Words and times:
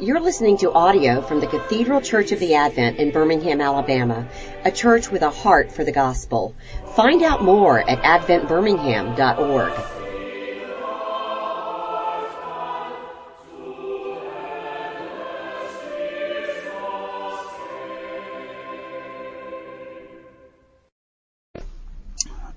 You're 0.00 0.20
listening 0.20 0.56
to 0.58 0.72
audio 0.72 1.20
from 1.20 1.40
the 1.40 1.46
Cathedral 1.46 2.00
Church 2.00 2.32
of 2.32 2.38
the 2.38 2.54
Advent 2.54 2.96
in 2.96 3.10
Birmingham, 3.10 3.60
Alabama, 3.60 4.26
a 4.64 4.70
church 4.70 5.10
with 5.10 5.20
a 5.20 5.28
heart 5.28 5.70
for 5.70 5.84
the 5.84 5.92
gospel. 5.92 6.54
Find 6.96 7.22
out 7.22 7.44
more 7.44 7.78
at 7.78 7.98
adventbirmingham.org. 7.98 9.72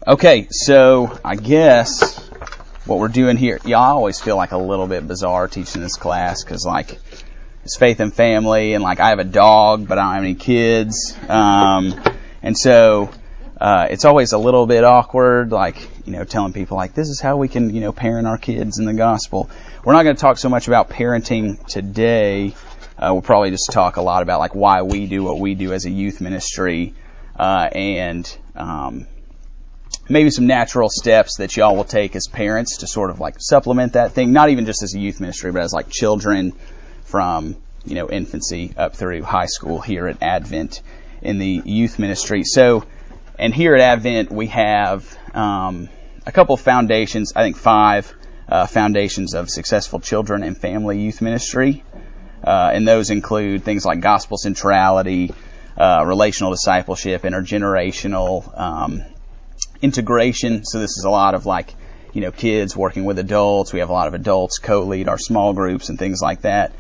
Okay, 0.07 0.48
so 0.50 1.20
I 1.25 1.36
guess 1.36 2.23
what 2.85 2.99
we're 2.99 3.07
doing 3.07 3.38
here, 3.38 3.59
yeah, 3.66 3.80
I 3.80 3.88
always 3.88 4.20
feel 4.20 4.35
like 4.35 4.52
a 4.52 4.57
little 4.57 4.88
bit 4.88 5.07
bizarre 5.07 5.48
teaching 5.48 5.81
this 5.81 5.95
class 5.95 6.44
because 6.44 6.66
like 6.66 6.99
it's 7.63 7.77
faith 7.77 7.99
and 7.99 8.13
family, 8.13 8.73
and 8.73 8.84
like 8.84 8.99
I 8.99 9.09
have 9.09 9.20
a 9.20 9.26
dog, 9.26 9.88
but 9.88 9.98
I 9.98 10.03
don't 10.03 10.13
have 10.16 10.23
any 10.23 10.35
kids, 10.35 11.17
um, 11.30 11.99
and 12.41 12.58
so 12.58 13.09
uh, 13.59 13.88
it's 13.89 14.03
always 14.03 14.34
a 14.34 14.38
little 14.38 14.67
bit 14.67 14.84
awkward, 14.84 15.52
like 15.52 15.89
you 16.05 16.12
know, 16.12 16.26
telling 16.26 16.52
people 16.52 16.76
like 16.76 16.94
this 16.94 17.08
is 17.08 17.22
how 17.22 17.38
we 17.38 17.48
can 17.48 17.73
you 17.73 17.80
know 17.80 17.94
parent 17.94 18.27
our 18.27 18.38
kids 18.38 18.80
in 18.80 18.86
the 18.86 18.94
gospel. 18.94 19.49
We're 19.86 19.94
not 19.94 20.03
going 20.03 20.16
to 20.16 20.22
talk 20.22 20.38
so 20.38 20.49
much 20.49 20.67
about 20.67 20.89
parenting 20.89 21.66
today. 21.66 22.55
Uh, 22.98 23.09
we'll 23.13 23.22
probably 23.22 23.52
just 23.52 23.72
talk 23.72 23.95
a 23.95 24.02
lot 24.02 24.22
about 24.22 24.39
like 24.39 24.53
why 24.53 24.81
we 24.81 25.08
do 25.08 25.23
what 25.23 25.39
we 25.39 25.55
do 25.55 25.72
as 25.72 25.86
a 25.86 25.89
youth 25.89 26.20
ministry, 26.20 26.94
uh, 27.38 27.70
and 27.72 28.38
um, 28.55 29.08
maybe 30.09 30.30
some 30.30 30.48
natural 30.48 30.89
steps 30.89 31.38
that 31.38 31.55
y'all 31.55 31.77
will 31.77 31.86
take 31.86 32.16
as 32.17 32.27
parents 32.27 32.80
to 32.80 32.88
sort 32.88 33.09
of 33.09 33.22
like 33.22 33.36
supplement 33.39 33.94
that 33.94 34.11
thing, 34.11 34.34
not 34.34 34.50
even 34.50 34.66
just 34.66 34.84
as 34.84 34.94
a 34.94 35.00
youth 35.00 35.22
ministry, 35.22 35.52
but 35.53 35.61
as 35.61 35.72
like 35.72 35.89
children 35.89 36.52
from, 37.06 37.58
you 37.86 37.96
know, 37.96 38.09
infancy 38.09 38.73
up 38.78 38.96
through 38.96 39.23
high 39.23 39.48
school 39.48 39.80
here 39.80 40.08
at 40.08 40.22
Advent 40.22 40.82
in 41.22 41.38
the 41.40 41.62
youth 41.66 42.00
ministry. 42.00 42.44
So, 42.44 42.86
and 43.38 43.54
here 43.54 43.76
at 43.76 43.82
Advent 43.82 44.32
we 44.32 44.48
have 44.48 45.18
um, 45.34 45.90
a 46.26 46.31
couple 46.31 46.56
of 46.56 46.62
foundations, 46.62 47.34
I 47.36 47.44
think 47.44 47.58
five 47.58 48.14
uh, 48.48 48.68
foundations 48.68 49.34
of 49.34 49.50
successful 49.50 50.00
children 50.00 50.44
and 50.44 50.58
family 50.58 51.02
youth 51.02 51.22
ministry. 51.22 51.84
Uh, 52.44 52.72
and 52.74 52.88
those 52.88 53.09
include 53.09 53.64
things 53.64 53.86
like 53.86 54.02
gospel 54.02 54.38
centrality, 54.38 55.34
uh, 55.78 56.04
relational 56.06 56.52
discipleship, 56.52 57.24
intergenerational, 57.24 58.59
um, 58.59 59.02
integration. 59.81 60.66
So 60.66 60.80
this 60.80 60.98
is 60.98 61.06
a 61.06 61.09
lot 61.09 61.36
of 61.36 61.46
like, 61.46 61.74
you 62.12 62.22
know, 62.22 62.31
kids 62.31 62.76
working 62.76 63.06
with 63.06 63.18
adults. 63.18 63.72
We 63.72 63.80
have 63.80 63.90
a 63.90 63.94
lot 63.94 64.08
of 64.08 64.14
adults 64.14 64.59
co-lead 64.59 65.08
our 65.08 65.18
small 65.18 65.54
groups 65.54 65.90
and 65.90 65.98
things 65.98 66.22
like 66.22 66.42
that. 66.42 66.74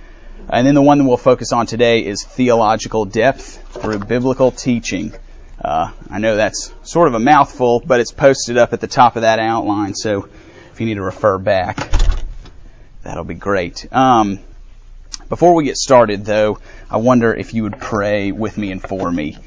And 0.49 0.67
then 0.67 0.75
the 0.75 0.81
one 0.81 0.97
that 0.97 1.05
we'll 1.05 1.17
focus 1.17 1.53
on 1.53 1.65
today 1.65 2.05
is 2.05 2.23
theological 2.23 3.05
depth 3.05 3.81
through 3.81 3.99
biblical 3.99 4.51
teaching. 4.51 5.13
Uh, 5.59 5.91
I 6.09 6.19
know 6.19 6.35
that's 6.35 6.73
sort 6.83 7.07
of 7.07 7.13
a 7.13 7.19
mouthful, 7.19 7.81
but 7.85 7.99
it's 7.99 8.11
posted 8.11 8.57
up 8.57 8.73
at 8.73 8.81
the 8.81 8.87
top 8.87 9.15
of 9.15 9.21
that 9.21 9.39
outline. 9.39 9.95
So 9.95 10.27
if 10.71 10.79
you 10.79 10.85
need 10.85 10.95
to 10.95 11.01
refer 11.01 11.37
back, 11.37 11.91
that'll 13.03 13.23
be 13.23 13.35
great. 13.35 13.87
Um, 13.93 14.39
before 15.29 15.55
we 15.55 15.63
get 15.63 15.77
started, 15.77 16.25
though, 16.25 16.59
I 16.89 16.97
wonder 16.97 17.33
if 17.33 17.53
you 17.53 17.63
would 17.63 17.79
pray 17.79 18.31
with 18.31 18.57
me 18.57 18.71
and 18.71 18.81
for 18.81 19.09
me. 19.11 19.37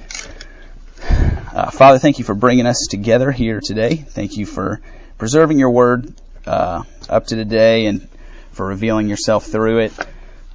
Uh, 1.01 1.71
Father, 1.71 1.99
thank 1.99 2.19
you 2.19 2.25
for 2.25 2.35
bringing 2.35 2.67
us 2.67 2.87
together 2.91 3.31
here 3.31 3.61
today. 3.63 3.97
Thank 3.97 4.37
you 4.37 4.47
for 4.47 4.81
preserving 5.19 5.59
your 5.59 5.71
word 5.71 6.13
uh, 6.47 6.83
up 7.09 7.27
to 7.27 7.37
today 7.37 7.87
and 7.87 8.09
for 8.53 8.67
revealing 8.67 9.09
yourself 9.09 9.47
through 9.47 9.79
it. 9.79 9.93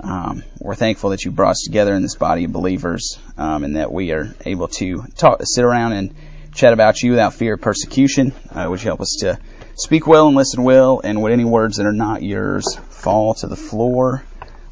Um, 0.01 0.43
we're 0.59 0.75
thankful 0.75 1.11
that 1.11 1.23
you 1.23 1.31
brought 1.31 1.51
us 1.51 1.63
together 1.63 1.93
in 1.93 2.01
this 2.01 2.15
body 2.15 2.45
of 2.45 2.51
believers 2.51 3.19
um, 3.37 3.63
and 3.63 3.75
that 3.75 3.91
we 3.91 4.11
are 4.11 4.33
able 4.45 4.67
to 4.69 5.03
talk, 5.15 5.41
sit 5.43 5.63
around 5.63 5.93
and 5.93 6.15
chat 6.53 6.73
about 6.73 7.01
you 7.01 7.11
without 7.11 7.35
fear 7.35 7.53
of 7.53 7.61
persecution. 7.61 8.33
Uh, 8.49 8.65
would 8.67 8.81
you 8.81 8.89
help 8.89 9.01
us 9.01 9.17
to 9.19 9.39
speak 9.75 10.07
well 10.07 10.27
and 10.27 10.35
listen 10.35 10.63
well, 10.63 11.01
and 11.03 11.21
would 11.21 11.31
any 11.31 11.45
words 11.45 11.77
that 11.77 11.85
are 11.85 11.93
not 11.93 12.23
yours 12.23 12.75
fall 12.89 13.35
to 13.35 13.47
the 13.47 13.55
floor 13.55 14.23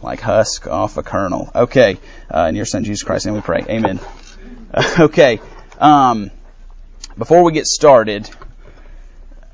like 0.02 0.20
husk 0.20 0.66
off 0.68 0.98
a 0.98 1.04
kernel? 1.04 1.52
Okay, 1.54 2.00
uh, 2.34 2.48
in 2.50 2.56
your 2.56 2.66
Son 2.66 2.84
Jesus 2.84 3.04
Christ's 3.04 3.28
name 3.28 3.36
we 3.36 3.42
pray. 3.42 3.64
Amen. 3.70 4.00
okay. 5.00 5.40
Um, 5.78 6.32
before 7.18 7.44
we 7.44 7.52
get 7.52 7.68
started, 7.68 8.30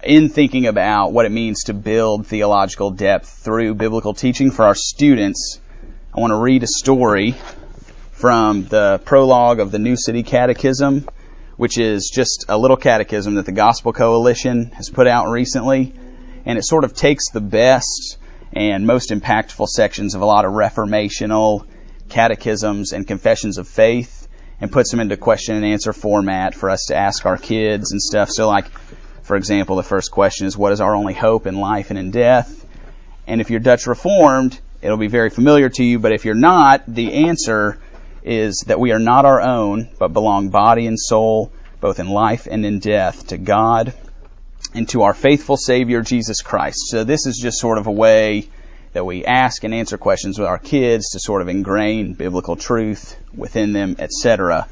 in 0.04 0.30
thinking 0.30 0.68
about 0.68 1.12
what 1.12 1.26
it 1.26 1.32
means 1.32 1.64
to 1.64 1.74
build 1.74 2.28
theological 2.28 2.92
depth 2.92 3.28
through 3.28 3.74
biblical 3.76 4.14
teaching 4.14 4.52
for 4.52 4.64
our 4.64 4.76
students, 4.76 5.60
I 6.16 6.22
want 6.22 6.32
to 6.32 6.38
read 6.38 6.64
a 6.64 6.68
story 6.68 7.36
from 8.12 8.64
the 8.64 9.02
prologue 9.04 9.60
of 9.60 9.72
the 9.72 9.80
New 9.80 9.98
City 9.98 10.24
Catechism, 10.24 11.10
which 11.58 11.78
is 11.78 12.10
just 12.10 12.46
a 12.48 12.58
little 12.58 12.78
catechism 12.78 13.36
that 13.36 13.46
the 13.46 13.52
Gospel 13.52 13.92
Coalition 13.92 14.72
has 14.76 14.90
put 14.90 15.08
out 15.08 15.28
recently. 15.28 15.94
And 16.46 16.58
it 16.58 16.64
sort 16.64 16.86
of 16.86 16.94
takes 16.94 17.32
the 17.32 17.42
best 17.42 18.18
and 18.54 18.88
most 18.88 19.10
impactful 19.10 19.68
sections 19.68 20.16
of 20.16 20.22
a 20.22 20.26
lot 20.26 20.46
of 20.46 20.54
reformational 20.54 21.68
catechisms 22.08 22.94
and 22.94 23.06
confessions 23.06 23.58
of 23.58 23.68
faith 23.68 24.30
and 24.62 24.72
puts 24.72 24.92
them 24.92 25.02
into 25.02 25.18
question 25.18 25.58
and 25.58 25.66
answer 25.66 25.92
format 25.92 26.56
for 26.56 26.70
us 26.70 26.86
to 26.88 26.96
ask 26.96 27.26
our 27.26 27.38
kids 27.38 27.92
and 27.92 28.02
stuff. 28.02 28.30
So, 28.32 28.48
like, 28.48 28.70
for 29.24 29.36
example, 29.36 29.76
the 29.76 29.84
first 29.84 30.12
question 30.12 30.48
is, 30.48 30.58
What 30.58 30.72
is 30.72 30.80
our 30.80 30.96
only 30.96 31.14
hope 31.14 31.46
in 31.46 31.60
life 31.60 31.90
and 31.90 32.00
in 32.00 32.12
death? 32.12 32.66
And 33.28 33.42
if 33.42 33.50
you're 33.50 33.60
Dutch 33.60 33.86
Reformed, 33.86 34.62
it'll 34.82 34.98
be 34.98 35.08
very 35.08 35.30
familiar 35.30 35.70
to 35.70 35.84
you, 35.84 36.00
but 36.00 36.12
if 36.12 36.26
you're 36.26 36.36
not, 36.36 36.84
the 36.88 37.28
answer 37.28 37.80
is 38.24 38.64
that 38.68 38.80
we 38.80 38.92
are 38.92 39.00
not 39.00 39.26
our 39.26 39.42
own, 39.42 39.90
but 40.00 40.14
belong 40.14 40.50
body 40.50 40.88
and 40.88 41.00
soul, 41.00 41.52
both 41.80 42.00
in 42.00 42.10
life 42.10 42.48
and 42.50 42.66
in 42.66 42.80
death, 42.80 43.28
to 43.28 43.38
God 43.38 43.94
and 44.74 44.90
to 44.90 45.04
our 45.04 45.14
faithful 45.14 45.58
Savior, 45.58 46.02
Jesus 46.02 46.42
Christ. 46.42 46.88
So, 46.88 47.04
this 47.04 47.26
is 47.28 47.38
just 47.42 47.60
sort 47.60 47.78
of 47.78 47.88
a 47.88 47.92
way 47.92 48.50
that 48.94 49.06
we 49.06 49.26
ask 49.26 49.64
and 49.64 49.74
answer 49.74 49.98
questions 49.98 50.40
with 50.40 50.48
our 50.48 50.58
kids 50.58 51.10
to 51.10 51.20
sort 51.20 51.42
of 51.42 51.50
ingrain 51.50 52.14
biblical 52.14 52.56
truth 52.56 53.18
within 53.36 53.74
them, 53.74 53.98
etc. 54.00 54.68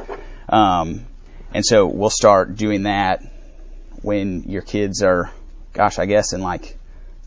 Um, 0.48 1.06
and 1.54 1.66
so 1.66 1.86
we'll 1.86 2.10
start 2.10 2.56
doing 2.56 2.84
that 2.84 3.22
when 4.02 4.44
your 4.44 4.62
kids 4.62 5.04
are, 5.04 5.30
gosh, 5.74 6.00
I 6.00 6.06
guess 6.06 6.32
in 6.32 6.42
like 6.42 6.78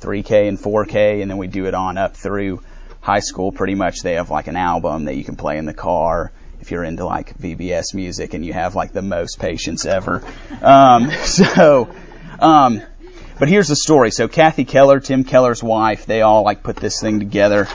3K 0.01 0.49
and 0.49 0.59
4K, 0.59 1.23
and 1.23 1.31
then 1.31 1.39
we 1.39 1.47
do 1.47 1.67
it 1.67 1.75
on 1.75 1.99
up 1.99 2.17
through 2.17 2.62
high 3.01 3.21
school. 3.21 3.53
Pretty 3.53 3.75
much, 3.75 4.03
they 4.03 4.15
have 4.15 4.31
like 4.31 4.47
an 4.47 4.57
album 4.57 5.05
that 5.07 5.17
you 5.17 5.25
can 5.25 5.37
play 5.37 5.59
in 5.59 5.65
the 5.65 5.75
car 5.75 6.33
if 6.61 6.71
you're 6.71 6.84
into 6.84 7.05
like 7.05 7.39
VBS 7.39 7.95
music 7.95 8.35
and 8.35 8.45
you 8.45 8.53
have 8.53 8.75
like 8.75 8.93
the 8.93 9.03
most 9.03 9.39
patience 9.39 9.85
ever. 9.85 10.23
Um, 10.62 11.11
so. 11.25 11.89
Um, 12.39 12.83
but 13.39 13.49
here's 13.49 13.69
the 13.69 13.77
story. 13.77 14.11
So 14.11 14.29
Kathy 14.29 14.65
Keller, 14.65 14.99
Tim 14.99 15.23
Keller's 15.23 15.62
wife, 15.62 16.06
they 16.06 16.23
all 16.23 16.43
like 16.43 16.62
put 16.62 16.77
this 16.77 17.01
thing 17.01 17.19
together. 17.19 17.69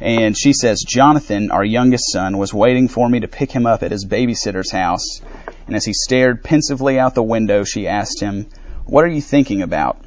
And 0.00 0.38
she 0.38 0.52
says, 0.52 0.84
Jonathan, 0.86 1.50
our 1.50 1.64
youngest 1.64 2.12
son, 2.12 2.38
was 2.38 2.54
waiting 2.54 2.86
for 2.86 3.08
me 3.08 3.20
to 3.20 3.28
pick 3.28 3.50
him 3.50 3.66
up 3.66 3.82
at 3.82 3.90
his 3.90 4.06
babysitter's 4.06 4.70
house. 4.70 5.20
And 5.66 5.74
as 5.74 5.84
he 5.84 5.92
stared 5.92 6.44
pensively 6.44 7.00
out 7.00 7.16
the 7.16 7.22
window, 7.22 7.64
she 7.64 7.88
asked 7.88 8.20
him, 8.20 8.48
What 8.84 9.04
are 9.04 9.08
you 9.08 9.20
thinking 9.20 9.62
about? 9.62 10.00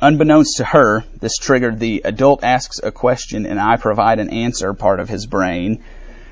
Unbeknownst 0.00 0.58
to 0.58 0.64
her, 0.64 1.04
this 1.20 1.36
triggered 1.36 1.78
the 1.78 2.02
adult 2.04 2.44
asks 2.44 2.80
a 2.82 2.92
question 2.92 3.46
and 3.46 3.58
I 3.58 3.76
provide 3.76 4.18
an 4.18 4.30
answer 4.30 4.74
part 4.74 5.00
of 5.00 5.08
his 5.08 5.26
brain. 5.26 5.82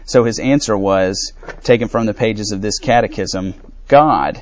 So 0.05 0.25
his 0.25 0.39
answer 0.39 0.77
was, 0.77 1.33
taken 1.63 1.89
from 1.89 2.07
the 2.07 2.15
pages 2.15 2.53
of 2.53 2.61
this 2.61 2.79
catechism, 2.79 3.55
God. 3.89 4.41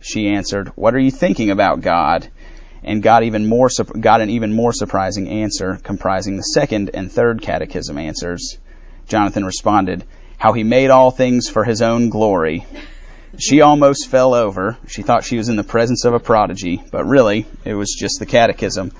She 0.00 0.28
answered, 0.28 0.68
What 0.74 0.94
are 0.94 0.98
you 0.98 1.12
thinking 1.12 1.50
about, 1.50 1.82
God? 1.82 2.28
and 2.82 3.02
got 3.02 3.22
even 3.22 3.46
more 3.46 3.68
got 4.00 4.20
an 4.20 4.30
even 4.30 4.52
more 4.52 4.72
surprising 4.72 5.28
answer 5.28 5.78
comprising 5.82 6.36
the 6.36 6.42
second 6.42 6.90
and 6.94 7.10
third 7.10 7.42
catechism 7.42 7.98
answers. 7.98 8.58
Jonathan 9.06 9.44
responded, 9.44 10.04
"How 10.38 10.52
he 10.52 10.62
made 10.62 10.90
all 10.90 11.10
things 11.10 11.48
for 11.48 11.64
his 11.64 11.82
own 11.82 12.08
glory." 12.08 12.64
She 13.38 13.60
almost 13.60 14.08
fell 14.08 14.34
over. 14.34 14.78
She 14.86 15.02
thought 15.02 15.24
she 15.24 15.36
was 15.36 15.48
in 15.48 15.56
the 15.56 15.64
presence 15.64 16.04
of 16.04 16.14
a 16.14 16.18
prodigy, 16.18 16.82
but 16.90 17.04
really, 17.04 17.46
it 17.64 17.74
was 17.74 17.94
just 17.98 18.18
the 18.18 18.26
catechism. 18.26 18.92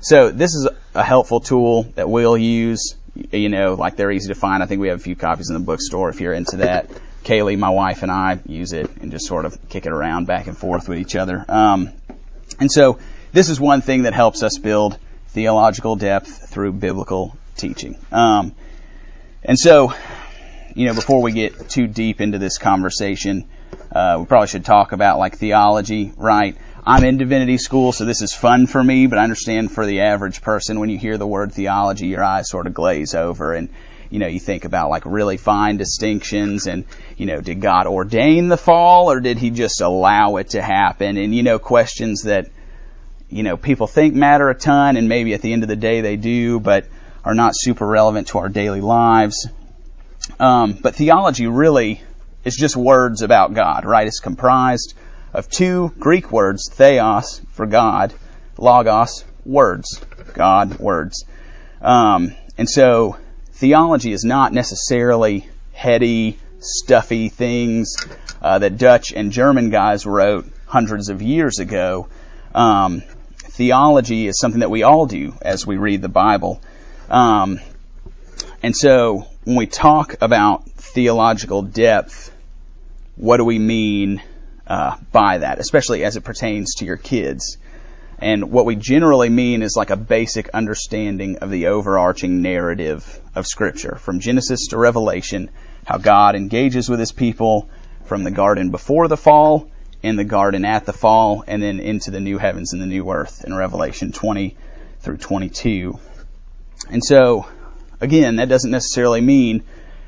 So 0.00 0.30
this 0.30 0.54
is 0.54 0.68
a 0.94 1.02
helpful 1.02 1.40
tool 1.40 1.84
that 1.94 2.08
we'll 2.08 2.38
use. 2.38 2.96
You 3.14 3.48
know, 3.48 3.74
like 3.74 3.96
they're 3.96 4.10
easy 4.10 4.28
to 4.28 4.38
find. 4.38 4.62
I 4.62 4.66
think 4.66 4.80
we 4.80 4.88
have 4.88 4.98
a 4.98 5.02
few 5.02 5.16
copies 5.16 5.50
in 5.50 5.54
the 5.54 5.60
bookstore 5.60 6.08
if 6.08 6.20
you're 6.20 6.32
into 6.32 6.58
that. 6.58 6.88
Kaylee, 7.24 7.58
my 7.58 7.70
wife, 7.70 8.02
and 8.02 8.10
I 8.10 8.40
use 8.46 8.72
it 8.72 8.90
and 9.00 9.10
just 9.10 9.26
sort 9.26 9.44
of 9.44 9.68
kick 9.68 9.86
it 9.86 9.92
around 9.92 10.26
back 10.26 10.46
and 10.46 10.56
forth 10.56 10.88
with 10.88 10.98
each 10.98 11.14
other. 11.14 11.44
Um, 11.48 11.90
and 12.58 12.70
so 12.70 12.98
this 13.32 13.48
is 13.48 13.60
one 13.60 13.80
thing 13.80 14.02
that 14.02 14.14
helps 14.14 14.42
us 14.42 14.58
build 14.58 14.98
theological 15.28 15.96
depth 15.96 16.50
through 16.50 16.72
biblical 16.72 17.36
teaching. 17.56 17.96
Um, 18.10 18.54
and 19.42 19.58
so, 19.58 19.92
you 20.74 20.86
know, 20.86 20.94
before 20.94 21.22
we 21.22 21.32
get 21.32 21.68
too 21.68 21.86
deep 21.86 22.20
into 22.20 22.38
this 22.38 22.58
conversation, 22.58 23.48
uh, 23.92 24.16
we 24.20 24.26
probably 24.26 24.48
should 24.48 24.64
talk 24.64 24.92
about 24.92 25.18
like 25.18 25.36
theology, 25.36 26.12
right? 26.16 26.56
I'm 26.84 27.04
in 27.04 27.16
divinity 27.16 27.58
school, 27.58 27.92
so 27.92 28.04
this 28.04 28.22
is 28.22 28.34
fun 28.34 28.66
for 28.66 28.82
me, 28.82 29.06
but 29.06 29.18
I 29.18 29.22
understand 29.22 29.70
for 29.70 29.86
the 29.86 30.00
average 30.00 30.42
person, 30.42 30.80
when 30.80 30.90
you 30.90 30.98
hear 30.98 31.16
the 31.16 31.26
word 31.26 31.52
theology, 31.52 32.08
your 32.08 32.24
eyes 32.24 32.48
sort 32.48 32.66
of 32.66 32.74
glaze 32.74 33.14
over. 33.14 33.54
And, 33.54 33.68
you 34.10 34.18
know, 34.18 34.26
you 34.26 34.40
think 34.40 34.64
about 34.64 34.90
like 34.90 35.04
really 35.06 35.36
fine 35.36 35.76
distinctions 35.76 36.66
and, 36.66 36.84
you 37.16 37.26
know, 37.26 37.40
did 37.40 37.60
God 37.60 37.86
ordain 37.86 38.48
the 38.48 38.56
fall 38.56 39.12
or 39.12 39.20
did 39.20 39.38
he 39.38 39.50
just 39.50 39.80
allow 39.80 40.36
it 40.36 40.50
to 40.50 40.62
happen? 40.62 41.18
And, 41.18 41.32
you 41.32 41.44
know, 41.44 41.60
questions 41.60 42.22
that, 42.22 42.50
you 43.30 43.44
know, 43.44 43.56
people 43.56 43.86
think 43.86 44.14
matter 44.14 44.50
a 44.50 44.54
ton 44.54 44.96
and 44.96 45.08
maybe 45.08 45.34
at 45.34 45.40
the 45.40 45.52
end 45.52 45.62
of 45.62 45.68
the 45.68 45.76
day 45.76 46.00
they 46.00 46.16
do, 46.16 46.58
but 46.58 46.86
are 47.24 47.34
not 47.34 47.52
super 47.54 47.86
relevant 47.86 48.28
to 48.28 48.38
our 48.38 48.48
daily 48.48 48.80
lives. 48.80 49.48
Um, 50.40 50.72
but 50.72 50.96
theology 50.96 51.46
really 51.46 52.02
is 52.44 52.56
just 52.56 52.76
words 52.76 53.22
about 53.22 53.54
God, 53.54 53.84
right? 53.84 54.06
It's 54.06 54.20
comprised 54.20 54.94
of 55.32 55.48
two 55.48 55.92
Greek 55.98 56.30
words, 56.30 56.70
theos 56.72 57.40
for 57.52 57.66
God, 57.66 58.12
logos, 58.58 59.24
words, 59.44 60.04
God, 60.34 60.78
words. 60.78 61.24
Um, 61.80 62.34
and 62.58 62.68
so 62.68 63.16
theology 63.52 64.12
is 64.12 64.24
not 64.24 64.52
necessarily 64.52 65.48
heady, 65.72 66.38
stuffy 66.58 67.28
things 67.28 67.96
uh, 68.40 68.58
that 68.58 68.78
Dutch 68.78 69.12
and 69.12 69.32
German 69.32 69.70
guys 69.70 70.06
wrote 70.06 70.46
hundreds 70.66 71.08
of 71.08 71.22
years 71.22 71.58
ago. 71.58 72.08
Um, 72.54 73.02
theology 73.38 74.26
is 74.26 74.38
something 74.38 74.60
that 74.60 74.70
we 74.70 74.82
all 74.82 75.06
do 75.06 75.34
as 75.42 75.66
we 75.66 75.76
read 75.76 76.02
the 76.02 76.08
Bible. 76.08 76.60
Um, 77.08 77.60
and 78.62 78.76
so 78.76 79.26
when 79.44 79.56
we 79.56 79.66
talk 79.66 80.14
about 80.20 80.68
theological 80.70 81.62
depth, 81.62 82.32
what 83.16 83.38
do 83.38 83.44
we 83.44 83.58
mean 83.58 84.22
uh, 84.66 84.96
by 85.10 85.38
that, 85.38 85.58
especially 85.58 86.04
as 86.04 86.16
it 86.16 86.22
pertains 86.22 86.76
to 86.76 86.84
your 86.84 86.96
kids? 86.96 87.58
And 88.18 88.52
what 88.52 88.66
we 88.66 88.76
generally 88.76 89.28
mean 89.28 89.62
is 89.62 89.74
like 89.76 89.90
a 89.90 89.96
basic 89.96 90.50
understanding 90.50 91.38
of 91.38 91.50
the 91.50 91.66
overarching 91.66 92.40
narrative 92.40 93.20
of 93.34 93.48
Scripture, 93.48 93.96
from 93.96 94.20
Genesis 94.20 94.68
to 94.68 94.78
Revelation, 94.78 95.50
how 95.84 95.98
God 95.98 96.36
engages 96.36 96.88
with 96.88 97.00
His 97.00 97.10
people 97.10 97.68
from 98.04 98.22
the 98.22 98.30
garden 98.30 98.70
before 98.70 99.08
the 99.08 99.16
fall, 99.16 99.68
in 100.04 100.14
the 100.14 100.24
garden 100.24 100.64
at 100.64 100.86
the 100.86 100.92
fall, 100.92 101.42
and 101.48 101.60
then 101.60 101.80
into 101.80 102.12
the 102.12 102.20
new 102.20 102.38
heavens 102.38 102.72
and 102.72 102.80
the 102.80 102.86
new 102.86 103.10
earth 103.10 103.44
in 103.44 103.54
Revelation 103.54 104.12
20 104.12 104.56
through 105.00 105.16
22. 105.16 105.98
And 106.90 107.04
so, 107.04 107.46
again, 108.02 108.36
that 108.36 108.48
doesn't 108.48 108.70
necessarily 108.70 109.20
mean 109.20 109.64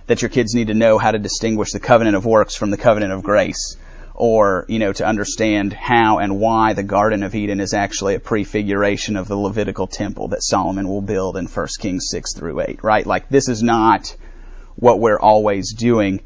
that 0.07 0.21
your 0.21 0.29
kids 0.29 0.55
need 0.55 0.67
to 0.67 0.75
know 0.75 0.99
how 0.99 1.11
to 1.11 1.19
distinguish 1.19 1.73
the 1.73 1.81
covenant 1.81 2.17
of 2.17 2.27
works 2.27 2.55
from 2.55 2.71
the 2.71 2.77
covenant 2.77 3.13
of 3.13 3.23
grace 3.23 3.77
or, 4.15 4.65
you 4.69 4.79
know, 4.79 4.93
to 4.93 5.07
understand 5.07 5.73
how 5.73 6.19
and 6.19 6.39
why 6.39 6.73
the 6.73 6.83
Garden 6.83 7.23
of 7.23 7.35
Eden 7.35 7.61
is 7.61 7.73
actually 7.73 8.15
a 8.15 8.21
prefiguration 8.21 9.17
of 9.17 9.27
the 9.27 9.37
Levitical 9.37 9.87
temple 9.87 10.29
that 10.29 10.43
Solomon 10.43 10.89
will 10.89 11.03
build 11.03 11.37
in 11.37 11.47
1 11.47 11.67
Kings 11.81 12.07
6 12.11 12.35
through 12.35 12.61
8, 12.61 12.85
right? 12.85 13.07
Like, 13.07 13.29
this 13.29 13.49
is 13.49 13.63
not 13.63 14.15
what 14.77 15.01
we're 15.01 15.19
always 15.19 15.73
doing. 15.75 16.21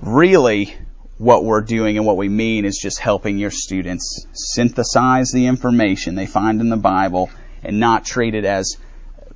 Really, 0.00 0.76
what 1.18 1.44
we're 1.44 1.60
doing 1.60 1.96
and 1.96 2.06
what 2.06 2.16
we 2.16 2.28
mean 2.28 2.64
is 2.64 2.78
just 2.80 2.98
helping 2.98 3.38
your 3.38 3.50
students 3.50 4.26
synthesize 4.32 5.30
the 5.32 5.46
information 5.46 6.14
they 6.14 6.26
find 6.26 6.60
in 6.60 6.68
the 6.68 6.76
Bible 6.76 7.30
and 7.64 7.80
not 7.80 8.04
treat 8.04 8.34
it 8.34 8.44
as 8.44 8.76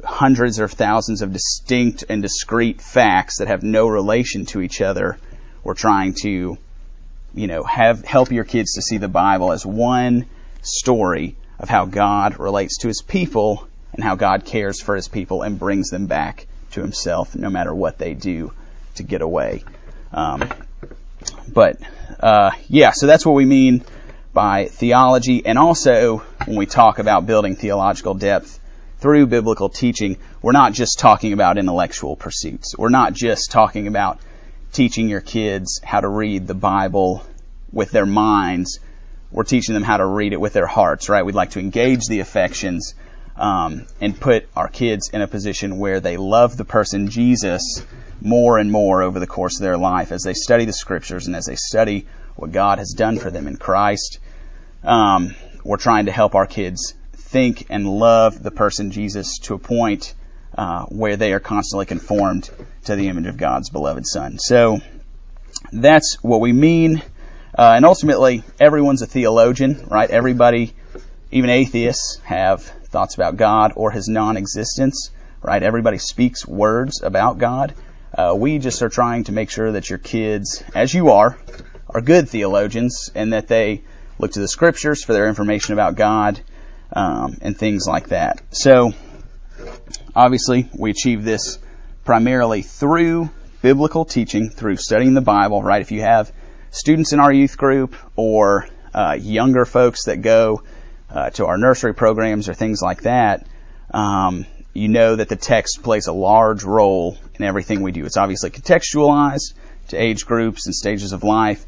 hundreds 0.07 0.61
or 0.61 0.69
thousands 0.69 1.21
of 1.21 1.33
distinct 1.33 2.05
and 2.09 2.23
discrete 2.23 2.81
facts 2.81 3.39
that 3.39 3.49
have 3.49 3.63
no 3.63 3.89
relation 3.89 4.47
to 4.47 4.61
each 4.61 4.81
other. 4.81 5.19
We're 5.65 5.75
trying 5.75 6.15
to 6.23 6.59
you 7.37 7.47
know, 7.47 7.63
have 7.65 8.05
help 8.05 8.33
your 8.33 8.45
kids 8.45 8.73
to 8.73 8.83
see 8.83 8.97
the 8.97 9.09
Bible 9.09 9.53
as 9.53 9.65
one 9.65 10.25
story 10.63 11.37
of 11.59 11.69
how 11.69 11.85
God 11.85 12.41
relates 12.41 12.79
to 12.79 12.89
his 12.89 13.03
people 13.03 13.69
and 13.93 14.03
how 14.03 14.17
God 14.17 14.45
cares 14.45 14.81
for 14.81 14.97
his 14.97 15.07
people 15.07 15.43
and 15.43 15.59
brings 15.59 15.91
them 15.91 16.07
back 16.07 16.47
to 16.73 16.81
himself 16.81 17.37
no 17.37 17.51
matter 17.51 17.75
what 17.75 17.99
they 17.99 18.15
do 18.15 18.53
to 18.95 19.03
get 19.03 19.21
away. 19.21 19.65
Um, 20.13 20.49
but 21.53 21.79
uh, 22.19 22.53
yeah, 22.69 22.93
so 22.93 23.07
that's 23.07 23.27
what 23.27 23.35
we 23.35 23.45
mean 23.45 23.85
by 24.33 24.67
theology, 24.67 25.45
and 25.45 25.59
also 25.59 26.19
when 26.45 26.57
we 26.57 26.67
talk 26.67 26.99
about 26.99 27.27
building 27.27 27.57
theological 27.57 28.15
depth 28.15 28.59
through 29.07 29.29
biblical 29.29 29.69
teaching, 29.69 30.17
we're 30.43 30.51
not 30.51 30.73
just 30.73 30.99
talking 30.99 31.33
about 31.33 31.59
intellectual 31.59 32.17
pursuits. 32.17 32.77
We're 32.77 32.89
not 32.89 33.13
just 33.13 33.53
talking 33.53 33.87
about 33.87 34.19
teaching 34.73 35.09
your 35.09 35.21
kids 35.21 35.81
how 35.85 36.01
to 36.01 36.09
read 36.09 36.49
the 36.49 36.57
Bible 36.57 37.25
with 37.71 37.93
their 37.93 38.05
minds. 38.05 38.81
We're 39.31 39.45
teaching 39.45 39.75
them 39.75 39.85
how 39.85 39.99
to 39.99 40.05
read 40.05 40.33
it 40.33 40.41
with 40.41 40.55
their 40.55 40.67
hearts, 40.67 41.09
right? 41.09 41.25
We'd 41.25 41.37
like 41.37 41.51
to 41.51 41.61
engage 41.61 42.09
the 42.09 42.19
affections 42.19 42.97
um, 43.37 43.87
and 44.01 44.21
put 44.21 44.49
our 44.57 44.67
kids 44.67 45.11
in 45.11 45.23
a 45.23 45.29
position 45.29 45.79
where 45.79 46.01
they 46.01 46.17
love 46.17 46.57
the 46.57 46.65
person 46.65 47.09
Jesus 47.09 47.87
more 48.21 48.59
and 48.59 48.73
more 48.73 49.03
over 49.03 49.21
the 49.21 49.29
course 49.29 49.61
of 49.61 49.63
their 49.63 49.79
life 49.79 50.11
as 50.11 50.25
they 50.25 50.35
study 50.35 50.65
the 50.65 50.73
scriptures 50.73 51.29
and 51.29 51.37
as 51.37 51.47
they 51.47 51.55
study 51.55 52.09
what 52.35 52.51
God 52.51 52.79
has 52.79 52.93
done 52.93 53.21
for 53.21 53.31
them 53.31 53.47
in 53.47 53.57
Christ. 53.57 54.19
Um, 54.83 55.37
we're 55.63 55.77
trying 55.77 56.07
to 56.07 56.13
help 56.13 56.35
our 56.35 56.49
kids 56.49 56.96
think 57.27 57.67
and 57.71 57.87
love 57.89 58.43
the 58.43 58.51
person 58.51 58.91
Jesus 58.91 59.39
to 59.41 59.55
a 59.55 59.59
point 59.59 60.15
uh, 60.57 60.85
where 60.87 61.17
they 61.17 61.33
are 61.33 61.41
constantly 61.41 61.85
conformed 61.85 62.49
to 62.85 62.97
the 62.97 63.09
image 63.09 63.27
of 63.27 63.37
God's 63.37 63.69
beloved 63.69 64.07
Son. 64.07 64.39
So 64.39 64.79
that's 65.73 66.19
what 66.23 66.41
we 66.41 66.53
mean. 66.53 67.03
Uh, 67.57 67.73
and 67.77 67.85
ultimately, 67.85 68.45
everyone's 68.61 69.03
a 69.03 69.07
theologian, 69.07 69.87
right? 69.89 70.09
Everybody, 70.09 70.75
even 71.31 71.51
atheists, 71.51 72.21
have 72.25 72.63
thoughts 72.63 73.15
about 73.15 73.37
God 73.37 73.73
or 73.75 73.91
his 73.91 74.09
non 74.09 74.37
existence, 74.37 75.11
right? 75.43 75.63
Everybody 75.63 75.99
speaks 75.99 76.47
words 76.47 77.03
about 77.03 77.39
God. 77.39 77.75
Uh, 78.15 78.35
we 78.37 78.59
just 78.59 78.83
are 78.83 78.89
trying 78.89 79.25
to 79.25 79.33
make 79.33 79.51
sure 79.51 79.73
that 79.73 79.91
your 79.91 79.99
kids, 79.99 80.63
as 80.75 80.95
you 80.95 81.11
are, 81.11 81.37
are 81.91 82.01
good 82.01 82.29
theologians 82.29 83.11
and 83.15 83.33
that 83.33 83.49
they 83.49 83.83
look 84.19 84.33
to 84.33 84.41
the 84.41 84.49
scriptures 84.49 85.05
for 85.05 85.13
their 85.13 85.29
information 85.29 85.73
about 85.73 85.97
God 85.97 86.41
um, 86.93 87.39
and 87.41 87.57
things 87.57 87.87
like 87.87 88.09
that. 88.09 88.43
So, 88.51 88.93
obviously, 90.15 90.69
we 90.77 90.91
achieve 90.91 91.25
this 91.25 91.59
primarily 92.05 92.63
through 92.63 93.31
biblical 93.63 94.05
teaching, 94.05 94.51
through 94.51 94.77
studying 94.77 95.15
the 95.15 95.21
Bible, 95.21 95.63
right? 95.63 95.83
If 95.83 95.91
you 95.91 96.03
have 96.03 96.33
students 96.71 97.13
in 97.13 97.21
our 97.21 97.33
youth 97.33 97.57
group 97.57 97.95
or 98.15 98.69
uh, 98.95 99.17
younger 99.21 99.65
folks 99.65 100.05
that 100.05 100.23
go 100.23 100.63
uh, 101.11 101.31
to 101.31 101.47
our 101.47 101.59
nursery 101.59 101.95
programs 101.95 102.49
or 102.49 102.55
things 102.55 102.81
like 102.83 103.03
that, 103.03 103.47
um, 103.93 104.47
you 104.73 104.89
know 104.89 105.17
that 105.17 105.29
the 105.29 105.37
text 105.37 105.83
plays 105.83 106.07
a 106.07 106.13
large 106.13 106.63
role 106.65 107.17
in 107.35 107.45
everything 107.45 107.83
we 107.83 107.93
do. 107.93 108.05
It's 108.05 108.17
obviously 108.17 108.51
contextualized 108.51 109.55
to 109.89 109.97
age 109.97 110.27
groups 110.27 110.67
and 110.67 110.75
stages 110.75 111.13
of 111.13 111.25
life. 111.25 111.65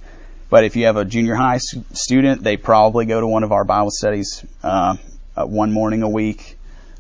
But 0.51 0.65
if 0.65 0.77
you 0.77 0.87
have 0.87 0.97
a 0.97 1.05
junior 1.05 1.35
high 1.35 1.59
student, 1.59 2.43
they 2.43 2.57
probably 2.57 3.07
go 3.07 3.21
to 3.21 3.27
one 3.27 3.45
of 3.45 3.53
our 3.53 3.65
Bible 3.65 3.91
studies 3.91 4.45
uh, 4.63 4.97
uh, 5.39 5.47
one 5.47 5.73
morning 5.73 6.03
a 6.03 6.09
week. 6.09 6.57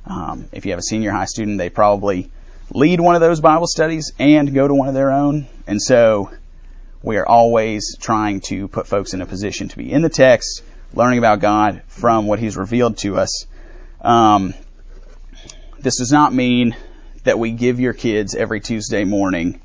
Um, 0.06 0.48
if 0.52 0.64
you 0.64 0.72
have 0.72 0.78
a 0.78 0.82
senior 0.82 1.10
high 1.10 1.24
student, 1.24 1.58
they 1.58 1.70
probably 1.70 2.30
lead 2.72 3.00
one 3.00 3.14
of 3.14 3.20
those 3.20 3.40
Bible 3.40 3.66
studies 3.66 4.12
and 4.18 4.54
go 4.54 4.68
to 4.68 4.74
one 4.74 4.88
of 4.88 4.94
their 4.94 5.10
own. 5.10 5.46
And 5.66 5.82
so 5.82 6.30
we 7.02 7.16
are 7.16 7.26
always 7.26 7.96
trying 7.98 8.40
to 8.42 8.68
put 8.68 8.86
folks 8.86 9.12
in 9.12 9.22
a 9.22 9.26
position 9.26 9.68
to 9.68 9.76
be 9.76 9.90
in 9.90 10.02
the 10.02 10.08
text, 10.08 10.62
learning 10.94 11.18
about 11.18 11.40
God 11.40 11.82
from 11.88 12.26
what 12.26 12.38
He's 12.38 12.56
revealed 12.56 12.98
to 12.98 13.16
us. 13.16 13.46
Um, 14.00 14.54
this 15.80 15.98
does 15.98 16.12
not 16.12 16.32
mean 16.32 16.76
that 17.24 17.38
we 17.38 17.50
give 17.50 17.80
your 17.80 17.92
kids 17.92 18.34
every 18.34 18.60
Tuesday 18.60 19.04
morning 19.04 19.60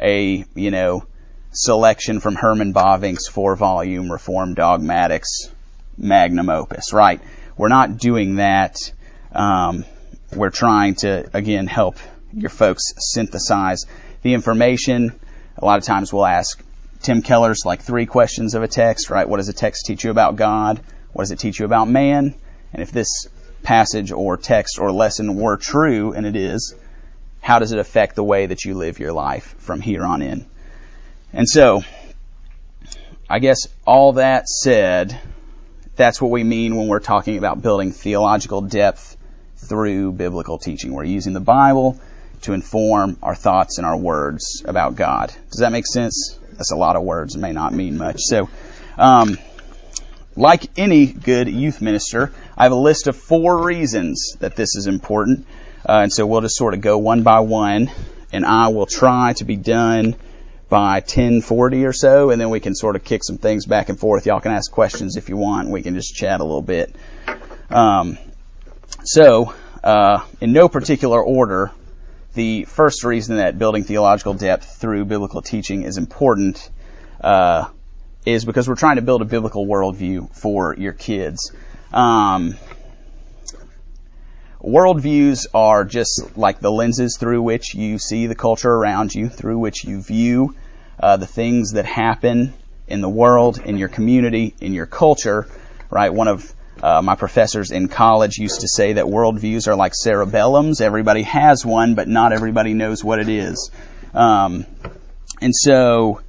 a, 0.00 0.44
you 0.54 0.70
know, 0.70 1.06
selection 1.52 2.20
from 2.20 2.34
Herman 2.34 2.74
Bavinck's 2.74 3.28
four 3.28 3.54
volume 3.56 4.10
Reformed 4.10 4.56
Dogmatics 4.56 5.50
magnum 5.96 6.50
opus, 6.50 6.92
right? 6.92 7.20
We're 7.58 7.68
not 7.68 7.98
doing 7.98 8.36
that. 8.36 8.78
Um, 9.32 9.84
we're 10.34 10.50
trying 10.50 10.94
to, 10.96 11.28
again, 11.34 11.66
help 11.66 11.96
your 12.32 12.50
folks 12.50 12.94
synthesize 12.98 13.84
the 14.22 14.34
information. 14.34 15.18
A 15.56 15.64
lot 15.64 15.78
of 15.78 15.84
times 15.84 16.12
we'll 16.12 16.24
ask 16.24 16.62
Tim 17.02 17.20
Keller's 17.20 17.62
like 17.64 17.82
three 17.82 18.06
questions 18.06 18.54
of 18.54 18.62
a 18.62 18.68
text, 18.68 19.10
right? 19.10 19.28
What 19.28 19.38
does 19.38 19.48
a 19.48 19.52
text 19.52 19.86
teach 19.86 20.04
you 20.04 20.10
about 20.10 20.36
God? 20.36 20.80
What 21.12 21.22
does 21.22 21.32
it 21.32 21.40
teach 21.40 21.58
you 21.58 21.64
about 21.64 21.88
man? 21.88 22.34
And 22.72 22.80
if 22.82 22.92
this 22.92 23.26
passage 23.64 24.12
or 24.12 24.36
text 24.36 24.78
or 24.78 24.92
lesson 24.92 25.34
were 25.34 25.56
true, 25.56 26.12
and 26.12 26.26
it 26.26 26.36
is, 26.36 26.76
how 27.40 27.58
does 27.58 27.72
it 27.72 27.80
affect 27.80 28.14
the 28.14 28.24
way 28.24 28.46
that 28.46 28.64
you 28.64 28.74
live 28.74 29.00
your 29.00 29.12
life 29.12 29.56
from 29.58 29.80
here 29.80 30.04
on 30.04 30.22
in? 30.22 30.46
And 31.32 31.48
so, 31.48 31.82
I 33.28 33.40
guess 33.40 33.66
all 33.84 34.14
that 34.14 34.48
said, 34.48 35.20
that's 35.98 36.22
what 36.22 36.30
we 36.30 36.44
mean 36.44 36.76
when 36.76 36.86
we're 36.86 37.00
talking 37.00 37.36
about 37.36 37.60
building 37.60 37.90
theological 37.90 38.62
depth 38.62 39.16
through 39.56 40.12
biblical 40.12 40.56
teaching. 40.56 40.92
We're 40.92 41.04
using 41.04 41.32
the 41.32 41.40
Bible 41.40 42.00
to 42.42 42.52
inform 42.52 43.18
our 43.20 43.34
thoughts 43.34 43.78
and 43.78 43.86
our 43.86 43.96
words 43.96 44.62
about 44.64 44.94
God. 44.94 45.34
Does 45.50 45.58
that 45.58 45.72
make 45.72 45.86
sense? 45.86 46.38
That's 46.52 46.70
a 46.70 46.76
lot 46.76 46.94
of 46.94 47.02
words, 47.02 47.34
It 47.34 47.40
may 47.40 47.52
not 47.52 47.74
mean 47.74 47.98
much. 47.98 48.20
So, 48.20 48.48
um, 48.96 49.38
like 50.36 50.70
any 50.78 51.06
good 51.06 51.48
youth 51.48 51.82
minister, 51.82 52.32
I 52.56 52.62
have 52.62 52.72
a 52.72 52.76
list 52.76 53.08
of 53.08 53.16
four 53.16 53.64
reasons 53.64 54.36
that 54.38 54.54
this 54.54 54.76
is 54.76 54.86
important. 54.86 55.46
Uh, 55.84 56.02
and 56.02 56.12
so 56.12 56.26
we'll 56.26 56.42
just 56.42 56.56
sort 56.56 56.74
of 56.74 56.80
go 56.80 56.96
one 56.98 57.24
by 57.24 57.40
one 57.40 57.90
and 58.32 58.46
I 58.46 58.68
will 58.68 58.86
try 58.86 59.32
to 59.34 59.44
be 59.44 59.56
done 59.56 60.14
by 60.68 60.96
1040 60.96 61.84
or 61.84 61.92
so, 61.92 62.30
and 62.30 62.40
then 62.40 62.50
we 62.50 62.60
can 62.60 62.74
sort 62.74 62.96
of 62.96 63.04
kick 63.04 63.24
some 63.24 63.38
things 63.38 63.66
back 63.66 63.88
and 63.88 63.98
forth. 63.98 64.26
Y'all 64.26 64.40
can 64.40 64.52
ask 64.52 64.70
questions 64.70 65.16
if 65.16 65.28
you 65.28 65.36
want. 65.36 65.68
We 65.68 65.82
can 65.82 65.94
just 65.94 66.14
chat 66.14 66.40
a 66.40 66.44
little 66.44 66.62
bit. 66.62 66.94
Um, 67.70 68.18
so, 69.02 69.54
uh, 69.82 70.24
in 70.40 70.52
no 70.52 70.68
particular 70.68 71.22
order, 71.22 71.70
the 72.34 72.64
first 72.64 73.04
reason 73.04 73.36
that 73.36 73.58
building 73.58 73.84
theological 73.84 74.34
depth 74.34 74.76
through 74.76 75.06
biblical 75.06 75.42
teaching 75.42 75.82
is 75.82 75.96
important 75.96 76.70
uh, 77.20 77.68
is 78.26 78.44
because 78.44 78.68
we're 78.68 78.74
trying 78.74 78.96
to 78.96 79.02
build 79.02 79.22
a 79.22 79.24
biblical 79.24 79.66
worldview 79.66 80.34
for 80.36 80.74
your 80.76 80.92
kids. 80.92 81.52
Um, 81.92 82.56
worldviews 84.62 85.46
are 85.54 85.84
just 85.84 86.36
like 86.36 86.60
the 86.60 86.70
lenses 86.70 87.16
through 87.18 87.42
which 87.42 87.74
you 87.74 87.98
see 87.98 88.26
the 88.26 88.34
culture 88.34 88.70
around 88.70 89.14
you, 89.14 89.28
through 89.28 89.58
which 89.58 89.84
you 89.84 90.02
view 90.02 90.54
uh, 91.00 91.16
the 91.16 91.26
things 91.26 91.72
that 91.72 91.86
happen 91.86 92.52
in 92.86 93.00
the 93.00 93.08
world, 93.08 93.58
in 93.58 93.76
your 93.76 93.88
community, 93.88 94.54
in 94.60 94.72
your 94.72 94.86
culture. 94.86 95.46
Right? 95.90 96.12
One 96.12 96.28
of 96.28 96.52
uh, 96.82 97.02
my 97.02 97.14
professors 97.14 97.70
in 97.70 97.88
college 97.88 98.38
used 98.38 98.60
to 98.60 98.68
say 98.68 98.94
that 98.94 99.04
worldviews 99.04 99.68
are 99.68 99.76
like 99.76 99.92
cerebellums. 99.92 100.80
Everybody 100.80 101.22
has 101.22 101.64
one, 101.64 101.94
but 101.94 102.08
not 102.08 102.32
everybody 102.32 102.74
knows 102.74 103.02
what 103.02 103.18
it 103.18 103.28
is. 103.28 103.70
Um, 104.14 104.66
and 105.40 105.54
so 105.54 106.20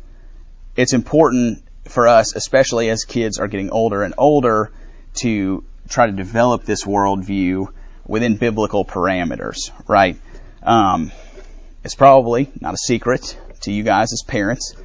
it's 0.76 0.94
important 0.94 1.64
for 1.86 2.08
us, 2.08 2.36
especially 2.36 2.90
as 2.90 3.04
kids 3.04 3.40
are 3.40 3.48
getting 3.48 3.72
older 3.72 4.04
and 4.04 4.14
older, 4.18 4.72
to 5.16 5.64
try 5.88 6.06
to 6.06 6.12
develop 6.12 6.64
this 6.64 6.84
worldview 6.84 7.68
within 8.10 8.38
biblical 8.38 8.84
parameters, 8.84 9.72
right? 9.88 10.18
Um, 10.64 11.12
it's 11.84 11.96
probably 11.96 12.52
not 12.60 12.74
a 12.74 12.78
secret 12.78 13.38
to 13.62 13.72
you 13.72 13.84
guys 13.84 14.12
as 14.12 14.24
parents 14.24 14.76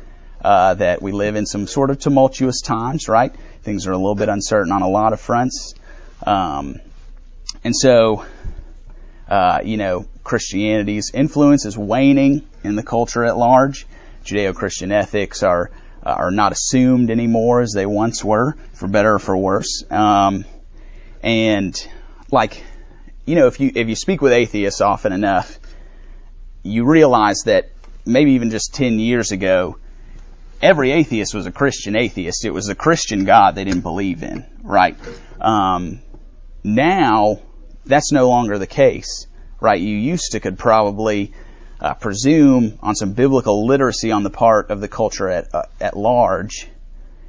uh, 0.42 0.74
that 0.74 1.00
we 1.00 1.10
live 1.10 1.34
in 1.34 1.46
some 1.46 1.66
sort 1.66 1.88
of 1.90 1.98
tumultuous 1.98 2.60
times, 2.60 3.08
right? 3.08 3.34
Things 3.62 3.86
are 3.86 3.92
a 3.92 3.96
little 3.96 4.14
bit 4.14 4.28
uncertain 4.28 4.72
on 4.72 4.82
a 4.82 4.88
lot 4.88 5.14
of 5.14 5.20
fronts. 5.20 5.74
Um, 6.26 6.80
and 7.64 7.74
so, 7.74 8.26
uh, 9.26 9.60
you 9.64 9.78
know, 9.78 10.06
Christianity's 10.22 11.10
influence 11.14 11.64
is 11.64 11.78
waning 11.78 12.46
in 12.62 12.76
the 12.76 12.82
culture 12.82 13.24
at 13.24 13.38
large. 13.38 13.86
Judeo-Christian 14.24 14.92
ethics 14.92 15.42
are 15.42 15.70
are 16.02 16.30
not 16.30 16.52
assumed 16.52 17.10
anymore 17.10 17.62
as 17.62 17.72
they 17.72 17.86
once 17.86 18.22
were, 18.22 18.54
for 18.74 18.86
better 18.86 19.14
or 19.14 19.18
for 19.18 19.34
worse. 19.34 19.82
Um, 19.90 20.44
and 21.22 21.74
like, 22.30 22.62
you 23.26 23.34
know, 23.36 23.46
if 23.46 23.60
you 23.60 23.72
if 23.74 23.88
you 23.88 23.96
speak 23.96 24.20
with 24.20 24.32
atheists 24.32 24.80
often 24.80 25.12
enough, 25.12 25.58
you 26.62 26.84
realize 26.84 27.42
that 27.46 27.70
maybe 28.04 28.32
even 28.32 28.50
just 28.50 28.74
ten 28.74 28.98
years 28.98 29.32
ago, 29.32 29.78
every 30.60 30.92
atheist 30.92 31.34
was 31.34 31.46
a 31.46 31.52
Christian 31.52 31.96
atheist. 31.96 32.44
It 32.44 32.50
was 32.50 32.68
a 32.68 32.74
Christian 32.74 33.24
God 33.24 33.54
they 33.54 33.64
didn't 33.64 33.82
believe 33.82 34.22
in, 34.22 34.44
right? 34.62 34.96
Um, 35.40 36.00
now, 36.62 37.40
that's 37.86 38.12
no 38.12 38.28
longer 38.28 38.58
the 38.58 38.66
case, 38.66 39.26
right? 39.60 39.80
You 39.80 39.96
used 39.96 40.32
to 40.32 40.40
could 40.40 40.58
probably 40.58 41.32
uh, 41.80 41.94
presume 41.94 42.78
on 42.82 42.94
some 42.94 43.12
biblical 43.12 43.66
literacy 43.66 44.10
on 44.10 44.22
the 44.22 44.30
part 44.30 44.70
of 44.70 44.80
the 44.80 44.88
culture 44.88 45.28
at, 45.28 45.54
uh, 45.54 45.64
at 45.80 45.96
large 45.96 46.68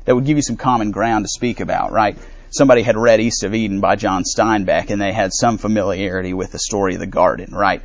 that 0.06 0.16
would 0.16 0.26
give 0.26 0.38
you 0.38 0.44
some 0.44 0.56
common 0.56 0.92
ground 0.92 1.26
to 1.26 1.30
speak 1.30 1.60
about, 1.60 1.92
right? 1.92 2.18
Somebody 2.58 2.84
had 2.84 2.96
read 2.96 3.20
East 3.20 3.44
of 3.44 3.54
Eden 3.54 3.82
by 3.82 3.96
John 3.96 4.24
Steinbeck 4.24 4.90
and 4.90 5.02
they 5.02 5.12
had 5.12 5.32
some 5.34 5.58
familiarity 5.58 6.34
with 6.34 6.52
the 6.52 6.60
story 6.60 6.94
of 6.94 7.00
the 7.00 7.08
garden, 7.08 7.54
right? 7.54 7.82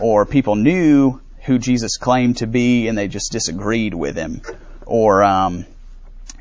Or 0.00 0.26
people 0.26 0.56
knew 0.56 1.20
who 1.44 1.58
Jesus 1.58 1.96
claimed 1.96 2.38
to 2.38 2.46
be 2.46 2.88
and 2.88 2.98
they 2.98 3.08
just 3.08 3.32
disagreed 3.32 3.94
with 3.94 4.16
him 4.16 4.42
or 4.90 5.22
um, 5.22 5.64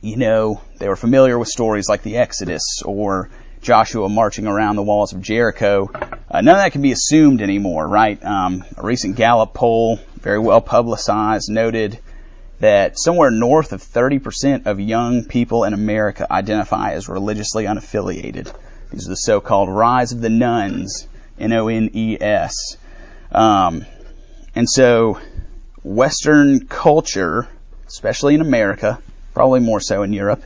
you 0.02 0.18
know 0.18 0.60
they 0.80 0.90
were 0.90 0.96
familiar 0.96 1.38
with 1.38 1.48
stories 1.48 1.88
like 1.88 2.02
the 2.02 2.18
Exodus 2.18 2.82
or 2.84 3.30
Joshua 3.62 4.10
marching 4.10 4.48
around 4.48 4.76
the 4.76 4.84
walls 4.84 5.14
of 5.14 5.22
Jericho. 5.22 5.90
Uh, 6.30 6.42
none 6.42 6.56
of 6.56 6.62
that 6.62 6.72
can 6.72 6.82
be 6.82 6.92
assumed 6.92 7.42
anymore, 7.42 7.88
right? 7.88 8.22
Um, 8.24 8.64
a 8.76 8.82
recent 8.82 9.16
Gallup 9.16 9.54
poll, 9.54 10.00
very 10.20 10.40
well 10.40 10.62
publicized, 10.62 11.50
noted 11.50 12.00
that 12.60 13.00
somewhere 13.00 13.32
north 13.32 13.72
of 13.72 13.82
30% 13.82 14.66
of 14.66 14.80
young 14.80 15.26
people 15.26 15.64
in 15.64 15.74
America 15.74 16.28
identify 16.32 16.94
as 16.94 17.08
religiously 17.08 17.66
unaffiliated. 17.66 18.54
These 18.92 19.08
are 19.08 19.12
the 19.12 19.16
so-called 19.16 19.70
rise 19.70 20.12
of 20.12 20.22
the 20.22 20.30
Nones, 20.30 21.08
N-O-N-E-S. 21.40 22.78
Um, 23.32 23.86
and 24.56 24.68
so 24.70 25.20
Western 25.84 26.68
culture 26.68 27.48
especially 27.90 28.36
in 28.36 28.42
America, 28.42 29.02
probably 29.34 29.60
more 29.60 29.80
so 29.80 30.04
in 30.04 30.14
Europe, 30.14 30.44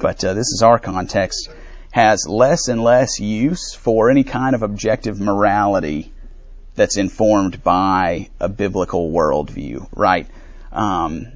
but 0.00 0.24
uh, 0.24 0.32
this 0.32 0.48
is 0.48 0.62
our 0.62 0.78
context, 0.78 1.50
has 1.90 2.26
less 2.26 2.68
and 2.68 2.82
less 2.82 3.20
use 3.20 3.74
for 3.74 4.10
any 4.10 4.24
kind 4.24 4.54
of 4.54 4.62
objective 4.62 5.20
morality 5.20 6.12
that's 6.74 6.96
informed 6.96 7.62
by 7.62 8.28
a 8.40 8.48
biblical 8.48 9.10
worldview, 9.10 9.86
right? 9.92 10.26
Um, 10.72 11.35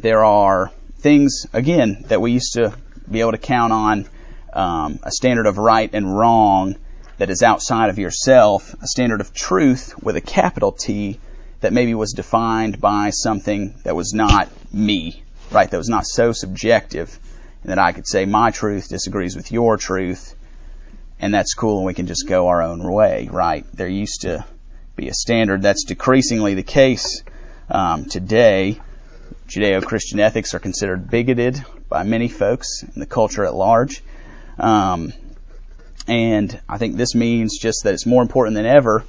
there 0.00 0.24
are 0.24 0.72
things, 0.98 1.46
again, 1.52 2.04
that 2.08 2.20
we 2.20 2.32
used 2.32 2.54
to 2.54 2.74
be 3.10 3.20
able 3.20 3.32
to 3.32 3.38
count 3.38 3.72
on 3.72 4.08
um, 4.52 4.98
a 5.02 5.10
standard 5.10 5.46
of 5.46 5.58
right 5.58 5.90
and 5.92 6.16
wrong 6.16 6.76
that 7.18 7.30
is 7.30 7.42
outside 7.42 7.90
of 7.90 7.98
yourself, 7.98 8.74
a 8.82 8.86
standard 8.86 9.20
of 9.20 9.34
truth 9.34 9.94
with 10.02 10.16
a 10.16 10.20
capital 10.20 10.72
T 10.72 11.20
that 11.60 11.72
maybe 11.72 11.94
was 11.94 12.12
defined 12.12 12.80
by 12.80 13.10
something 13.10 13.74
that 13.84 13.94
was 13.94 14.14
not 14.14 14.48
me, 14.72 15.22
right? 15.50 15.70
That 15.70 15.76
was 15.76 15.88
not 15.88 16.06
so 16.06 16.32
subjective 16.32 17.18
and 17.62 17.70
that 17.70 17.78
I 17.78 17.92
could 17.92 18.06
say 18.06 18.24
my 18.24 18.50
truth 18.50 18.88
disagrees 18.88 19.36
with 19.36 19.52
your 19.52 19.76
truth 19.76 20.34
and 21.20 21.34
that's 21.34 21.52
cool 21.52 21.78
and 21.78 21.86
we 21.86 21.94
can 21.94 22.06
just 22.06 22.26
go 22.26 22.48
our 22.48 22.62
own 22.62 22.82
way, 22.90 23.28
right? 23.30 23.66
There 23.74 23.88
used 23.88 24.22
to 24.22 24.46
be 24.96 25.08
a 25.08 25.14
standard 25.14 25.62
that's 25.62 25.84
decreasingly 25.84 26.54
the 26.54 26.62
case 26.62 27.22
um, 27.68 28.06
today. 28.06 28.80
Judeo-Christian 29.50 30.20
ethics 30.20 30.54
are 30.54 30.60
considered 30.60 31.10
bigoted 31.10 31.64
by 31.88 32.04
many 32.04 32.28
folks 32.28 32.84
in 32.84 33.00
the 33.00 33.06
culture 33.06 33.44
at 33.44 33.52
large. 33.52 34.00
Um, 34.58 35.12
and 36.06 36.60
I 36.68 36.78
think 36.78 36.96
this 36.96 37.16
means 37.16 37.58
just 37.58 37.82
that 37.82 37.94
it's 37.94 38.06
more 38.06 38.22
important 38.22 38.54
than 38.54 38.64
ever 38.64 39.04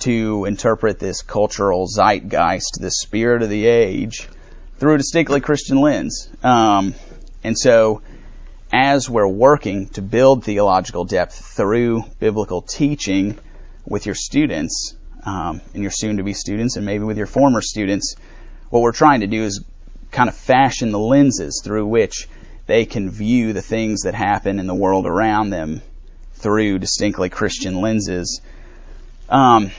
to 0.00 0.44
interpret 0.44 0.98
this 0.98 1.22
cultural 1.22 1.86
zeitgeist, 1.86 2.78
this 2.78 2.98
spirit 3.00 3.40
of 3.40 3.48
the 3.48 3.64
age, 3.64 4.28
through 4.78 4.96
a 4.96 4.98
distinctly 4.98 5.40
Christian 5.40 5.80
lens. 5.80 6.28
Um, 6.42 6.94
and 7.42 7.58
so, 7.58 8.02
as 8.70 9.08
we're 9.08 9.26
working 9.26 9.88
to 9.90 10.02
build 10.02 10.44
theological 10.44 11.06
depth 11.06 11.42
through 11.56 12.04
biblical 12.18 12.60
teaching 12.60 13.38
with 13.86 14.04
your 14.04 14.14
students, 14.14 14.94
um, 15.24 15.62
and 15.72 15.82
your 15.82 15.90
soon 15.90 16.18
to 16.18 16.22
be 16.22 16.34
students, 16.34 16.76
and 16.76 16.84
maybe 16.84 17.04
with 17.04 17.16
your 17.16 17.26
former 17.26 17.62
students, 17.62 18.14
what 18.68 18.82
we're 18.82 18.92
trying 18.92 19.20
to 19.20 19.26
do 19.26 19.42
is 19.42 19.64
kind 20.10 20.28
of 20.28 20.36
fashion 20.36 20.92
the 20.92 20.98
lenses 20.98 21.60
through 21.64 21.86
which 21.86 22.28
they 22.66 22.84
can 22.84 23.10
view 23.10 23.52
the 23.52 23.62
things 23.62 24.02
that 24.02 24.14
happen 24.14 24.58
in 24.58 24.66
the 24.66 24.74
world 24.74 25.06
around 25.06 25.50
them 25.50 25.82
through 26.34 26.78
distinctly 26.78 27.28
Christian 27.28 27.80
lenses. 27.80 28.40
Um, 29.28 29.70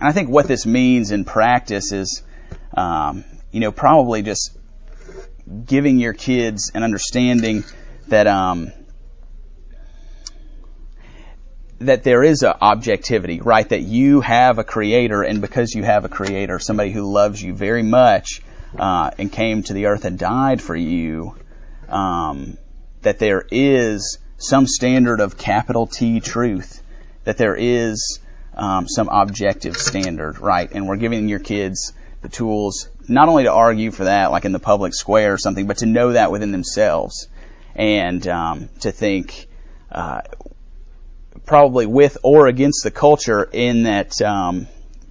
and 0.00 0.08
I 0.08 0.12
think 0.12 0.28
what 0.28 0.48
this 0.48 0.66
means 0.66 1.10
in 1.12 1.24
practice 1.24 1.92
is, 1.92 2.22
um, 2.76 3.24
you 3.50 3.60
know, 3.60 3.72
probably 3.72 4.22
just 4.22 4.56
giving 5.66 5.98
your 5.98 6.12
kids 6.12 6.72
an 6.74 6.82
understanding 6.82 7.64
that 8.08 8.26
um, 8.26 8.72
that 11.80 12.04
there 12.04 12.22
is 12.22 12.42
a 12.42 12.58
objectivity, 12.60 13.40
right? 13.40 13.68
That 13.68 13.82
you 13.82 14.20
have 14.20 14.58
a 14.58 14.64
creator, 14.64 15.22
and 15.22 15.40
because 15.40 15.74
you 15.74 15.82
have 15.82 16.04
a 16.04 16.08
creator, 16.08 16.58
somebody 16.58 16.90
who 16.90 17.12
loves 17.12 17.42
you 17.42 17.54
very 17.54 17.82
much 17.82 18.40
uh, 18.78 19.10
and 19.18 19.30
came 19.30 19.62
to 19.62 19.72
the 19.72 19.86
earth 19.86 20.04
and 20.04 20.18
died 20.18 20.60
for 20.60 20.76
you, 20.76 21.36
um, 21.88 22.56
that 23.02 23.18
there 23.18 23.44
is 23.50 24.18
some 24.38 24.66
standard 24.66 25.20
of 25.20 25.36
capital 25.36 25.86
T 25.86 26.20
truth, 26.20 26.82
that 27.24 27.36
there 27.36 27.56
is 27.56 28.20
um, 28.54 28.88
some 28.88 29.08
objective 29.08 29.76
standard, 29.76 30.38
right? 30.38 30.70
And 30.72 30.88
we're 30.88 30.96
giving 30.96 31.28
your 31.28 31.38
kids 31.38 31.92
the 32.22 32.28
tools 32.28 32.88
not 33.08 33.28
only 33.28 33.44
to 33.44 33.52
argue 33.52 33.90
for 33.90 34.04
that, 34.04 34.30
like 34.30 34.44
in 34.44 34.52
the 34.52 34.58
public 34.58 34.94
square 34.94 35.32
or 35.32 35.38
something, 35.38 35.66
but 35.66 35.78
to 35.78 35.86
know 35.86 36.12
that 36.12 36.30
within 36.30 36.52
themselves 36.52 37.28
and 37.74 38.26
um, 38.28 38.68
to 38.80 38.92
think 38.92 39.48
uh, 39.90 40.20
probably 41.44 41.86
with 41.86 42.18
or 42.22 42.46
against 42.46 42.84
the 42.84 42.90
culture 42.90 43.42
in 43.44 43.84
that 43.84 44.20
um, 44.22 44.66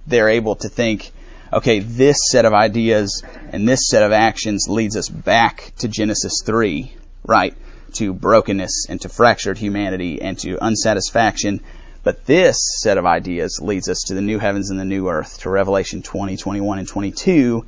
they're 0.06 0.28
able 0.28 0.56
to 0.56 0.68
think, 0.68 1.10
okay, 1.52 1.80
this 1.80 2.16
set 2.30 2.44
of 2.44 2.52
ideas 2.52 3.22
and 3.52 3.68
this 3.68 3.88
set 3.88 4.02
of 4.02 4.12
actions 4.12 4.66
leads 4.68 4.96
us 4.96 5.08
back 5.08 5.72
to 5.78 5.88
Genesis 5.88 6.42
3, 6.44 6.92
right? 7.24 7.54
To 7.94 8.12
brokenness 8.14 8.86
and 8.88 9.00
to 9.02 9.08
fractured 9.08 9.58
humanity 9.58 10.20
and 10.22 10.38
to 10.40 10.58
unsatisfaction 10.58 11.60
But 12.04 12.26
this 12.26 12.56
set 12.80 12.98
of 12.98 13.06
ideas 13.06 13.60
leads 13.62 13.88
us 13.88 14.04
to 14.08 14.14
the 14.14 14.20
new 14.20 14.38
heavens 14.38 14.70
and 14.70 14.80
the 14.80 14.84
new 14.84 15.08
earth, 15.08 15.40
to 15.40 15.50
Revelation 15.50 16.02
20, 16.02 16.36
21, 16.36 16.78
and 16.80 16.88
22, 16.88 17.64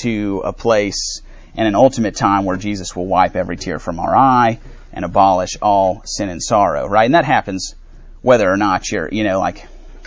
to 0.00 0.42
a 0.44 0.52
place 0.52 1.20
and 1.56 1.68
an 1.68 1.74
ultimate 1.74 2.16
time 2.16 2.44
where 2.44 2.56
Jesus 2.56 2.96
will 2.96 3.06
wipe 3.06 3.36
every 3.36 3.56
tear 3.56 3.78
from 3.78 3.98
our 3.98 4.16
eye 4.16 4.60
and 4.92 5.04
abolish 5.04 5.58
all 5.60 6.02
sin 6.06 6.30
and 6.30 6.42
sorrow, 6.42 6.86
right? 6.86 7.04
And 7.04 7.14
that 7.14 7.26
happens 7.26 7.74
whether 8.22 8.50
or 8.50 8.56
not 8.56 8.90
you're, 8.90 9.10
you 9.12 9.24
know, 9.24 9.38
like 9.40 9.66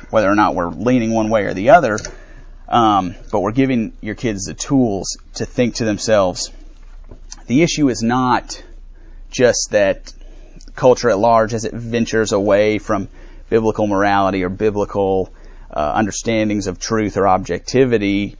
whether 0.09 0.29
or 0.29 0.35
not 0.35 0.55
we're 0.55 0.69
leaning 0.69 1.13
one 1.13 1.29
way 1.29 1.43
or 1.43 1.53
the 1.53 1.69
other. 1.71 1.99
Um, 2.69 3.15
but 3.31 3.39
we're 3.39 3.51
giving 3.51 3.93
your 3.99 4.13
kids 4.13 4.45
the 4.45 4.53
tools 4.53 5.17
to 5.35 5.45
think 5.45 5.75
to 5.75 5.85
themselves. 5.85 6.51
The 7.47 7.63
issue 7.63 7.89
is 7.89 8.03
not 8.03 8.63
just 9.31 9.69
that 9.71 10.13
culture 10.75 11.09
at 11.09 11.17
large, 11.17 11.55
as 11.55 11.65
it 11.65 11.73
ventures 11.73 12.31
away 12.31 12.77
from 12.77 13.09
biblical 13.49 13.87
morality 13.87 14.43
or 14.43 14.49
biblical 14.49 15.33
uh, 15.71 15.93
understandings 15.95 16.67
of 16.67 16.79
truth 16.79 17.17
or 17.17 17.27
objectivity, 17.27 18.37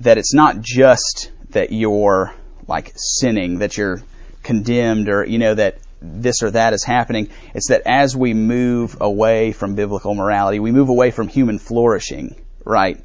that 0.00 0.18
it's 0.18 0.32
not 0.32 0.60
just 0.60 1.32
that 1.50 1.72
you're 1.72 2.32
like 2.68 2.92
sinning, 2.94 3.58
that 3.58 3.76
you're 3.76 4.00
condemned, 4.44 5.08
or 5.08 5.24
you 5.24 5.38
know 5.38 5.54
that 5.54 5.78
this 6.00 6.44
or 6.44 6.52
that 6.52 6.74
is 6.74 6.84
happening. 6.84 7.28
It's 7.54 7.70
that 7.70 7.82
as 7.86 8.16
we 8.16 8.34
move 8.34 8.98
away 9.00 9.50
from 9.50 9.74
biblical 9.74 10.14
morality, 10.14 10.60
we 10.60 10.70
move 10.70 10.90
away 10.90 11.10
from 11.10 11.26
human 11.26 11.58
flourishing, 11.58 12.36
right? 12.64 13.02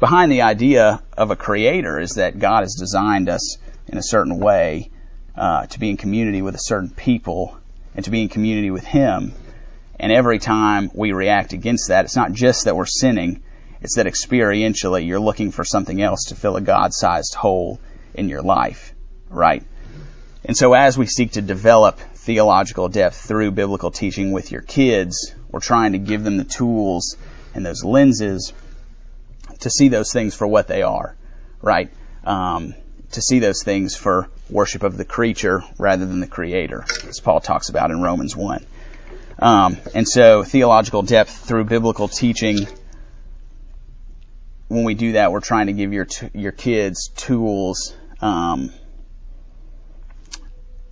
Behind 0.00 0.32
the 0.32 0.40
idea 0.42 1.02
of 1.14 1.30
a 1.30 1.36
creator 1.36 2.00
is 2.00 2.12
that 2.12 2.38
God 2.38 2.62
has 2.62 2.74
designed 2.74 3.28
us 3.28 3.58
in 3.86 3.98
a 3.98 4.02
certain 4.02 4.38
way 4.40 4.90
uh, 5.36 5.66
to 5.66 5.78
be 5.78 5.90
in 5.90 5.98
community 5.98 6.40
with 6.40 6.54
a 6.54 6.58
certain 6.58 6.88
people 6.88 7.58
and 7.94 8.02
to 8.06 8.10
be 8.10 8.22
in 8.22 8.30
community 8.30 8.70
with 8.70 8.84
Him. 8.84 9.34
And 9.98 10.10
every 10.10 10.38
time 10.38 10.90
we 10.94 11.12
react 11.12 11.52
against 11.52 11.88
that, 11.88 12.06
it's 12.06 12.16
not 12.16 12.32
just 12.32 12.64
that 12.64 12.74
we're 12.74 12.86
sinning, 12.86 13.42
it's 13.82 13.96
that 13.96 14.06
experientially 14.06 15.06
you're 15.06 15.20
looking 15.20 15.50
for 15.50 15.64
something 15.64 16.00
else 16.00 16.24
to 16.28 16.34
fill 16.34 16.56
a 16.56 16.62
God 16.62 16.94
sized 16.94 17.34
hole 17.34 17.78
in 18.14 18.30
your 18.30 18.40
life, 18.40 18.94
right? 19.28 19.62
And 20.46 20.56
so 20.56 20.72
as 20.72 20.96
we 20.96 21.04
seek 21.04 21.32
to 21.32 21.42
develop 21.42 21.98
theological 22.14 22.88
depth 22.88 23.16
through 23.16 23.50
biblical 23.50 23.90
teaching 23.90 24.32
with 24.32 24.50
your 24.50 24.62
kids, 24.62 25.34
we're 25.50 25.60
trying 25.60 25.92
to 25.92 25.98
give 25.98 26.24
them 26.24 26.38
the 26.38 26.44
tools 26.44 27.18
and 27.54 27.66
those 27.66 27.84
lenses 27.84 28.54
to 29.60 29.70
see 29.70 29.88
those 29.88 30.12
things 30.12 30.34
for 30.34 30.46
what 30.46 30.68
they 30.68 30.82
are, 30.82 31.16
right? 31.62 31.90
Um, 32.24 32.74
to 33.12 33.22
see 33.22 33.38
those 33.38 33.62
things 33.62 33.96
for 33.96 34.28
worship 34.48 34.82
of 34.82 34.96
the 34.96 35.04
creature 35.04 35.62
rather 35.78 36.06
than 36.06 36.20
the 36.20 36.26
creator, 36.26 36.84
as 37.06 37.20
Paul 37.20 37.40
talks 37.40 37.68
about 37.68 37.90
in 37.90 38.00
Romans 38.00 38.36
1. 38.36 38.64
Um, 39.38 39.76
and 39.94 40.06
so 40.06 40.44
theological 40.44 41.02
depth 41.02 41.46
through 41.46 41.64
biblical 41.64 42.08
teaching, 42.08 42.66
when 44.68 44.84
we 44.84 44.94
do 44.94 45.12
that, 45.12 45.32
we're 45.32 45.40
trying 45.40 45.66
to 45.66 45.72
give 45.72 45.92
your, 45.92 46.04
t- 46.04 46.30
your 46.34 46.52
kids 46.52 47.08
tools, 47.16 47.94
um, 48.20 48.70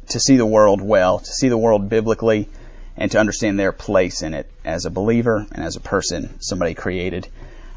to 0.09 0.19
see 0.19 0.37
the 0.37 0.47
world 0.47 0.81
well, 0.81 1.19
to 1.19 1.33
see 1.33 1.49
the 1.49 1.59
world 1.59 1.89
biblically, 1.89 2.49
and 2.97 3.11
to 3.13 3.19
understand 3.19 3.59
their 3.59 3.71
place 3.71 4.23
in 4.23 4.35
it 4.35 4.51
as 4.65 4.87
a 4.87 4.91
believer 4.91 5.47
and 5.53 5.63
as 5.63 5.77
a 5.77 5.81
person, 5.81 6.41
somebody 6.41 6.75
created 6.75 7.29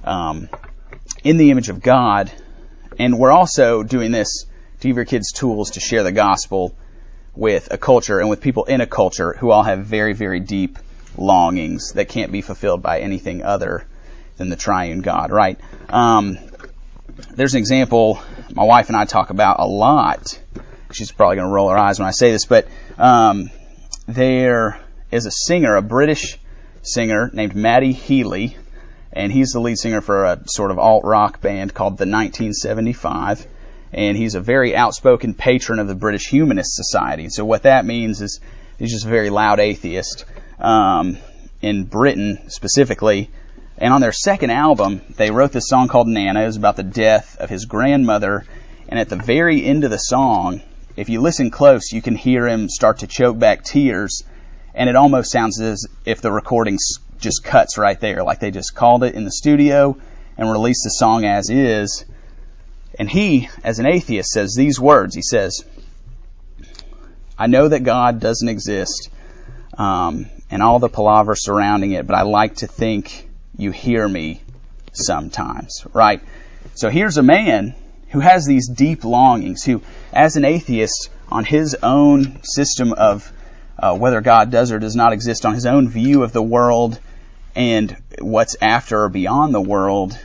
um, 0.03 0.49
in 1.23 1.37
the 1.37 1.51
image 1.51 1.69
of 1.69 1.81
God. 1.81 2.31
And 2.99 3.17
we're 3.17 3.31
also 3.31 3.83
doing 3.83 4.11
this 4.11 4.45
to 4.79 4.87
give 4.87 4.95
your 4.95 5.05
kids 5.05 5.31
tools 5.31 5.71
to 5.71 5.79
share 5.79 6.03
the 6.03 6.11
gospel 6.11 6.75
with 7.35 7.71
a 7.71 7.77
culture 7.77 8.19
and 8.19 8.29
with 8.29 8.41
people 8.41 8.65
in 8.65 8.81
a 8.81 8.87
culture 8.87 9.33
who 9.33 9.51
all 9.51 9.63
have 9.63 9.85
very, 9.85 10.13
very 10.13 10.39
deep 10.39 10.77
longings 11.17 11.93
that 11.93 12.09
can't 12.09 12.31
be 12.31 12.41
fulfilled 12.41 12.81
by 12.81 12.99
anything 12.99 13.43
other 13.43 13.85
than 14.37 14.49
the 14.49 14.55
triune 14.55 15.01
God, 15.01 15.31
right? 15.31 15.59
Um, 15.89 16.37
there's 17.35 17.53
an 17.53 17.59
example 17.59 18.21
my 18.53 18.63
wife 18.63 18.87
and 18.87 18.97
I 18.97 19.05
talk 19.05 19.29
about 19.29 19.59
a 19.59 19.65
lot 19.65 20.39
she's 20.93 21.11
probably 21.11 21.37
going 21.37 21.47
to 21.47 21.53
roll 21.53 21.69
her 21.69 21.77
eyes 21.77 21.99
when 21.99 22.07
I 22.07 22.11
say 22.11 22.31
this, 22.31 22.45
but 22.45 22.67
um, 22.97 23.49
there 24.07 24.79
is 25.11 25.25
a 25.25 25.31
singer, 25.31 25.75
a 25.75 25.81
British 25.81 26.37
singer 26.81 27.29
named 27.33 27.55
Matty 27.55 27.93
Healy, 27.93 28.57
and 29.13 29.31
he's 29.31 29.49
the 29.49 29.59
lead 29.59 29.77
singer 29.77 30.01
for 30.01 30.25
a 30.25 30.41
sort 30.47 30.71
of 30.71 30.79
alt 30.79 31.03
rock 31.03 31.41
band 31.41 31.73
called 31.73 31.93
the 31.93 32.05
1975. 32.05 33.45
And 33.93 34.15
he's 34.15 34.35
a 34.35 34.41
very 34.41 34.75
outspoken 34.75 35.33
patron 35.33 35.79
of 35.79 35.87
the 35.87 35.95
British 35.95 36.27
Humanist 36.27 36.75
Society. 36.75 37.27
So 37.29 37.43
what 37.43 37.63
that 37.63 37.85
means 37.85 38.21
is 38.21 38.39
he's 38.79 38.91
just 38.91 39.05
a 39.05 39.09
very 39.09 39.29
loud 39.29 39.59
atheist 39.59 40.23
um, 40.59 41.17
in 41.61 41.83
Britain 41.83 42.49
specifically. 42.49 43.29
And 43.77 43.93
on 43.93 43.99
their 43.99 44.13
second 44.13 44.51
album, 44.51 45.01
they 45.17 45.31
wrote 45.31 45.51
this 45.51 45.67
song 45.67 45.89
called 45.89 46.07
Nana. 46.07 46.43
It 46.43 46.45
was 46.45 46.55
about 46.55 46.77
the 46.77 46.83
death 46.83 47.35
of 47.37 47.49
his 47.49 47.65
grandmother. 47.65 48.45
And 48.87 48.97
at 48.99 49.09
the 49.09 49.17
very 49.17 49.65
end 49.65 49.83
of 49.83 49.91
the 49.91 49.97
song, 49.97 50.61
if 50.97 51.09
you 51.09 51.21
listen 51.21 51.51
close, 51.51 51.91
you 51.91 52.01
can 52.01 52.15
hear 52.15 52.47
him 52.47 52.67
start 52.69 52.99
to 52.99 53.07
choke 53.07 53.39
back 53.39 53.63
tears, 53.63 54.23
and 54.75 54.89
it 54.89 54.95
almost 54.95 55.31
sounds 55.31 55.59
as 55.61 55.87
if 56.05 56.21
the 56.21 56.31
recording 56.31 56.77
just 57.21 57.43
cuts 57.43 57.77
right 57.77 57.99
there, 57.99 58.23
like 58.23 58.39
they 58.39 58.51
just 58.51 58.75
called 58.75 59.03
it 59.03 59.15
in 59.15 59.23
the 59.23 59.31
studio 59.31 59.97
and 60.37 60.51
released 60.51 60.81
the 60.83 60.89
song 60.89 61.23
as 61.23 61.49
is. 61.49 62.03
And 62.99 63.09
he, 63.09 63.47
as 63.63 63.79
an 63.79 63.85
atheist, 63.85 64.31
says 64.31 64.53
these 64.55 64.79
words. 64.79 65.15
He 65.15 65.21
says, 65.21 65.63
I 67.37 67.47
know 67.47 67.69
that 67.69 67.83
God 67.83 68.19
doesn't 68.19 68.49
exist 68.49 69.09
um, 69.77 70.25
and 70.49 70.61
all 70.61 70.79
the 70.79 70.89
palaver 70.89 71.35
surrounding 71.35 71.93
it, 71.93 72.05
but 72.05 72.15
I 72.15 72.23
like 72.23 72.57
to 72.57 72.67
think 72.67 73.29
you 73.57 73.71
hear 73.71 74.07
me 74.07 74.41
sometimes, 74.91 75.85
right? 75.93 76.21
So 76.73 76.89
here's 76.89 77.17
a 77.17 77.23
man 77.23 77.75
who 78.09 78.19
has 78.19 78.45
these 78.45 78.69
deep 78.69 79.05
longings, 79.05 79.63
who, 79.63 79.81
as 80.11 80.35
an 80.35 80.43
atheist, 80.43 81.09
on 81.29 81.45
his 81.45 81.75
own 81.81 82.43
system 82.43 82.91
of 82.91 83.31
uh, 83.79 83.95
whether 83.97 84.21
God 84.21 84.51
does 84.51 84.71
or 84.71 84.79
does 84.79 84.95
not 84.95 85.13
exist, 85.13 85.45
on 85.45 85.53
his 85.53 85.65
own 85.65 85.87
view 85.87 86.23
of 86.23 86.33
the 86.33 86.43
world 86.43 86.99
and 87.55 87.95
what's 88.19 88.55
after 88.61 89.03
or 89.03 89.09
beyond 89.09 89.53
the 89.53 89.61
world, 89.61 90.17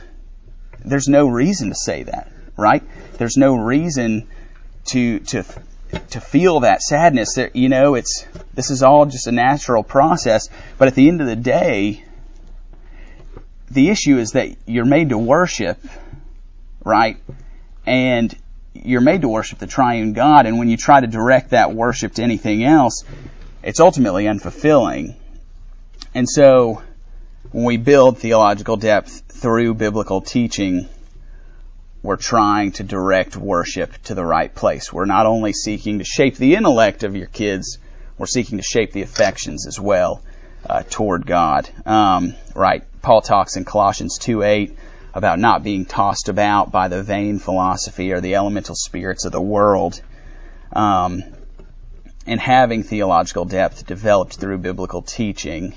there's 0.83 1.07
no 1.07 1.27
reason 1.27 1.69
to 1.69 1.75
say 1.75 2.03
that, 2.03 2.31
right? 2.55 2.83
There's 3.17 3.37
no 3.37 3.55
reason 3.55 4.27
to 4.85 5.19
to 5.19 5.43
to 6.09 6.21
feel 6.21 6.61
that 6.61 6.81
sadness. 6.81 7.35
That 7.35 7.55
you 7.55 7.69
know, 7.69 7.95
it's 7.95 8.25
this 8.53 8.69
is 8.69 8.83
all 8.83 9.05
just 9.05 9.27
a 9.27 9.31
natural 9.31 9.83
process. 9.83 10.49
But 10.77 10.87
at 10.87 10.95
the 10.95 11.07
end 11.07 11.21
of 11.21 11.27
the 11.27 11.35
day, 11.35 12.03
the 13.69 13.89
issue 13.89 14.17
is 14.17 14.31
that 14.31 14.55
you're 14.65 14.85
made 14.85 15.09
to 15.09 15.17
worship, 15.17 15.77
right? 16.83 17.17
and 17.87 18.35
you're 18.73 19.01
made 19.01 19.21
to 19.21 19.29
worship 19.29 19.57
the 19.57 19.65
triune 19.65 20.13
God, 20.13 20.45
and 20.45 20.59
when 20.59 20.67
you 20.67 20.77
try 20.77 20.99
to 20.99 21.07
direct 21.07 21.51
that 21.51 21.73
worship 21.73 22.13
to 22.15 22.21
anything 22.21 22.63
else, 22.63 23.03
it's 23.63 23.79
ultimately 23.79 24.25
unfulfilling. 24.25 25.15
And 26.13 26.29
so, 26.29 26.83
we 27.65 27.77
build 27.77 28.19
theological 28.19 28.77
depth 28.77 29.23
through 29.29 29.73
biblical 29.73 30.21
teaching, 30.21 30.87
we're 32.03 32.15
trying 32.15 32.71
to 32.71 32.83
direct 32.83 33.35
worship 33.35 33.91
to 34.03 34.13
the 34.13 34.23
right 34.23 34.53
place. 34.53 34.93
We're 34.93 35.05
not 35.05 35.25
only 35.25 35.53
seeking 35.53 35.97
to 35.97 36.05
shape 36.05 36.37
the 36.37 36.53
intellect 36.53 37.03
of 37.03 37.15
your 37.15 37.25
kids, 37.25 37.79
we're 38.15 38.27
seeking 38.27 38.59
to 38.59 38.63
shape 38.63 38.91
the 38.91 39.01
affections 39.01 39.65
as 39.65 39.79
well 39.79 40.21
uh, 40.69 40.83
toward 40.87 41.25
God. 41.25 41.67
Um, 41.83 42.35
right? 42.53 42.83
Paul 43.01 43.21
talks 43.21 43.57
in 43.57 43.65
Colossians 43.65 44.19
2 44.19 44.43
8 44.43 44.77
about 45.15 45.39
not 45.39 45.63
being 45.63 45.85
tossed 45.85 46.29
about 46.29 46.71
by 46.71 46.89
the 46.89 47.01
vain 47.01 47.39
philosophy 47.39 48.13
or 48.13 48.21
the 48.21 48.35
elemental 48.35 48.75
spirits 48.75 49.25
of 49.25 49.31
the 49.31 49.41
world. 49.41 49.99
Um, 50.71 51.23
and 52.27 52.39
having 52.39 52.83
theological 52.83 53.45
depth 53.45 53.87
developed 53.87 54.35
through 54.35 54.59
biblical 54.59 55.01
teaching 55.01 55.73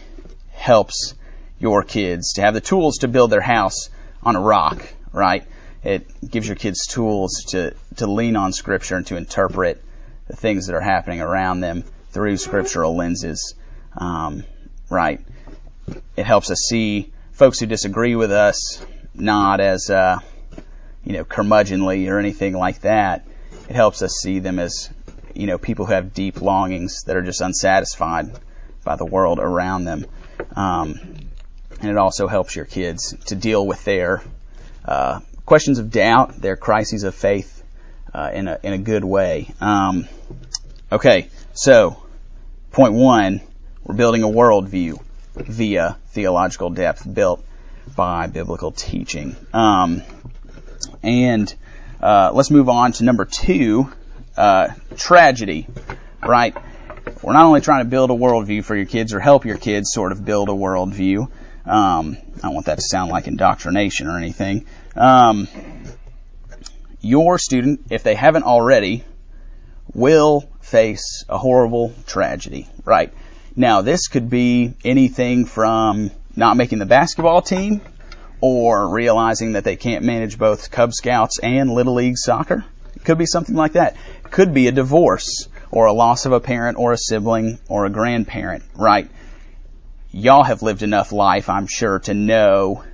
helps 0.51 1.15
your 1.61 1.85
kids 1.85 2.33
to 2.33 2.41
have 2.41 2.55
the 2.55 2.61
tools 2.61 2.99
to 2.99 3.09
build 3.09 3.31
their 3.31 3.41
house 3.41 3.91
on 4.23 4.35
a 4.35 4.41
rock, 4.41 4.83
right? 5.13 5.45
It 5.85 6.09
gives 6.29 6.49
your 6.49 6.57
kids 6.57 6.87
tools 6.87 7.45
to, 7.51 7.75
to 7.97 8.07
lean 8.07 8.35
on 8.35 8.53
Scripture 8.53 8.97
and 8.97 9.07
to 9.07 9.17
interpret 9.17 9.83
the 10.27 10.37
things 10.37 10.67
that 10.67 10.75
are 10.75 10.81
happening 10.81 11.21
around 11.21 11.61
them 11.61 11.85
through 12.11 12.37
scriptural 12.37 12.97
lenses, 12.97 13.55
um, 13.97 14.45
right? 14.89 15.21
It 16.17 16.25
helps 16.25 16.51
us 16.51 16.67
see 16.69 17.13
folks 17.33 17.59
who 17.59 17.67
disagree 17.67 18.15
with 18.15 18.31
us 18.31 18.85
not 19.15 19.61
as, 19.61 19.91
uh, 19.91 20.19
you 21.05 21.15
know, 21.15 21.25
curmudgeonly 21.25 22.09
or 22.09 22.19
anything 22.19 22.55
like 22.55 22.83
that. 22.83 23.27
It 23.69 23.75
helps 23.75 24.03
us 24.03 24.13
see 24.21 24.39
them 24.39 24.59
as, 24.59 24.91
you 25.35 25.47
know, 25.47 25.59
people 25.59 25.87
who 25.87 25.93
have 25.93 26.15
deep 26.15 26.41
longings 26.41 27.03
that 27.07 27.17
are 27.17 27.23
just 27.23 27.41
unsatisfied 27.41 28.39
by 28.85 28.97
the 28.97 29.05
world 29.05 29.39
around 29.41 29.85
them. 29.85 30.07
Um, 30.55 31.10
and 31.81 31.91
it 31.91 31.97
also 31.97 32.29
helps 32.29 32.55
your 32.57 32.65
kids 32.65 33.15
to 33.27 33.35
deal 33.35 33.67
with 33.67 33.85
their 33.85 34.23
uh, 34.85 35.21
questions 35.45 35.79
of 35.79 35.91
doubt, 35.91 36.41
their 36.41 36.57
crises 36.57 37.05
of 37.05 37.15
faith, 37.15 37.63
uh, 38.15 38.31
in 38.33 38.49
a 38.49 38.59
in 38.63 38.73
a 38.73 38.79
good 38.79 39.05
way. 39.05 39.53
Um, 39.61 40.09
okay, 40.91 41.29
so 41.53 42.03
point 42.73 42.95
one, 42.95 43.41
we're 43.85 43.97
building 43.97 44.23
a 44.23 44.29
worldview. 44.29 45.01
via 45.35 45.97
theological 46.09 46.71
depth 46.71 47.13
built 47.13 47.45
by 47.97 48.27
biblical 48.27 48.73
teaching. 48.73 49.37
Um, 49.53 50.03
and 51.03 51.53
uh, 52.01 52.31
let's 52.35 52.51
move 52.51 52.69
on 52.69 52.93
to 52.93 53.05
number 53.05 53.25
two, 53.25 53.91
uh, 54.37 54.69
tragedy, 54.97 55.67
right? 56.27 56.57
We're 57.23 57.33
not 57.33 57.45
only 57.45 57.61
trying 57.61 57.85
to 57.85 57.91
build 57.91 58.11
a 58.11 58.15
worldview 58.15 58.65
for 58.65 58.77
your 58.77 58.87
kids 58.87 59.13
or 59.13 59.21
help 59.21 59.45
your 59.45 59.59
kids 59.59 59.93
sort 59.93 60.13
of 60.13 60.25
build 60.25 60.49
a 60.49 60.53
worldview. 60.53 61.31
Um, 61.67 62.17
I 62.39 62.41
don't 62.43 62.55
want 62.55 62.67
that 62.67 62.77
to 62.77 62.85
sound 62.85 63.11
like 63.11 63.27
indoctrination 63.27 64.07
or 64.07 64.17
anything. 64.17 64.67
Um, 64.97 65.49
your 67.01 67.39
student, 67.39 67.87
if 67.91 68.03
they 68.03 68.15
haven't 68.15 68.45
already, 68.45 69.05
will 69.95 70.49
face 70.61 71.25
a 71.29 71.39
horrible 71.39 71.93
tragedy, 72.07 72.69
right? 72.85 73.13
Now, 73.57 73.83
this 73.83 74.09
could 74.09 74.31
be 74.31 74.75
anything 74.85 75.45
from 75.45 76.11
not 76.37 76.57
making 76.57 76.79
the 76.79 76.87
basketball 76.87 77.43
team 77.43 77.81
or 78.41 78.89
realizing 78.89 79.53
that 79.53 79.65
they 79.65 79.77
can't 79.77 80.05
manage 80.05 80.39
both 80.39 80.71
Cub 80.71 80.95
Scouts 80.95 81.39
and 81.43 81.71
Little 81.71 81.95
League 81.95 82.17
soccer. 82.17 82.65
It 82.97 83.05
could 83.05 83.19
be 83.19 83.27
something 83.27 83.55
like 83.55 83.73
that. 83.73 83.97
It 84.25 84.31
could 84.31 84.55
be 84.55 84.69
a 84.69 84.73
divorce 84.73 85.49
or 85.71 85.87
a 85.87 85.93
loss 85.93 86.27
of 86.27 86.33
a 86.33 86.41
parent 86.41 86.79
or 86.79 86.93
a 86.93 86.99
sibling 86.99 87.59
or 87.69 87.87
a 87.87 87.91
grandparent, 87.91 88.65
right? 88.77 89.11
Y'all 90.13 90.43
have 90.43 90.63
lived 90.63 90.83
enough 90.83 91.13
life, 91.13 91.49
I'm 91.49 91.69
sure, 91.69 92.01
to 92.01 92.15
know 92.15 92.85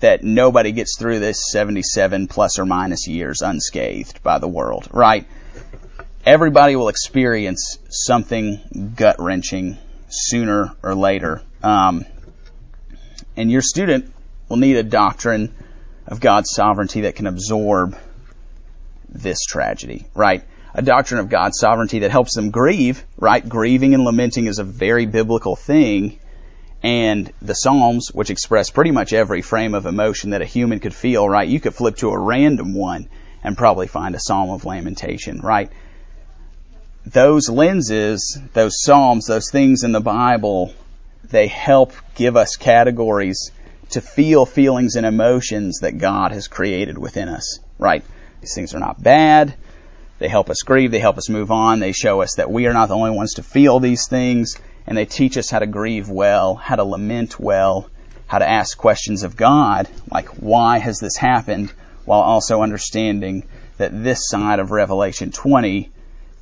that 0.00 0.24
nobody 0.24 0.72
gets 0.72 0.98
through 0.98 1.20
this 1.20 1.50
77 1.50 2.26
plus 2.26 2.58
or 2.58 2.66
minus 2.66 3.06
years 3.06 3.42
unscathed 3.42 4.22
by 4.22 4.38
the 4.38 4.48
world, 4.48 4.88
right? 4.92 5.26
Everybody 6.26 6.74
will 6.74 6.88
experience 6.88 7.78
something 7.90 8.92
gut 8.96 9.16
wrenching 9.20 9.78
sooner 10.08 10.72
or 10.82 10.94
later. 10.94 11.42
Um, 11.62 12.04
and 13.36 13.50
your 13.50 13.62
student 13.62 14.12
will 14.48 14.56
need 14.56 14.76
a 14.76 14.82
doctrine 14.82 15.54
of 16.06 16.20
God's 16.20 16.50
sovereignty 16.50 17.02
that 17.02 17.14
can 17.14 17.26
absorb 17.26 17.96
this 19.08 19.44
tragedy, 19.44 20.06
right? 20.14 20.42
A 20.74 20.82
doctrine 20.82 21.20
of 21.20 21.28
God's 21.28 21.58
sovereignty 21.58 22.00
that 22.00 22.10
helps 22.10 22.34
them 22.34 22.50
grieve, 22.50 23.04
right? 23.16 23.46
Grieving 23.46 23.94
and 23.94 24.04
lamenting 24.04 24.46
is 24.46 24.58
a 24.58 24.64
very 24.64 25.06
biblical 25.06 25.56
thing. 25.56 26.18
And 26.82 27.30
the 27.42 27.54
Psalms, 27.54 28.10
which 28.12 28.30
express 28.30 28.70
pretty 28.70 28.90
much 28.90 29.12
every 29.12 29.42
frame 29.42 29.74
of 29.74 29.86
emotion 29.86 30.30
that 30.30 30.42
a 30.42 30.46
human 30.46 30.80
could 30.80 30.94
feel, 30.94 31.28
right? 31.28 31.48
You 31.48 31.60
could 31.60 31.74
flip 31.74 31.96
to 31.96 32.10
a 32.10 32.18
random 32.18 32.74
one 32.74 33.08
and 33.42 33.56
probably 33.56 33.86
find 33.86 34.14
a 34.14 34.20
Psalm 34.20 34.50
of 34.50 34.64
lamentation, 34.64 35.40
right? 35.40 35.70
Those 37.04 37.48
lenses, 37.48 38.38
those 38.52 38.82
Psalms, 38.82 39.26
those 39.26 39.50
things 39.50 39.82
in 39.82 39.92
the 39.92 40.00
Bible, 40.00 40.72
they 41.24 41.48
help 41.48 41.92
give 42.14 42.36
us 42.36 42.56
categories 42.56 43.50
to 43.90 44.00
feel 44.00 44.46
feelings 44.46 44.96
and 44.96 45.04
emotions 45.04 45.80
that 45.80 45.98
God 45.98 46.32
has 46.32 46.48
created 46.48 46.96
within 46.96 47.28
us, 47.28 47.58
right? 47.78 48.04
These 48.40 48.54
things 48.54 48.74
are 48.74 48.78
not 48.78 49.02
bad. 49.02 49.54
They 50.20 50.28
help 50.28 50.50
us 50.50 50.62
grieve. 50.62 50.90
They 50.90 50.98
help 51.00 51.16
us 51.16 51.30
move 51.30 51.50
on. 51.50 51.80
They 51.80 51.92
show 51.92 52.20
us 52.20 52.34
that 52.34 52.50
we 52.50 52.66
are 52.66 52.74
not 52.74 52.88
the 52.90 52.94
only 52.94 53.10
ones 53.10 53.34
to 53.34 53.42
feel 53.42 53.80
these 53.80 54.06
things. 54.06 54.60
And 54.86 54.96
they 54.96 55.06
teach 55.06 55.38
us 55.38 55.50
how 55.50 55.60
to 55.60 55.66
grieve 55.66 56.10
well, 56.10 56.54
how 56.54 56.76
to 56.76 56.84
lament 56.84 57.40
well, 57.40 57.88
how 58.26 58.38
to 58.38 58.48
ask 58.48 58.76
questions 58.76 59.22
of 59.22 59.34
God, 59.34 59.88
like, 60.12 60.28
why 60.28 60.78
has 60.78 61.00
this 61.00 61.16
happened? 61.16 61.72
While 62.04 62.20
also 62.20 62.62
understanding 62.62 63.44
that 63.78 64.04
this 64.04 64.28
side 64.28 64.58
of 64.58 64.70
Revelation 64.70 65.32
20, 65.32 65.90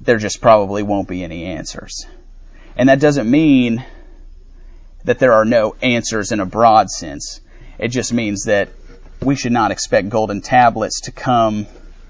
there 0.01 0.19
just 0.19 0.41
probably 0.41 0.83
won't 0.83 1.09
be 1.09 1.23
any 1.23 1.45
answers. 1.45 2.05
And 2.77 2.89
that 2.89 3.01
doesn't 3.01 3.31
mean 3.31 3.85
that 5.05 5.21
there 5.21 5.35
are 5.35 5.45
no 5.45 5.77
answers 5.83 6.33
in 6.33 6.41
a 6.41 6.47
broad 6.47 6.91
sense. 6.91 7.41
It 7.79 7.89
just 7.89 8.13
means 8.13 8.45
that 8.45 8.71
we 9.23 9.37
should 9.37 9.53
not 9.53 9.71
expect 9.71 10.09
golden 10.09 10.41
tablets 10.41 11.03
to 11.03 11.13
come 11.13 11.67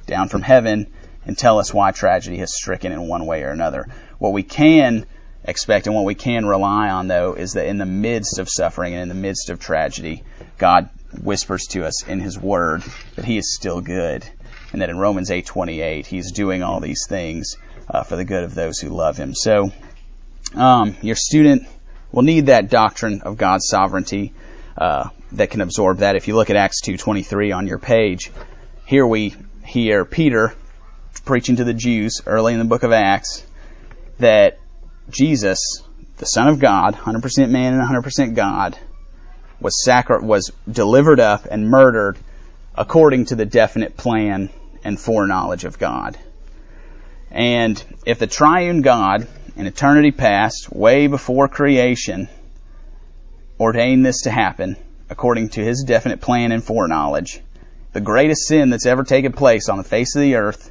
down 0.06 0.28
from 0.28 0.40
heaven 0.40 0.86
and 1.28 1.36
tell 1.36 1.58
us 1.58 1.72
why 1.72 1.92
tragedy 1.92 2.38
has 2.38 2.56
stricken 2.56 2.90
in 2.90 3.06
one 3.06 3.26
way 3.26 3.44
or 3.44 3.50
another. 3.50 3.86
What 4.18 4.32
we 4.32 4.42
can 4.42 5.06
expect 5.44 5.86
and 5.86 5.94
what 5.94 6.06
we 6.06 6.14
can 6.14 6.46
rely 6.46 6.88
on 6.88 7.06
though 7.06 7.34
is 7.34 7.52
that 7.52 7.66
in 7.66 7.78
the 7.78 7.86
midst 7.86 8.38
of 8.38 8.48
suffering 8.48 8.94
and 8.94 9.02
in 9.02 9.08
the 9.08 9.14
midst 9.14 9.50
of 9.50 9.60
tragedy, 9.60 10.24
God 10.56 10.88
whispers 11.22 11.66
to 11.68 11.84
us 11.84 12.06
in 12.08 12.18
his 12.18 12.38
word 12.38 12.82
that 13.14 13.26
he 13.26 13.36
is 13.36 13.54
still 13.54 13.80
good 13.80 14.28
and 14.72 14.82
that 14.82 14.88
in 14.88 14.98
Romans 14.98 15.30
8:28 15.30 16.06
he's 16.06 16.32
doing 16.32 16.62
all 16.62 16.80
these 16.80 17.06
things 17.06 17.56
uh, 17.88 18.02
for 18.02 18.16
the 18.16 18.24
good 18.24 18.44
of 18.44 18.54
those 18.54 18.78
who 18.78 18.88
love 18.88 19.18
him. 19.18 19.34
So 19.34 19.70
um, 20.54 20.96
your 21.02 21.16
student 21.16 21.66
will 22.10 22.22
need 22.22 22.46
that 22.46 22.70
doctrine 22.70 23.20
of 23.20 23.36
God's 23.36 23.68
sovereignty 23.68 24.32
uh, 24.78 25.10
that 25.32 25.50
can 25.50 25.60
absorb 25.60 25.98
that. 25.98 26.16
If 26.16 26.26
you 26.26 26.36
look 26.36 26.48
at 26.48 26.56
Acts 26.56 26.80
2:23 26.82 27.54
on 27.54 27.66
your 27.66 27.78
page, 27.78 28.30
here 28.86 29.06
we 29.06 29.34
hear 29.62 30.06
Peter 30.06 30.54
preaching 31.20 31.56
to 31.56 31.64
the 31.64 31.74
Jews 31.74 32.20
early 32.26 32.52
in 32.52 32.58
the 32.58 32.64
book 32.64 32.82
of 32.82 32.92
Acts 32.92 33.44
that 34.18 34.58
Jesus, 35.10 35.82
the 36.16 36.26
Son 36.26 36.48
of 36.48 36.58
God, 36.58 36.94
100% 36.94 37.50
man 37.50 37.74
and 37.74 37.82
100% 37.82 38.34
God, 38.34 38.78
was 39.60 39.82
sacri- 39.84 40.20
was 40.20 40.52
delivered 40.70 41.20
up 41.20 41.46
and 41.50 41.68
murdered 41.68 42.18
according 42.74 43.26
to 43.26 43.34
the 43.34 43.46
definite 43.46 43.96
plan 43.96 44.50
and 44.84 44.98
foreknowledge 44.98 45.64
of 45.64 45.78
God. 45.78 46.16
And 47.30 47.82
if 48.06 48.18
the 48.18 48.26
triune 48.26 48.82
God 48.82 49.26
in 49.56 49.66
eternity 49.66 50.12
past, 50.12 50.72
way 50.72 51.08
before 51.08 51.48
creation, 51.48 52.28
ordained 53.58 54.06
this 54.06 54.22
to 54.22 54.30
happen 54.30 54.76
according 55.10 55.48
to 55.50 55.64
his 55.64 55.84
definite 55.84 56.20
plan 56.20 56.52
and 56.52 56.62
foreknowledge. 56.62 57.40
The 57.92 58.00
greatest 58.00 58.46
sin 58.46 58.70
that's 58.70 58.86
ever 58.86 59.02
taken 59.02 59.32
place 59.32 59.68
on 59.68 59.78
the 59.78 59.84
face 59.84 60.14
of 60.14 60.22
the 60.22 60.36
earth, 60.36 60.70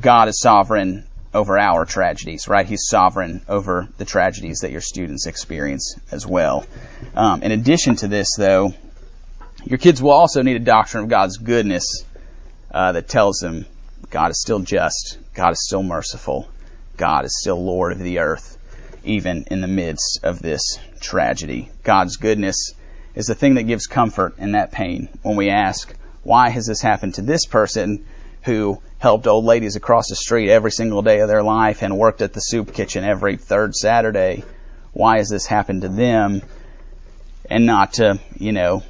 God 0.00 0.28
is 0.28 0.40
sovereign 0.40 1.04
over 1.34 1.58
our 1.58 1.84
tragedies, 1.84 2.48
right? 2.48 2.66
He's 2.66 2.86
sovereign 2.88 3.42
over 3.48 3.88
the 3.98 4.04
tragedies 4.04 4.60
that 4.60 4.70
your 4.70 4.80
students 4.80 5.26
experience 5.26 5.96
as 6.10 6.26
well. 6.26 6.64
Um, 7.14 7.42
in 7.42 7.52
addition 7.52 7.96
to 7.96 8.08
this, 8.08 8.36
though, 8.36 8.74
your 9.64 9.78
kids 9.78 10.02
will 10.02 10.10
also 10.10 10.42
need 10.42 10.56
a 10.56 10.64
doctrine 10.64 11.04
of 11.04 11.10
God's 11.10 11.38
goodness 11.38 12.04
uh, 12.70 12.92
that 12.92 13.08
tells 13.08 13.38
them 13.38 13.66
God 14.10 14.30
is 14.30 14.40
still 14.40 14.58
just, 14.60 15.18
God 15.34 15.52
is 15.52 15.64
still 15.64 15.82
merciful, 15.82 16.48
God 16.96 17.24
is 17.24 17.38
still 17.40 17.62
Lord 17.62 17.92
of 17.92 17.98
the 17.98 18.18
earth, 18.18 18.58
even 19.04 19.44
in 19.50 19.60
the 19.60 19.68
midst 19.68 20.20
of 20.22 20.40
this 20.40 20.78
tragedy. 21.00 21.70
God's 21.82 22.16
goodness 22.16 22.74
is 23.14 23.26
the 23.26 23.34
thing 23.34 23.54
that 23.54 23.64
gives 23.64 23.86
comfort 23.86 24.38
in 24.38 24.52
that 24.52 24.72
pain 24.72 25.08
when 25.22 25.36
we 25.36 25.50
ask, 25.50 25.94
why 26.22 26.50
has 26.50 26.66
this 26.66 26.80
happened 26.80 27.14
to 27.14 27.22
this 27.22 27.46
person 27.46 28.04
who 28.42 28.80
helped 29.02 29.26
old 29.26 29.44
ladies 29.44 29.74
across 29.74 30.08
the 30.08 30.14
street 30.14 30.48
every 30.48 30.70
single 30.70 31.02
day 31.02 31.18
of 31.18 31.28
their 31.28 31.42
life 31.42 31.82
and 31.82 31.98
worked 31.98 32.22
at 32.22 32.32
the 32.32 32.38
soup 32.38 32.72
kitchen 32.72 33.02
every 33.02 33.36
third 33.36 33.74
Saturday? 33.74 34.44
Why 34.92 35.16
has 35.16 35.28
this 35.28 35.44
happened 35.44 35.82
to 35.82 35.88
them 35.88 36.40
and 37.50 37.66
not 37.66 37.94
to, 37.94 38.20
you 38.38 38.52
know, 38.52 38.84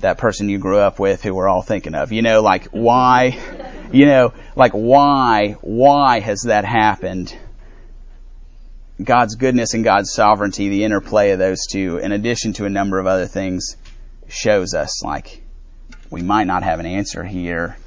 that 0.00 0.18
person 0.18 0.50
you 0.50 0.58
grew 0.58 0.78
up 0.78 0.98
with 0.98 1.22
who 1.22 1.34
we're 1.34 1.48
all 1.48 1.62
thinking 1.62 1.94
of? 1.94 2.12
You 2.12 2.20
know, 2.20 2.42
like 2.42 2.66
why, 2.72 3.38
you 3.90 4.04
know, 4.04 4.34
like 4.54 4.72
why, 4.72 5.56
why 5.62 6.20
has 6.20 6.42
that 6.42 6.66
happened? 6.66 7.34
God's 9.02 9.36
goodness 9.36 9.72
and 9.72 9.82
God's 9.82 10.12
sovereignty, 10.12 10.68
the 10.68 10.84
interplay 10.84 11.30
of 11.30 11.38
those 11.38 11.64
two, 11.66 11.96
in 11.96 12.12
addition 12.12 12.52
to 12.54 12.66
a 12.66 12.70
number 12.70 12.98
of 12.98 13.06
other 13.06 13.26
things, 13.26 13.76
shows 14.28 14.74
us 14.74 15.02
like 15.02 15.42
we 16.10 16.20
might 16.20 16.46
not 16.46 16.64
have 16.64 16.80
an 16.80 16.86
answer 16.86 17.24
here 17.24 17.78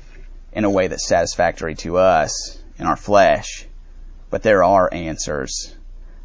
in 0.54 0.64
a 0.64 0.70
way 0.70 0.88
that's 0.88 1.08
satisfactory 1.08 1.76
to 1.76 1.98
us 1.98 2.60
in 2.78 2.86
our 2.86 2.98
flesh, 2.98 3.66
but 4.30 4.44
there 4.44 4.64
are 4.64 4.90
answers. 4.92 5.74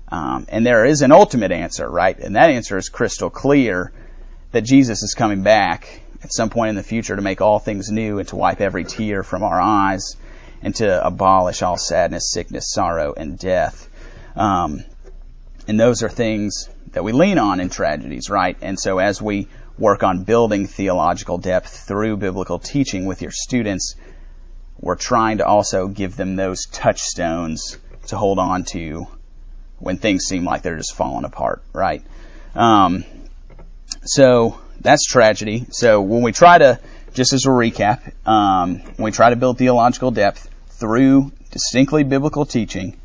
Um, 0.09 0.47
and 0.49 0.65
there 0.65 0.85
is 0.85 1.03
an 1.03 1.13
ultimate 1.13 1.53
answer, 1.53 1.89
right? 1.89 2.19
And 2.19 2.37
that 2.37 2.51
answer 2.51 2.77
is 2.77 2.89
crystal 2.89 3.31
clear 3.31 3.93
that 4.53 4.63
Jesus 4.63 5.03
is 5.03 5.15
coming 5.15 5.43
back 5.43 6.01
at 6.23 6.33
some 6.33 6.51
point 6.51 6.71
in 6.71 6.77
the 6.77 6.83
future 6.83 7.17
to 7.17 7.23
make 7.23 7.41
all 7.41 7.59
things 7.59 7.91
new 7.91 8.19
and 8.19 8.29
to 8.29 8.37
wipe 8.37 8.61
every 8.61 8.85
tear 8.85 9.23
from 9.23 9.43
our 9.43 9.61
eyes 9.61 10.17
and 10.63 10.75
to 10.77 11.07
abolish 11.07 11.63
all 11.63 11.77
sadness, 11.77 12.31
sickness, 12.33 12.73
sorrow, 12.73 13.13
and 13.17 13.39
death. 13.39 13.89
Um, 14.35 14.85
and 15.69 15.79
those 15.79 16.03
are 16.03 16.09
things 16.09 16.69
that 16.93 17.05
we 17.05 17.13
lean 17.13 17.39
on 17.39 17.61
in 17.61 17.69
tragedies, 17.69 18.31
right? 18.31 18.57
And 18.63 18.79
so 18.79 18.99
as 18.99 19.21
we 19.21 19.49
work 19.79 20.03
on 20.03 20.25
building 20.25 20.67
theological 20.67 21.39
depth 21.39 21.87
through 21.87 22.17
biblical 22.17 22.59
teaching 22.59 23.05
with 23.05 23.23
your 23.23 23.33
students, 23.33 23.95
we're 24.81 24.97
trying 24.97 25.39
to 25.39 25.47
also 25.47 25.89
give 25.89 26.17
them 26.17 26.37
those 26.37 26.67
touchstones 26.67 27.79
to 28.09 28.17
hold 28.17 28.39
on 28.39 28.65
to 28.65 29.07
when 29.79 29.97
things 29.97 30.25
seem 30.25 30.45
like 30.45 30.63
they're 30.63 30.77
just 30.77 30.95
falling 30.95 31.25
apart, 31.25 31.63
right? 31.73 32.03
Um, 32.55 33.05
so 34.03 34.59
that's 34.81 35.05
tragedy. 35.05 35.67
So 35.71 36.01
when 36.01 36.23
we 36.23 36.33
try 36.33 36.59
to, 36.59 36.81
just 37.15 37.33
as 37.33 37.47
a 37.47 37.49
recap, 37.49 38.13
um, 38.27 38.79
when 38.79 39.05
we 39.05 39.11
try 39.11 39.31
to 39.31 39.37
build 39.37 39.59
theological 39.59 40.11
depth 40.11 40.49
through 40.69 41.33
distinctly 41.51 42.05
biblical 42.05 42.45
teaching, 42.47 42.97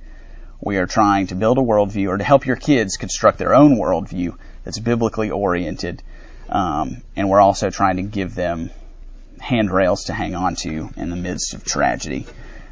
We 0.64 0.78
are 0.78 0.86
trying 0.86 1.28
to 1.28 1.36
build 1.36 1.58
a 1.58 1.62
worldview 1.62 2.10
or 2.10 2.18
to 2.18 2.24
help 2.24 2.46
your 2.46 2.56
kids 2.56 2.98
construct 2.98 3.40
their 3.40 3.56
own 3.56 3.78
worldview 3.78 4.38
that's 4.64 4.78
biblically 4.78 5.32
oriented. 5.32 6.04
Um, 6.50 7.02
and 7.16 7.30
we're 7.30 7.42
also 7.42 7.72
trying 7.72 7.96
to 7.96 8.04
give 8.04 8.36
them 8.36 8.70
handrails 9.42 10.06
to 10.06 10.14
hang 10.14 10.36
on 10.36 10.56
to 10.56 10.90
in 10.96 11.10
the 11.10 11.16
midst 11.16 11.54
of 11.54 11.66
tragedy. 11.66 12.26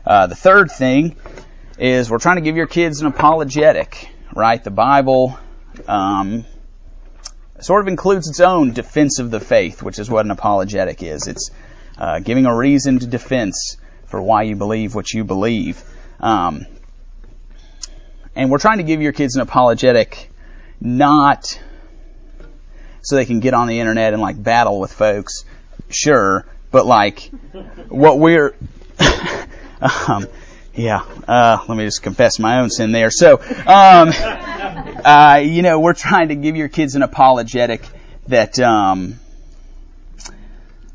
Uh, 0.06 0.28
the 0.28 0.36
third 0.36 0.72
thing 0.72 1.16
is 1.78 2.10
we're 2.10 2.20
trying 2.20 2.38
to 2.38 2.42
give 2.42 2.56
your 2.56 2.68
kids 2.68 3.02
an 3.02 3.08
apologetic, 3.08 4.10
right? 4.34 4.64
The 4.64 4.72
Bible 4.72 5.38
um, 5.88 6.46
sort 7.60 7.82
of 7.82 7.88
includes 7.88 8.30
its 8.30 8.40
own 8.40 8.72
defense 8.74 9.20
of 9.20 9.32
the 9.32 9.40
faith, 9.40 9.82
which 9.82 10.00
is 10.00 10.10
what 10.10 10.26
an 10.26 10.32
apologetic 10.32 11.04
is. 11.04 11.28
It's 11.28 11.52
uh, 11.98 12.20
giving 12.20 12.46
a 12.46 12.56
reason 12.56 13.00
to 13.00 13.08
defense 13.08 13.78
for 14.06 14.22
why 14.22 14.44
you 14.44 14.56
believe 14.56 14.96
what 14.96 15.12
you 15.14 15.24
believe. 15.24 15.84
Um, 16.20 16.66
and 18.36 18.50
we're 18.50 18.60
trying 18.60 18.78
to 18.78 18.84
give 18.84 19.02
your 19.02 19.12
kids 19.12 19.36
an 19.36 19.42
apologetic 19.42 20.32
not 20.80 21.60
so 23.02 23.16
they 23.16 23.26
can 23.26 23.40
get 23.40 23.54
on 23.54 23.68
the 23.68 23.80
internet 23.80 24.14
and 24.14 24.22
like 24.22 24.42
battle 24.42 24.80
with 24.80 24.94
folks, 24.94 25.44
sure, 25.90 26.46
but 26.72 26.86
like 26.86 27.32
what 27.90 28.20
we're 28.20 28.56
um, 30.08 30.28
yeah, 30.74 31.04
uh, 31.28 31.64
let 31.68 31.78
me 31.78 31.84
just 31.84 32.02
confess 32.04 32.40
my 32.40 32.62
own 32.62 32.70
sin 32.70 32.92
there. 32.92 33.12
So, 33.12 33.42
um, 33.42 34.12
uh, 34.14 35.42
you 35.44 35.62
know, 35.62 35.80
we're 35.80 35.94
trying 35.94 36.30
to 36.30 36.36
give 36.36 36.56
your 36.56 36.70
kids 36.70 36.96
an 36.96 37.02
apologetic 37.02 37.86
that 38.28 38.60
um, 38.60 39.20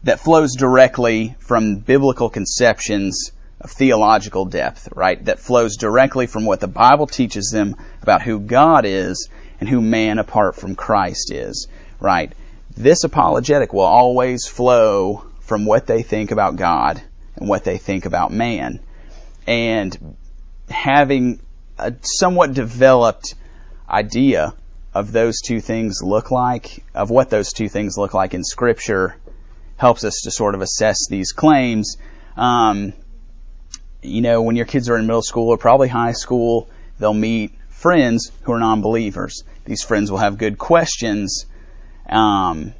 that 0.05 0.21
flows 0.21 0.55
directly 0.55 1.35
from 1.41 1.77
biblical 1.77 2.31
conceptions 2.31 3.33
of 3.61 3.71
theological 3.71 4.45
depth, 4.45 4.89
right? 4.95 5.23
That 5.25 5.39
flows 5.39 5.77
directly 5.77 6.27
from 6.27 6.45
what 6.45 6.61
the 6.61 6.69
Bible 6.69 7.07
teaches 7.07 7.51
them 7.51 7.77
about 8.03 8.23
who 8.23 8.41
God 8.41 8.85
is 8.85 9.29
and 9.61 9.69
who 9.69 9.81
man 9.81 10.19
apart 10.19 10.57
from 10.57 10.77
Christ 10.77 11.33
is, 11.33 11.69
right? 12.01 12.33
This 12.77 13.05
apologetic 13.05 13.73
will 13.73 13.83
always 13.83 14.47
flow 14.47 15.25
from 15.45 15.67
what 15.67 15.87
they 15.87 16.03
think 16.03 16.31
about 16.31 16.57
God 16.57 17.03
and 17.37 17.49
what 17.49 17.65
they 17.65 17.79
think 17.79 18.07
about 18.07 18.33
man. 18.33 18.81
And 19.47 20.17
having 20.69 21.41
a 21.79 21.95
somewhat 22.01 22.55
developed 22.55 23.35
idea 23.89 24.55
of 24.95 25.13
those 25.13 25.41
two 25.41 25.61
things 25.61 26.01
look 26.03 26.31
like, 26.31 26.85
of 26.95 27.11
what 27.11 27.29
those 27.29 27.53
two 27.53 27.69
things 27.69 27.99
look 27.99 28.15
like 28.15 28.33
in 28.33 28.45
Scripture, 28.45 29.17
helps 29.77 30.05
us 30.05 30.23
to 30.25 30.31
sort 30.31 30.55
of 30.55 30.63
assess 30.63 31.09
these 31.09 31.33
claims. 31.33 31.97
Um, 32.37 32.93
you 34.03 34.23
know, 34.23 34.43
when 34.43 34.57
your 34.57 34.67
kids 34.67 34.89
are 34.89 34.97
in 34.97 35.07
middle 35.07 35.23
school 35.23 35.49
or 35.49 35.59
probably 35.59 35.89
high 35.89 36.13
school, 36.13 36.71
they'll 36.99 37.13
meet 37.13 37.53
friends 37.69 38.31
who 38.43 38.53
are 38.53 38.61
non-believers. 38.61 39.43
These 39.65 39.83
friends 39.83 40.11
will 40.11 40.19
have 40.19 40.39
good 40.39 40.59
questions, 40.59 41.47
um, 42.09 42.73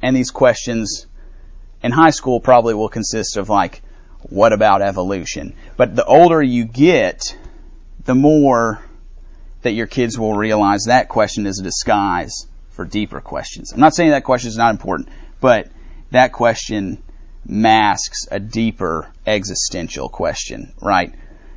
and 0.00 0.16
these 0.16 0.30
questions 0.30 1.06
in 1.84 1.92
high 1.92 2.10
school 2.10 2.40
probably 2.40 2.72
will 2.72 2.88
consist 2.88 3.36
of 3.36 3.50
like, 3.50 3.82
what 4.22 4.54
about 4.54 4.80
evolution? 4.80 5.54
But 5.76 5.94
the 5.94 6.04
older 6.04 6.42
you 6.42 6.64
get, 6.64 7.36
the 8.06 8.14
more 8.14 8.82
that 9.60 9.72
your 9.72 9.86
kids 9.86 10.18
will 10.18 10.34
realize 10.34 10.84
that 10.84 11.10
question 11.10 11.46
is 11.46 11.58
a 11.58 11.62
disguise 11.62 12.46
for 12.70 12.86
deeper 12.86 13.20
questions. 13.20 13.72
I'm 13.72 13.80
not 13.80 13.94
saying 13.94 14.10
that 14.12 14.24
question 14.24 14.48
is 14.48 14.56
not 14.56 14.70
important, 14.70 15.10
but 15.42 15.70
that 16.10 16.32
question 16.32 17.02
masks 17.44 18.26
a 18.30 18.40
deeper 18.40 19.12
existential 19.26 20.08
question, 20.08 20.72
right? 20.80 21.14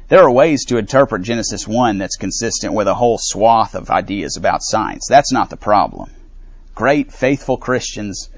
There 0.09 0.23
are 0.23 0.31
ways 0.31 0.65
to 0.65 0.77
interpret 0.77 1.21
Genesis 1.21 1.65
1 1.65 1.99
that's 1.99 2.17
consistent 2.17 2.73
with 2.73 2.89
a 2.89 2.95
whole 2.95 3.17
swath 3.17 3.75
of 3.75 3.89
ideas 3.89 4.35
about 4.35 4.61
science. 4.61 5.07
That's 5.07 5.31
not 5.31 5.49
the 5.49 5.57
problem. 5.57 6.11
Great, 6.75 7.13
faithful 7.13 7.55
Christians 7.55 8.29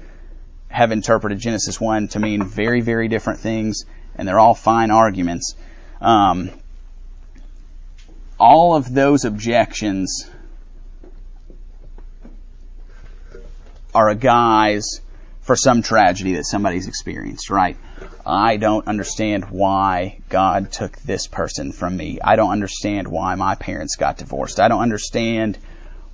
have 0.70 0.92
interpreted 0.92 1.38
Genesis 1.38 1.80
1 1.80 2.08
to 2.08 2.20
mean 2.20 2.44
very, 2.44 2.80
very 2.80 3.08
different 3.08 3.40
things, 3.40 3.84
and 4.14 4.26
they're 4.26 4.38
all 4.38 4.54
fine 4.54 4.90
arguments. 4.90 5.54
Um, 6.00 6.50
all 8.38 8.74
of 8.74 8.92
those 8.92 9.24
objections 9.24 10.30
are 13.94 14.08
a 14.08 14.14
guise 14.14 15.00
for 15.40 15.56
some 15.56 15.82
tragedy 15.82 16.34
that 16.34 16.44
somebody's 16.44 16.86
experienced, 16.86 17.50
right? 17.50 17.76
I 18.24 18.56
don't 18.56 18.86
understand 18.86 19.50
why 19.50 20.20
God 20.28 20.70
took 20.70 20.96
this 20.98 21.26
person 21.26 21.72
from 21.72 21.96
me. 21.96 22.20
I 22.22 22.36
don't 22.36 22.52
understand 22.52 23.08
why 23.08 23.34
my 23.34 23.56
parents 23.56 23.96
got 23.96 24.18
divorced. 24.18 24.60
I 24.60 24.68
don't 24.68 24.82
understand 24.82 25.58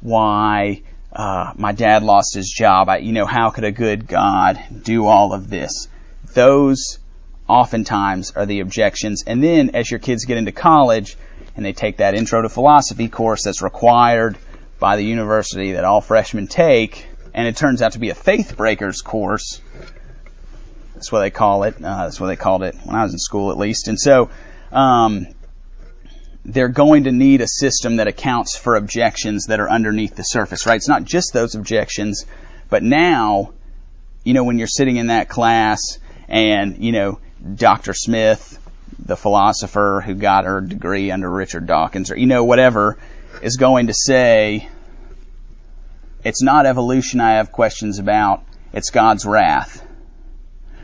why 0.00 0.82
uh, 1.16 1.54
my 1.56 1.72
dad 1.72 2.02
lost 2.02 2.34
his 2.34 2.48
job. 2.48 2.90
I, 2.90 2.98
you 2.98 3.12
know, 3.12 3.24
how 3.24 3.48
could 3.48 3.64
a 3.64 3.72
good 3.72 4.06
God 4.06 4.62
do 4.82 5.06
all 5.06 5.32
of 5.32 5.48
this? 5.48 5.88
Those 6.34 6.98
oftentimes 7.48 8.32
are 8.32 8.44
the 8.44 8.60
objections. 8.60 9.24
And 9.26 9.42
then 9.42 9.70
as 9.74 9.90
your 9.90 9.98
kids 9.98 10.26
get 10.26 10.36
into 10.36 10.52
college, 10.52 11.16
and 11.56 11.64
they 11.64 11.72
take 11.72 11.96
that 11.98 12.14
intro 12.14 12.42
to 12.42 12.50
philosophy 12.50 13.08
course 13.08 13.44
that's 13.44 13.62
required 13.62 14.36
by 14.78 14.96
the 14.96 15.04
university 15.04 15.72
that 15.72 15.84
all 15.84 16.02
freshmen 16.02 16.48
take, 16.48 17.06
and 17.32 17.48
it 17.48 17.56
turns 17.56 17.80
out 17.80 17.92
to 17.92 17.98
be 17.98 18.10
a 18.10 18.14
faith 18.14 18.54
breakers 18.54 19.00
course. 19.00 19.62
That's 20.92 21.10
what 21.10 21.20
they 21.20 21.30
call 21.30 21.62
it. 21.62 21.76
Uh, 21.76 22.04
that's 22.04 22.20
what 22.20 22.26
they 22.26 22.36
called 22.36 22.62
it 22.62 22.74
when 22.84 22.94
I 22.94 23.02
was 23.02 23.12
in 23.12 23.18
school, 23.18 23.50
at 23.50 23.56
least. 23.56 23.88
And 23.88 23.98
so, 23.98 24.28
um, 24.70 25.28
they're 26.46 26.68
going 26.68 27.04
to 27.04 27.12
need 27.12 27.40
a 27.40 27.48
system 27.48 27.96
that 27.96 28.06
accounts 28.06 28.56
for 28.56 28.76
objections 28.76 29.46
that 29.46 29.60
are 29.60 29.68
underneath 29.68 30.16
the 30.16 30.22
surface, 30.22 30.64
right? 30.64 30.76
It's 30.76 30.88
not 30.88 31.04
just 31.04 31.32
those 31.32 31.54
objections, 31.54 32.24
but 32.70 32.82
now, 32.82 33.52
you 34.24 34.32
know, 34.32 34.44
when 34.44 34.56
you're 34.56 34.66
sitting 34.66 34.96
in 34.96 35.08
that 35.08 35.28
class 35.28 35.98
and, 36.28 36.78
you 36.78 36.92
know, 36.92 37.18
Dr. 37.56 37.92
Smith 37.92 38.58
the 38.98 39.16
philosopher 39.16 40.02
who 40.04 40.14
got 40.14 40.44
her 40.44 40.60
degree 40.60 41.10
under 41.10 41.30
Richard 41.30 41.66
Dawkins, 41.66 42.10
or 42.10 42.16
you 42.16 42.26
know, 42.26 42.44
whatever, 42.44 42.98
is 43.42 43.56
going 43.56 43.88
to 43.88 43.94
say, 43.94 44.68
it's 46.24 46.42
not 46.42 46.66
evolution 46.66 47.20
I 47.20 47.34
have 47.34 47.52
questions 47.52 47.98
about, 47.98 48.42
it's 48.72 48.90
God's 48.90 49.26
wrath. 49.26 49.82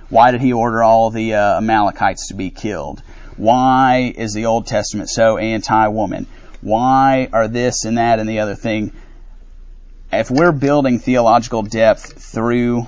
Why 0.09 0.31
did 0.31 0.41
he 0.41 0.53
order 0.53 0.83
all 0.83 1.11
the 1.11 1.35
uh, 1.35 1.57
Amalekites 1.57 2.29
to 2.29 2.35
be 2.35 2.51
killed? 2.51 3.03
Why 3.43 4.15
is 4.17 4.35
the 4.35 4.47
Old 4.47 4.69
Testament 4.69 5.11
so 5.11 5.37
anti-woman? 5.37 6.29
Why 6.61 7.29
are 7.33 7.49
this 7.49 7.85
and 7.85 7.99
that 7.99 8.21
and 8.21 8.29
the 8.29 8.39
other 8.39 8.55
thing? 8.55 8.93
If 10.13 10.31
we're 10.31 10.53
building 10.53 11.01
theological 11.01 11.63
depth 11.63 12.23
through 12.23 12.87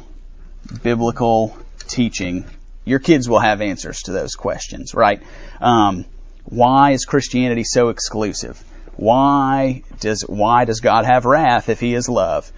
biblical 0.84 1.58
teaching, 1.88 2.44
your 2.84 3.00
kids 3.00 3.28
will 3.28 3.40
have 3.40 3.62
answers 3.62 4.02
to 4.02 4.12
those 4.12 4.36
questions, 4.36 4.94
right? 4.94 5.20
Um, 5.60 6.04
why 6.44 6.92
is 6.92 7.04
Christianity 7.04 7.64
so 7.64 7.88
exclusive? 7.88 8.62
Why 8.94 9.82
does 9.98 10.22
why 10.22 10.66
does 10.66 10.78
God 10.78 11.04
have 11.04 11.24
wrath 11.24 11.68
if 11.68 11.80
He 11.80 11.94
is 11.94 12.08
love? 12.08 12.52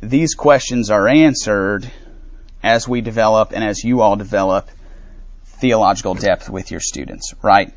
These 0.00 0.34
questions 0.36 0.88
are 0.88 1.08
answered 1.08 1.90
as 2.62 2.86
we 2.86 3.00
develop 3.00 3.50
and 3.52 3.64
as 3.64 3.82
you 3.82 4.02
all 4.02 4.14
develop 4.14 4.70
theological 5.60 6.14
depth 6.14 6.48
with 6.48 6.70
your 6.70 6.80
students, 6.80 7.34
right? 7.42 7.72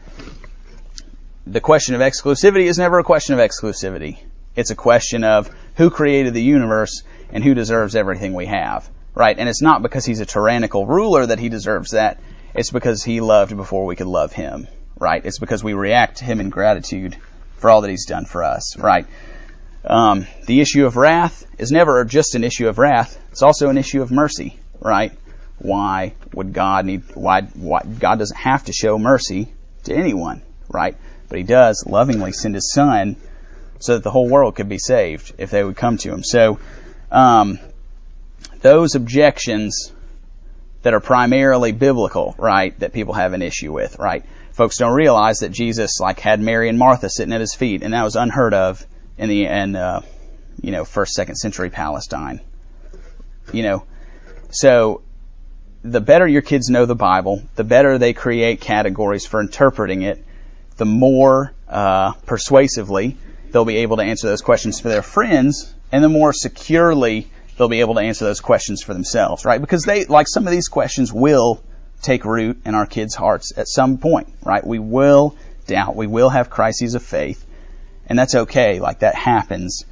The 1.47 1.61
question 1.61 1.95
of 1.95 2.01
exclusivity 2.01 2.65
is 2.65 2.77
never 2.77 2.99
a 2.99 3.03
question 3.03 3.37
of 3.37 3.39
exclusivity. 3.39 4.17
It's 4.55 4.71
a 4.71 4.75
question 4.75 5.23
of 5.23 5.49
who 5.75 5.89
created 5.89 6.33
the 6.33 6.43
universe 6.43 7.03
and 7.31 7.43
who 7.43 7.53
deserves 7.53 7.95
everything 7.95 8.33
we 8.33 8.45
have 8.45 8.89
right? 9.13 9.37
And 9.37 9.49
it's 9.49 9.61
not 9.61 9.81
because 9.81 10.05
he's 10.05 10.19
a 10.19 10.25
tyrannical 10.25 10.85
ruler 10.85 11.25
that 11.25 11.39
he 11.39 11.49
deserves 11.49 11.91
that. 11.91 12.19
It's 12.53 12.71
because 12.71 13.03
he 13.03 13.21
loved 13.21 13.55
before 13.55 13.85
we 13.85 13.95
could 13.95 14.07
love 14.07 14.33
him, 14.33 14.67
right? 14.99 15.23
It's 15.25 15.39
because 15.39 15.63
we 15.63 15.73
react 15.73 16.17
to 16.17 16.25
him 16.25 16.39
in 16.39 16.49
gratitude 16.49 17.17
for 17.57 17.69
all 17.69 17.81
that 17.81 17.89
he's 17.89 18.05
done 18.05 18.25
for 18.25 18.43
us, 18.43 18.77
right? 18.77 19.05
Um, 19.85 20.27
the 20.45 20.61
issue 20.61 20.85
of 20.85 20.97
wrath 20.97 21.45
is 21.57 21.71
never 21.71 22.03
just 22.05 22.35
an 22.35 22.43
issue 22.43 22.67
of 22.67 22.77
wrath. 22.77 23.19
It's 23.31 23.41
also 23.41 23.69
an 23.69 23.77
issue 23.77 24.01
of 24.01 24.11
mercy, 24.11 24.59
right? 24.79 25.13
Why 25.61 26.15
would 26.33 26.53
God 26.53 26.85
need, 26.85 27.03
why, 27.13 27.41
why, 27.41 27.83
God 27.83 28.17
doesn't 28.17 28.37
have 28.37 28.65
to 28.65 28.73
show 28.73 28.97
mercy 28.97 29.53
to 29.83 29.93
anyone, 29.93 30.41
right? 30.69 30.97
But 31.29 31.37
he 31.37 31.43
does 31.43 31.85
lovingly 31.87 32.31
send 32.31 32.55
his 32.55 32.71
son 32.71 33.15
so 33.79 33.93
that 33.93 34.03
the 34.03 34.09
whole 34.09 34.27
world 34.27 34.55
could 34.55 34.69
be 34.69 34.79
saved 34.79 35.33
if 35.37 35.51
they 35.51 35.63
would 35.63 35.75
come 35.75 35.97
to 35.97 36.11
him. 36.11 36.23
So, 36.23 36.59
um, 37.11 37.59
those 38.61 38.95
objections 38.95 39.91
that 40.81 40.93
are 40.95 40.99
primarily 40.99 41.71
biblical, 41.71 42.33
right, 42.39 42.77
that 42.79 42.91
people 42.91 43.13
have 43.13 43.33
an 43.33 43.43
issue 43.43 43.71
with, 43.71 43.99
right? 43.99 44.25
Folks 44.53 44.77
don't 44.77 44.93
realize 44.93 45.39
that 45.39 45.49
Jesus 45.49 45.99
like 45.99 46.19
had 46.19 46.39
Mary 46.39 46.69
and 46.69 46.77
Martha 46.79 47.09
sitting 47.09 47.33
at 47.33 47.39
his 47.39 47.53
feet, 47.53 47.83
and 47.83 47.93
that 47.93 48.03
was 48.03 48.15
unheard 48.15 48.53
of 48.53 48.85
in 49.17 49.29
the 49.29 49.45
in 49.45 49.75
uh, 49.75 50.01
you 50.61 50.71
know 50.71 50.85
first 50.85 51.13
second 51.13 51.35
century 51.35 51.69
Palestine. 51.69 52.41
You 53.53 53.63
know, 53.63 53.83
so 54.49 55.03
the 55.83 56.01
better 56.01 56.27
your 56.27 56.41
kids 56.41 56.69
know 56.69 56.85
the 56.85 56.95
Bible, 56.95 57.41
the 57.55 57.63
better 57.63 57.97
they 57.97 58.13
create 58.13 58.61
categories 58.61 59.25
for 59.25 59.41
interpreting 59.41 60.03
it, 60.03 60.23
the 60.77 60.85
more 60.85 61.53
uh, 61.67 62.13
persuasively 62.25 63.17
they'll 63.51 63.65
be 63.65 63.77
able 63.77 63.97
to 63.97 64.03
answer 64.03 64.27
those 64.27 64.41
questions 64.41 64.79
for 64.79 64.89
their 64.89 65.01
friends, 65.01 65.73
and 65.91 66.03
the 66.03 66.09
more 66.09 66.33
securely 66.33 67.27
they'll 67.57 67.69
be 67.69 67.81
able 67.81 67.95
to 67.95 68.01
answer 68.01 68.25
those 68.25 68.41
questions 68.41 68.81
for 68.81 68.93
themselves, 68.93 69.43
right? 69.43 69.59
Because 69.59 69.83
they, 69.83 70.05
like 70.05 70.27
some 70.29 70.45
of 70.47 70.51
these 70.51 70.67
questions 70.67 71.11
will 71.11 71.61
take 72.01 72.25
root 72.25 72.61
in 72.65 72.75
our 72.75 72.85
kids' 72.85 73.15
hearts 73.15 73.53
at 73.57 73.67
some 73.67 73.97
point, 73.97 74.27
right? 74.43 74.65
We 74.65 74.79
will 74.79 75.35
doubt, 75.67 75.95
we 75.95 76.07
will 76.07 76.29
have 76.29 76.49
crises 76.49 76.95
of 76.95 77.03
faith, 77.03 77.45
and 78.07 78.17
that's 78.17 78.35
okay, 78.35 78.79
like 78.79 78.99
that 78.99 79.15
happens. 79.15 79.85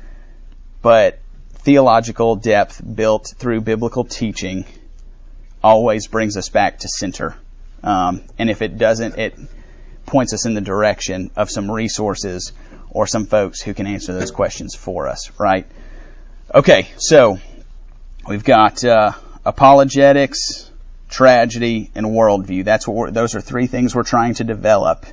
But 0.82 1.19
theological 1.49 2.36
depth 2.36 2.82
built 2.95 3.34
through 3.38 3.62
biblical 3.62 4.06
teaching 4.06 4.65
always 5.63 6.08
brings 6.08 6.38
us 6.38 6.50
back 6.50 6.80
to 6.80 6.88
center. 6.88 7.36
Um, 7.84 8.22
and 8.38 8.50
if 8.50 8.62
it 8.62 8.78
doesn't, 8.78 9.17
it 9.17 9.38
points 10.06 10.34
us 10.34 10.45
in 10.45 10.54
the 10.54 10.62
direction 10.62 11.32
of 11.36 11.50
some 11.50 11.69
resources 11.69 12.52
or 12.89 13.08
some 13.08 13.26
folks 13.26 13.62
who 13.62 13.74
can 13.74 13.88
answer 13.88 14.13
those 14.13 14.32
questions 14.32 14.76
for 14.76 15.08
us, 15.08 15.32
right? 15.39 15.67
Okay, 16.54 16.88
so 16.98 17.39
we've 18.28 18.43
got 18.43 18.84
uh, 18.84 19.12
apologetics, 19.45 20.69
tragedy, 21.10 21.91
and 21.93 22.08
worldview. 22.08 22.63
That's 22.63 22.88
what 22.88 23.13
those 23.13 23.36
are 23.36 23.41
three 23.41 23.67
things 23.67 23.95
we're 23.95 24.04
trying 24.04 24.34
to 24.36 24.43
develop 24.43 25.06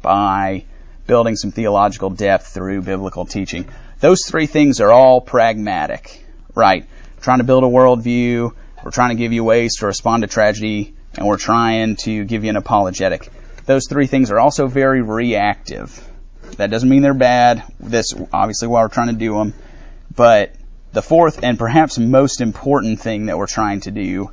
by 0.00 0.64
building 1.06 1.36
some 1.36 1.50
theological 1.50 2.10
depth 2.10 2.48
through 2.48 2.82
biblical 2.82 3.26
teaching. 3.26 3.68
Those 4.00 4.26
three 4.26 4.46
things 4.46 4.80
are 4.80 4.90
all 4.90 5.20
pragmatic, 5.20 6.24
right? 6.54 6.86
trying 7.22 7.38
to 7.38 7.44
build 7.44 7.64
a 7.64 7.68
worldview, 7.68 8.52
we're 8.84 8.90
trying 8.90 9.10
to 9.10 9.14
give 9.16 9.32
you 9.32 9.44
ways 9.44 9.76
to 9.76 9.86
respond 9.86 10.22
to 10.22 10.26
tragedy, 10.26 10.94
and 11.16 11.26
we're 11.26 11.38
trying 11.38 11.96
to 11.96 12.24
give 12.24 12.44
you 12.44 12.50
an 12.50 12.56
apologetic. 12.56 13.28
Those 13.66 13.86
three 13.88 14.06
things 14.06 14.30
are 14.30 14.40
also 14.40 14.66
very 14.66 15.02
reactive. 15.02 16.08
That 16.56 16.70
doesn't 16.70 16.88
mean 16.88 17.02
they're 17.02 17.14
bad. 17.14 17.62
That's 17.80 18.14
obviously 18.32 18.68
why 18.68 18.82
we're 18.82 18.88
trying 18.88 19.08
to 19.08 19.14
do 19.14 19.34
them. 19.34 19.54
But 20.14 20.54
the 20.92 21.02
fourth 21.02 21.42
and 21.42 21.58
perhaps 21.58 21.98
most 21.98 22.40
important 22.40 23.00
thing 23.00 23.26
that 23.26 23.38
we're 23.38 23.46
trying 23.46 23.80
to 23.80 23.90
do 23.90 24.30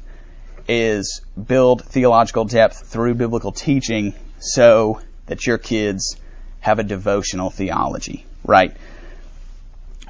is 0.67 1.21
build 1.47 1.83
theological 1.85 2.45
depth 2.45 2.87
through 2.87 3.15
biblical 3.15 3.51
teaching 3.51 4.13
so 4.39 5.01
that 5.27 5.47
your 5.47 5.57
kids 5.57 6.17
have 6.59 6.79
a 6.79 6.83
devotional 6.83 7.49
theology, 7.49 8.25
right? 8.43 8.75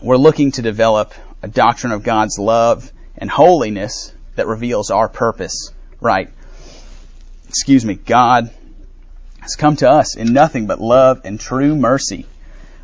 We're 0.02 0.18
looking 0.18 0.52
to 0.54 0.62
develop 0.62 1.14
a 1.44 1.48
doctrine 1.48 1.92
of 1.92 2.04
God's 2.04 2.40
love 2.40 2.92
and 3.18 3.30
holiness 3.30 4.14
that 4.40 4.48
reveals 4.48 4.90
our 4.90 5.10
purpose, 5.10 5.74
right? 6.00 6.30
Excuse 7.50 7.84
me, 7.84 7.96
God 7.96 8.50
has 9.42 9.58
come 9.58 9.76
to 9.78 9.90
us 9.90 10.16
in 10.16 10.32
nothing 10.32 10.66
but 10.66 10.80
love 10.80 11.22
and 11.26 11.38
true 11.38 11.76
mercy. 11.76 12.26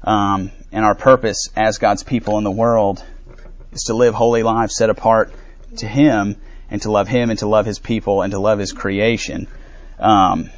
Um, 0.03 0.51
and 0.73 0.83
our 0.83 0.95
purpose 0.95 1.49
as 1.55 1.77
God's 1.77 2.03
people 2.03 2.37
in 2.37 2.43
the 2.43 2.51
world 2.51 3.01
is 3.71 3.83
to 3.83 3.93
live 3.93 4.13
holy 4.13 4.43
lives 4.43 4.75
set 4.75 4.89
apart 4.89 5.33
to 5.77 5.87
Him 5.87 6.35
and 6.69 6.81
to 6.81 6.91
love 6.91 7.07
Him 7.07 7.29
and 7.29 7.39
to 7.39 7.47
love 7.47 7.65
His 7.65 7.79
people 7.79 8.21
and 8.21 8.31
to 8.31 8.39
love 8.39 8.59
His 8.59 8.73
creation. 8.73 9.47
Um, 9.97 10.49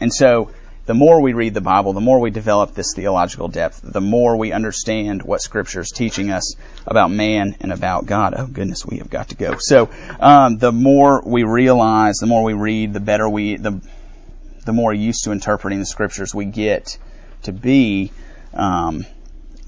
and 0.00 0.12
so 0.12 0.50
the 0.88 0.94
more 0.94 1.20
we 1.20 1.34
read 1.34 1.52
the 1.52 1.60
Bible, 1.60 1.92
the 1.92 2.00
more 2.00 2.18
we 2.18 2.30
develop 2.30 2.72
this 2.72 2.94
theological 2.96 3.48
depth, 3.48 3.82
the 3.84 4.00
more 4.00 4.38
we 4.38 4.52
understand 4.52 5.22
what 5.22 5.42
Scripture 5.42 5.82
is 5.82 5.90
teaching 5.90 6.30
us 6.30 6.54
about 6.86 7.10
man 7.10 7.56
and 7.60 7.74
about 7.74 8.06
God. 8.06 8.32
Oh 8.34 8.46
goodness, 8.46 8.86
we 8.86 8.96
have 8.96 9.10
got 9.10 9.28
to 9.28 9.36
go. 9.36 9.56
So 9.58 9.90
um, 10.18 10.56
the 10.56 10.72
more 10.72 11.22
we 11.26 11.42
realize, 11.42 12.16
the 12.16 12.26
more 12.26 12.42
we 12.42 12.54
read, 12.54 12.94
the 12.94 13.00
better 13.00 13.28
we 13.28 13.58
the 13.58 13.82
the 14.64 14.72
more 14.72 14.94
used 14.94 15.24
to 15.24 15.32
interpreting 15.32 15.78
the 15.78 15.84
Scriptures 15.84 16.34
we 16.34 16.46
get 16.46 16.96
to 17.42 17.52
be, 17.52 18.10
um, 18.54 19.04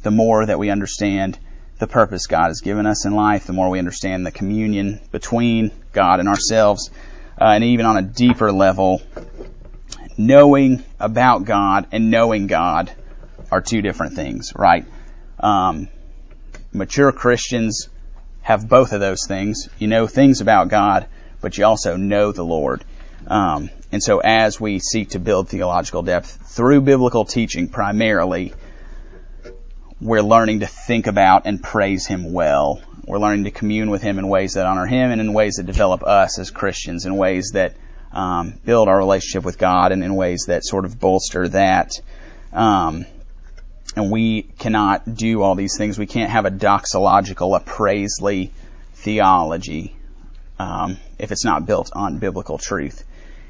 the 0.03 0.11
more 0.11 0.47
that 0.47 0.59
we 0.59 0.71
understand 0.71 1.39
the 1.81 1.87
purpose 1.87 2.29
God 2.29 2.47
has 2.47 2.63
given 2.63 2.87
us 2.87 3.05
in 3.05 3.15
life, 3.15 3.45
the 3.47 3.53
more 3.53 3.69
we 3.69 3.79
understand 3.79 4.25
the 4.25 4.33
communion 4.33 5.03
between 5.13 5.71
God 5.93 6.19
and 6.19 6.31
ourselves, 6.31 6.91
uh, 7.39 7.45
and 7.45 7.63
even 7.63 7.85
on 7.85 7.99
a 7.99 8.03
deeper 8.03 8.51
level, 8.51 9.03
knowing 10.17 10.83
about 10.99 11.45
God 11.45 11.87
and 11.93 12.11
knowing 12.11 12.47
God 12.47 12.93
are 13.51 13.61
two 13.61 13.83
different 13.83 14.15
things, 14.15 14.53
right? 14.55 14.85
Um, 15.39 15.89
mature 16.73 17.13
Christians 17.13 17.89
have 18.43 18.69
both 18.69 18.93
of 18.93 19.01
those 19.01 19.27
things. 19.27 19.69
You 19.79 19.89
know 19.89 20.07
things 20.07 20.41
about 20.41 20.69
God, 20.69 21.07
but 21.41 21.57
you 21.59 21.65
also 21.65 21.97
know 21.97 22.33
the 22.33 22.45
Lord. 22.45 22.85
Um, 23.27 23.71
and 23.93 24.03
so 24.03 24.21
as 24.21 24.61
we 24.61 24.79
seek 24.79 25.11
to 25.11 25.19
build 25.19 25.49
theological 25.49 26.03
depth 26.03 26.55
through 26.55 26.83
biblical 26.83 27.25
teaching 27.25 27.69
primarily, 27.69 28.55
we're 30.01 30.23
learning 30.23 30.61
to 30.61 30.67
think 30.67 31.07
about 31.07 31.47
and 31.47 31.63
praise 31.63 32.07
Him 32.07 32.33
well. 32.33 32.81
We're 33.05 33.19
learning 33.19 33.45
to 33.45 33.51
commune 33.51 33.91
with 33.91 34.03
Him 34.03 34.19
in 34.19 34.29
ways 34.29 34.55
that 34.55 34.67
honor 34.67 34.87
Him 34.87 35.11
and 35.11 35.21
in 35.21 35.33
ways 35.33 35.57
that 35.57 35.67
develop 35.67 36.03
us 36.03 36.39
as 36.39 36.51
Christians, 36.51 37.05
in 37.05 37.17
ways 37.17 37.51
that 37.55 37.75
um, 38.13 38.55
build 38.65 38.89
our 38.89 38.99
relationship 38.99 39.45
with 39.45 39.59
God 39.59 39.93
and 39.93 40.03
in 40.03 40.15
ways 40.15 40.45
that 40.49 40.65
sort 40.65 40.85
of 40.85 40.99
bolster 40.99 41.49
that. 41.49 41.93
Um, 42.53 43.07
and 43.97 44.11
we 44.11 44.43
cannot 44.43 45.15
do 45.15 45.43
all 45.43 45.55
these 45.55 45.77
things. 45.77 45.99
We 45.99 46.07
can't 46.07 46.31
have 46.31 46.47
a 46.47 46.51
doxological, 46.51 47.59
appraisely 47.59 48.53
theology 48.95 49.97
um, 50.59 50.99
if 51.19 51.33
it's 51.33 51.45
not 51.45 51.67
built 51.67 51.91
on 51.95 52.19
biblical 52.19 52.59
truth. 52.59 53.05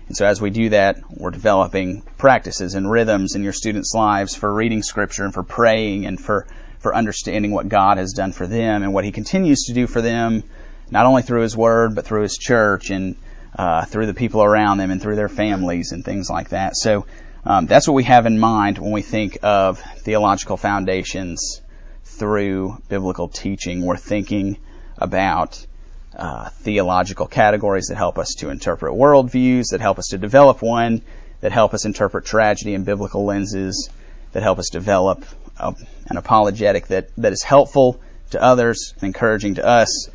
And 0.09 0.17
so 0.17 0.27
as 0.27 0.41
we 0.41 0.51
do 0.51 0.71
that, 0.71 0.99
we're 1.11 1.31
developing 1.31 2.03
practices 2.19 2.75
and 2.75 2.91
rhythms 2.91 3.35
in 3.35 3.43
your 3.43 3.53
students' 3.53 3.95
lives 3.95 4.35
for 4.35 4.53
reading 4.53 4.83
scripture 4.83 5.25
and 5.25 5.33
for 5.33 5.43
praying 5.43 6.07
and 6.07 6.21
for, 6.21 6.47
for 6.79 6.95
understanding 6.95 7.53
what 7.53 7.69
God 7.69 7.99
has 7.99 8.13
done 8.13 8.33
for 8.33 8.47
them 8.47 8.83
and 8.83 8.93
what 8.93 9.05
He 9.05 9.13
continues 9.13 9.65
to 9.67 9.73
do 9.73 9.87
for 9.87 10.01
them, 10.01 10.43
not 10.91 11.07
only 11.07 11.23
through 11.23 11.43
His 11.43 11.57
Word, 11.57 11.95
but 11.95 12.07
through 12.07 12.23
His 12.23 12.37
church 12.37 12.91
and 12.91 13.17
uh, 13.57 13.85
through 13.85 14.07
the 14.07 14.15
people 14.15 14.43
around 14.43 14.79
them 14.79 14.91
and 14.91 15.01
through 15.01 15.17
their 15.17 15.29
families 15.29 15.93
and 15.93 16.05
things 16.05 16.31
like 16.31 16.51
that. 16.51 16.77
So 16.77 17.07
um, 17.45 17.67
that's 17.67 17.89
what 17.89 17.95
we 17.95 18.05
have 18.05 18.27
in 18.27 18.39
mind 18.39 18.79
when 18.79 18.93
we 18.93 19.03
think 19.03 19.39
of 19.43 19.81
theological 19.99 20.57
foundations 20.57 21.61
through 22.05 22.81
biblical 22.89 23.29
teaching. 23.29 23.85
We're 23.85 23.97
thinking 23.97 24.59
about 24.99 25.67
uh, 26.15 26.51
theological 26.51 27.27
categories 27.27 27.87
that 27.87 27.97
help 27.97 28.19
us 28.19 28.35
to 28.39 28.51
interpret 28.51 28.93
worldviews, 28.93 29.71
that 29.71 29.81
help 29.81 29.99
us 29.99 30.09
to 30.09 30.19
develop 30.19 30.61
one, 30.61 31.03
that 31.41 31.53
help 31.53 31.73
us 31.73 31.87
interpret 31.87 32.27
tragedy 32.27 32.75
in 32.75 32.85
biblical 32.85 33.25
lenses, 33.25 33.89
that 34.33 34.43
help 34.43 34.59
us 34.59 34.69
develop 34.71 35.25
a, 35.59 35.75
an 36.09 36.17
apologetic 36.17 36.89
that, 36.89 37.09
that 37.17 37.33
is 37.33 37.43
helpful 37.43 38.01
to 38.31 38.43
others 38.43 38.93
and 38.97 39.05
encouraging 39.05 39.55
to 39.55 39.67
us, 39.67 40.09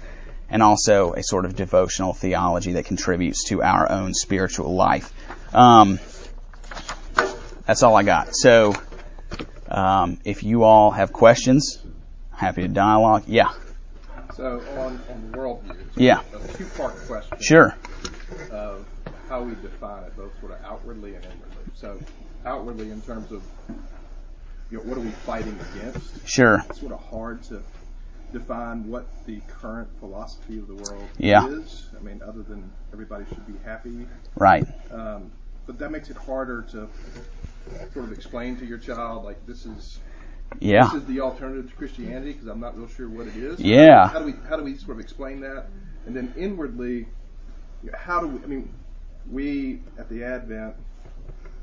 and 0.49 0.61
also 0.63 1.13
a 1.13 1.23
sort 1.23 1.45
of 1.45 1.55
devotional 1.55 2.13
theology 2.13 2.73
that 2.73 2.85
contributes 2.85 3.45
to 3.49 3.61
our 3.63 3.91
own 3.91 4.13
spiritual 4.13 4.75
life. 4.75 5.11
Um, 5.55 5.99
that's 7.65 7.83
all 7.83 7.95
I 7.95 8.03
got. 8.03 8.35
So, 8.35 8.73
um, 9.67 10.19
if 10.23 10.43
you 10.43 10.63
all 10.63 10.91
have 10.91 11.11
questions, 11.11 11.79
happy 12.31 12.61
to 12.61 12.67
dialogue. 12.67 13.23
Yeah. 13.27 13.51
So 14.35 14.61
on, 14.77 15.01
on 15.09 15.31
worldview, 15.33 15.77
Yeah. 15.95 16.19
a 16.33 16.47
two-part 16.57 16.95
question 17.07 17.37
Sure. 17.39 17.75
of 18.51 18.85
how 19.29 19.43
we 19.43 19.55
define 19.55 20.03
it, 20.03 20.15
both 20.17 20.37
sort 20.41 20.51
of 20.51 20.59
outwardly 20.65 21.15
and 21.15 21.23
inwardly. 21.23 21.71
So 21.75 21.99
outwardly, 22.45 22.91
in 22.91 23.01
terms 23.01 23.31
of 23.31 23.41
you 24.69 24.77
know, 24.77 24.83
what 24.83 24.97
are 24.97 25.01
we 25.01 25.09
fighting 25.11 25.57
against? 25.73 26.27
Sure. 26.27 26.63
It's 26.69 26.79
sort 26.81 26.91
of 26.91 26.99
hard 27.09 27.43
to 27.43 27.61
define 28.39 28.85
what 28.87 29.05
the 29.25 29.39
current 29.47 29.87
philosophy 29.99 30.59
of 30.59 30.67
the 30.67 30.75
world 30.75 31.07
Yeah. 31.17 31.47
is. 31.47 31.87
I 31.97 32.03
mean, 32.03 32.21
other 32.21 32.43
than 32.43 32.69
everybody 32.91 33.25
should 33.29 33.47
be 33.47 33.53
happy, 33.63 34.07
Right. 34.37 34.65
um, 34.91 35.31
but 35.65 35.79
that 35.79 35.89
makes 35.91 36.09
it 36.09 36.17
harder 36.17 36.63
to 36.71 36.87
sort 37.93 38.05
of 38.05 38.11
explain 38.11 38.57
to 38.57 38.65
your 38.65 38.77
child 38.77 39.23
like 39.23 39.43
this 39.45 39.65
is 39.65 39.99
Yeah. 40.59 40.83
this 40.85 40.95
is 41.01 41.05
the 41.05 41.21
alternative 41.21 41.69
to 41.69 41.75
Christianity 41.77 42.33
because 42.33 42.47
I'm 42.47 42.59
not 42.59 42.77
real 42.77 42.87
sure 42.87 43.09
what 43.09 43.27
it 43.27 43.35
is. 43.37 43.59
Yeah. 43.59 44.07
How 44.09 44.19
do 44.19 44.25
we 44.25 44.33
how 44.49 44.57
do 44.57 44.63
we 44.63 44.75
sort 44.75 44.97
of 44.97 44.99
explain 44.99 45.39
that? 45.41 45.67
And 46.05 46.15
then 46.15 46.33
inwardly, 46.37 47.07
how 47.93 48.19
do 48.19 48.27
we? 48.27 48.43
I 48.43 48.47
mean, 48.47 48.69
we 49.31 49.79
at 49.97 50.07
the 50.09 50.23
Advent 50.23 50.75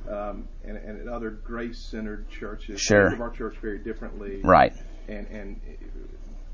um, 0.08 0.48
and, 0.64 0.76
and 0.78 1.00
at 1.00 1.06
other 1.06 1.30
grace-centered 1.30 2.28
churches 2.28 2.80
Sure. 2.80 3.04
think 3.10 3.14
of 3.14 3.20
our 3.20 3.30
church 3.30 3.56
very 3.58 3.78
differently. 3.78 4.40
Right. 4.42 4.72
And 5.06 5.26
and 5.28 5.60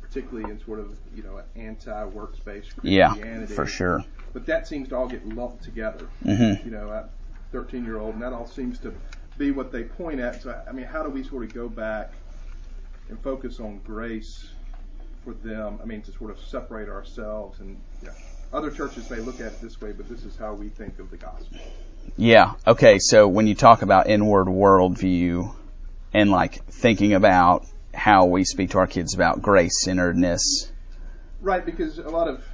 particularly 0.08 0.50
in 0.50 0.60
sort 0.64 0.80
of 0.80 0.98
you 1.14 1.22
know 1.22 1.40
anti-works-based 1.56 2.72
Yeah. 2.82 3.14
For 3.46 3.66
sure. 3.66 4.04
But 4.32 4.46
that 4.46 4.66
seems 4.66 4.88
to 4.88 4.96
all 4.96 5.08
get 5.08 5.26
lumped 5.26 5.64
together. 5.64 6.06
Mhm. 6.24 6.64
You 6.64 6.70
know, 6.70 6.88
a 6.90 7.08
13-year-old, 7.52 8.14
and 8.14 8.22
that 8.22 8.32
all 8.32 8.46
seems 8.46 8.78
to 8.80 8.92
be 9.38 9.50
what 9.50 9.72
they 9.72 9.84
point 9.84 10.20
at. 10.20 10.42
So, 10.42 10.60
I 10.68 10.72
mean, 10.72 10.84
how 10.84 11.02
do 11.02 11.10
we 11.10 11.22
sort 11.22 11.44
of 11.44 11.54
go 11.54 11.68
back 11.68 12.12
and 13.08 13.18
focus 13.20 13.58
on 13.60 13.80
grace 13.84 14.50
for 15.24 15.32
them? 15.32 15.78
I 15.82 15.86
mean, 15.86 16.02
to 16.02 16.12
sort 16.12 16.30
of 16.30 16.40
separate 16.40 16.88
ourselves 16.88 17.60
and 17.60 17.78
you 18.02 18.08
know, 18.08 18.14
other 18.52 18.70
churches 18.70 19.08
may 19.10 19.18
look 19.18 19.40
at 19.40 19.52
it 19.52 19.60
this 19.60 19.80
way, 19.80 19.92
but 19.92 20.08
this 20.08 20.24
is 20.24 20.36
how 20.36 20.54
we 20.54 20.68
think 20.68 20.98
of 20.98 21.10
the 21.10 21.16
gospel. 21.16 21.58
Yeah. 22.16 22.52
Okay. 22.66 22.98
So 22.98 23.28
when 23.28 23.46
you 23.46 23.54
talk 23.54 23.82
about 23.82 24.08
inward 24.08 24.46
worldview, 24.46 25.54
and 26.14 26.30
like 26.30 26.64
thinking 26.66 27.12
about 27.12 27.66
how 27.94 28.26
we 28.26 28.44
speak 28.44 28.70
to 28.70 28.78
our 28.78 28.86
kids 28.86 29.14
about 29.14 29.42
grace 29.42 29.82
centeredness. 29.84 30.70
Right, 31.40 31.64
because 31.64 31.98
a 31.98 32.08
lot 32.08 32.28
of 32.28 32.44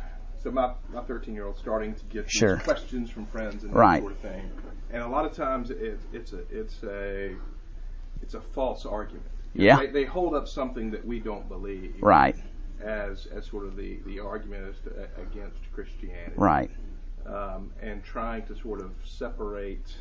so 0.43 0.51
my 0.51 0.73
my 0.93 1.03
13 1.03 1.35
year 1.35 1.47
old 1.47 1.59
starting 1.59 1.95
to 1.95 2.05
get 2.07 2.31
Sure. 2.31 2.59
questions 2.59 3.11
from 3.11 3.27
friends 3.27 3.65
and 3.65 3.73
that 3.73 3.79
Right. 3.79 4.01
sort 4.03 4.13
of 4.13 4.19
thing, 4.19 4.51
and 4.91 5.03
a 5.03 5.09
lot 5.09 5.25
of 5.25 5.33
times 5.33 5.71
it, 5.71 5.99
it's 6.13 6.33
a 6.33 6.41
it's 6.51 6.83
a 6.83 7.35
it's 8.23 8.35
a 8.35 8.41
false 8.41 8.85
argument. 8.87 9.27
Yeah. 9.55 9.79
They, 9.79 9.87
they 9.87 10.05
hold 10.05 10.35
up 10.35 10.49
something 10.49 10.91
that 10.91 11.07
we 11.07 11.21
don't 11.21 11.49
believe 11.49 11.95
Right, 12.03 12.37
as 12.83 13.27
as 13.27 13.47
sort 13.47 13.65
of 13.67 13.77
the 13.77 13.99
the 14.07 14.21
argument 14.21 14.75
to, 14.85 15.09
against 15.23 15.59
Christianity. 15.73 16.35
right. 16.37 16.71
um, 17.27 17.71
and 17.81 18.03
trying 18.05 18.45
to 18.47 18.57
sort 18.57 18.81
of 18.81 18.93
separate 19.05 19.95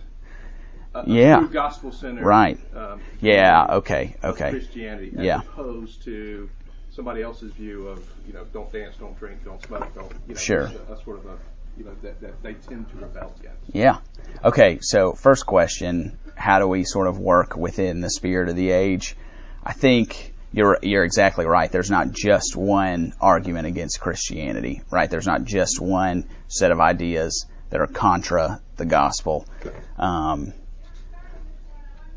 a, 0.96 1.04
Yeah. 1.08 1.48
gospel 1.52 1.92
centered 1.92 2.26
Right. 2.26 2.60
um, 2.76 3.00
Yeah, 3.22 3.66
okay, 3.78 4.16
okay. 4.24 4.50
Christianity 4.52 5.14
as 5.18 5.26
Yeah. 5.26 5.40
opposed 5.40 6.04
to 6.04 6.50
somebody 6.92 7.22
else's 7.24 7.52
view 7.54 7.88
of 7.88 8.04
you 8.28 8.34
know 8.34 8.46
don't 8.54 8.72
dance, 8.72 8.96
don't 9.00 9.18
drink, 9.18 9.44
don't 9.44 9.62
smoke, 9.64 9.94
don't 9.96 10.12
you 10.28 10.36
know 10.36 10.40
Sure. 10.40 10.62
a 10.90 10.98
sort 11.04 11.20
of 11.20 11.26
a 11.26 11.38
you 11.78 11.86
know 11.86 11.96
that, 12.04 12.22
that 12.22 12.44
they 12.44 12.54
tend 12.54 12.90
to 12.92 12.98
rebel 12.98 13.34
against. 13.40 13.74
Yeah. 13.74 13.98
Okay, 14.44 14.78
so 14.82 15.14
first 15.14 15.46
question, 15.48 16.20
how 16.36 16.60
do 16.60 16.68
we 16.68 16.84
sort 16.84 17.08
of 17.08 17.18
work 17.18 17.56
within 17.58 18.00
the 18.02 18.10
spirit 18.12 18.50
of 18.50 18.56
the 18.56 18.70
age? 18.72 19.16
I 19.64 19.74
think 19.74 20.34
you're 20.52 20.78
you're 20.84 21.04
exactly 21.04 21.46
right. 21.48 21.72
There's 21.72 21.90
not 21.90 22.12
just 22.12 22.56
one 22.56 23.14
argument 23.20 23.66
against 23.66 24.00
Christianity, 24.00 24.84
right? 24.92 25.10
There's 25.10 25.26
not 25.26 25.46
just 25.46 25.82
one 25.82 26.26
set 26.48 26.70
of 26.72 26.80
ideas 26.80 27.48
that 27.72 27.82
are 27.82 27.88
contra 27.88 28.62
the 28.78 28.86
gospel. 28.86 29.48
Um, 29.98 30.54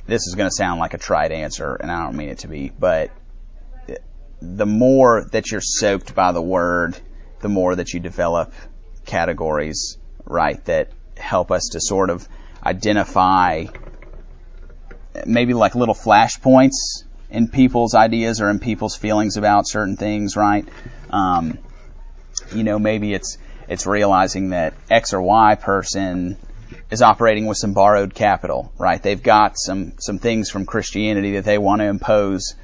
this 0.06 0.26
is 0.26 0.34
going 0.34 0.48
to 0.48 0.54
sound 0.54 0.80
like 0.80 0.94
a 0.94 0.98
trite 0.98 1.32
answer, 1.32 1.74
and 1.74 1.90
I 1.90 2.04
don't 2.04 2.16
mean 2.16 2.28
it 2.28 2.38
to 2.38 2.48
be, 2.48 2.70
but 2.76 3.10
the 4.40 4.66
more 4.66 5.26
that 5.32 5.50
you're 5.50 5.60
soaked 5.60 6.14
by 6.14 6.32
the 6.32 6.42
word, 6.42 6.98
the 7.40 7.48
more 7.48 7.74
that 7.74 7.92
you 7.92 8.00
develop 8.00 8.52
categories, 9.04 9.98
right, 10.24 10.62
that 10.66 10.90
help 11.16 11.50
us 11.50 11.70
to 11.72 11.80
sort 11.80 12.10
of 12.10 12.26
identify 12.64 13.66
maybe 15.24 15.54
like 15.54 15.74
little 15.74 15.94
flashpoints 15.94 17.04
in 17.30 17.48
people's 17.48 17.94
ideas 17.94 18.40
or 18.40 18.50
in 18.50 18.58
people's 18.58 18.94
feelings 18.94 19.36
about 19.36 19.66
certain 19.66 19.96
things, 19.96 20.36
right? 20.36 20.68
Um, 21.10 21.58
you 22.54 22.64
know, 22.64 22.78
maybe 22.78 23.14
it's 23.14 23.38
it's 23.68 23.86
realizing 23.86 24.50
that 24.50 24.74
X 24.90 25.12
or 25.12 25.22
Y 25.22 25.54
person 25.56 26.36
is 26.90 27.02
operating 27.02 27.46
with 27.46 27.58
some 27.58 27.72
borrowed 27.72 28.14
capital, 28.14 28.72
right? 28.78 29.02
They've 29.02 29.22
got 29.22 29.58
some 29.58 29.94
some 29.98 30.18
things 30.18 30.50
from 30.50 30.66
Christianity 30.66 31.32
that 31.32 31.44
they 31.44 31.58
want 31.58 31.80
to 31.80 31.86
impose, 31.86 32.54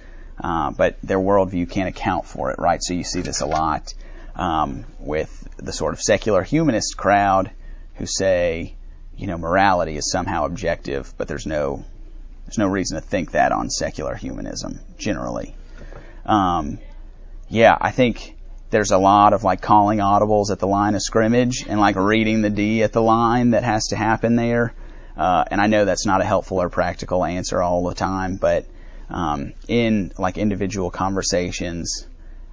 uh, 0.43 0.71
but 0.71 0.97
their 1.03 1.19
worldview 1.19 1.71
can't 1.71 1.89
account 1.89 2.27
for 2.27 2.51
it, 2.51 2.59
right? 2.59 2.83
So 2.83 2.95
you 2.95 3.05
see 3.05 3.21
this 3.21 3.41
a 3.41 3.47
lot 3.47 3.95
um, 4.35 4.85
with 4.99 5.49
the 5.57 5.73
sort 5.73 5.95
of 5.95 6.01
secular 6.01 6.43
humanist 6.43 6.97
crowd 6.97 7.51
who 7.97 8.07
say, 8.07 8.75
you 9.17 9.27
know, 9.27 9.39
morality 9.39 9.97
is 9.97 10.11
somehow 10.11 10.45
objective, 10.47 11.13
but 11.17 11.29
there's 11.29 11.47
no 11.47 11.85
there's 12.47 12.59
no 12.59 12.69
reason 12.69 13.01
to 13.01 13.07
think 13.07 13.33
that 13.33 13.53
on 13.53 13.71
secular 13.71 14.15
humanism 14.15 14.81
generally. 14.99 15.55
Um, 16.27 16.79
yeah, 17.49 17.77
I 17.81 17.91
think 17.91 18.32
there's 18.73 18.91
a 18.91 18.99
lot 18.99 19.35
of 19.35 19.45
like 19.45 19.61
calling 19.61 19.99
audibles 19.99 20.51
at 20.51 20.59
the 20.59 20.67
line 20.67 20.95
of 20.95 21.03
scrimmage 21.03 21.67
and 21.69 21.79
like 21.79 21.95
reading 21.95 22.41
the 22.41 22.49
D 22.49 22.83
at 22.83 22.93
the 22.93 23.03
line 23.03 23.51
that 23.51 23.63
has 23.63 23.89
to 23.89 23.97
happen 23.97 24.35
there. 24.35 24.75
Uh, 25.15 25.45
and 25.51 25.61
I 25.61 25.67
know 25.67 25.85
that's 25.85 26.07
not 26.07 26.23
a 26.23 26.25
helpful 26.25 26.61
or 26.61 26.71
practical 26.71 27.23
answer 27.23 27.63
all 27.63 27.85
the 27.85 27.95
time, 27.95 28.37
but 28.37 28.65
um, 29.11 29.53
in 29.69 30.11
like 30.19 30.39
individual 30.39 30.91
conversations, 30.91 32.07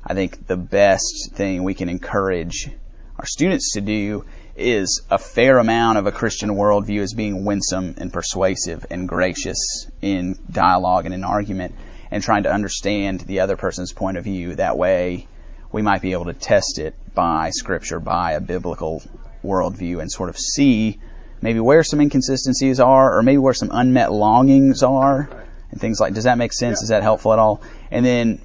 I 0.06 0.14
think 0.14 0.46
the 0.46 0.58
best 0.58 1.32
thing 1.32 1.64
we 1.64 1.74
can 1.74 1.88
encourage 1.88 2.70
our 3.18 3.26
students 3.26 3.74
to 3.74 3.82
do 3.82 4.26
is 4.58 5.02
a 5.10 5.18
fair 5.18 5.58
amount 5.58 6.00
of 6.00 6.06
a 6.06 6.12
Christian 6.12 6.50
worldview 6.50 7.02
as 7.02 7.14
being 7.14 7.46
winsome 7.46 7.96
and 7.98 8.12
persuasive 8.12 8.86
and 8.90 9.08
gracious 9.08 9.88
in 10.02 10.38
dialogue 10.52 11.06
and 11.06 11.14
in 11.14 11.24
argument 11.24 11.76
and 12.12 12.22
trying 12.22 12.44
to 12.44 12.52
understand 12.52 13.22
the 13.22 13.40
other 13.40 13.56
person's 13.56 13.94
point 13.94 14.18
of 14.18 14.26
view. 14.26 14.56
That 14.56 14.78
way, 14.78 15.28
we 15.72 15.82
might 15.82 16.02
be 16.02 16.14
able 16.14 16.26
to 16.26 16.34
test 16.34 16.80
it 16.80 16.96
by 17.14 17.52
scripture, 17.52 18.00
by 18.00 18.34
a 18.34 18.42
biblical 18.42 19.04
worldview, 19.44 20.02
and 20.02 20.12
sort 20.12 20.30
of 20.30 20.38
see 20.38 21.00
maybe 21.42 21.60
where 21.60 21.84
some 21.84 22.02
inconsistencies 22.02 22.80
are, 22.80 23.18
or 23.18 23.24
maybe 23.24 23.38
where 23.38 23.54
some 23.54 23.70
unmet 23.72 24.12
longings 24.12 24.84
are, 24.84 25.30
and 25.72 25.80
things 25.80 26.00
like. 26.00 26.14
Does 26.14 26.24
that 26.24 26.38
make 26.38 26.54
sense? 26.54 26.82
Is 26.82 26.90
that 26.90 27.04
helpful 27.04 27.34
at 27.34 27.40
all? 27.40 27.62
And 27.92 28.06
then 28.06 28.42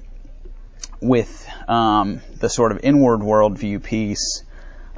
with 1.01 1.47
um, 1.67 2.21
the 2.39 2.49
sort 2.49 2.71
of 2.71 2.79
inward 2.83 3.21
worldview 3.21 3.83
piece 3.83 4.43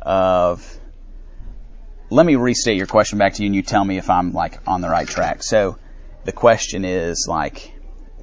of. 0.01 0.73
Let 2.09 2.25
me 2.25 2.36
restate 2.36 2.78
your 2.78 2.88
question 2.88 3.17
back 3.17 3.34
to 3.34 3.43
you, 3.43 3.47
and 3.47 3.55
you 3.55 3.63
tell 3.63 3.84
me 3.84 3.97
if 3.97 4.09
I'm 4.09 4.32
like 4.32 4.59
on 4.65 4.80
the 4.80 4.88
right 4.88 5.07
track. 5.07 5.43
So, 5.43 5.78
the 6.23 6.32
question 6.32 6.86
is 6.86 7.25
like 7.28 7.73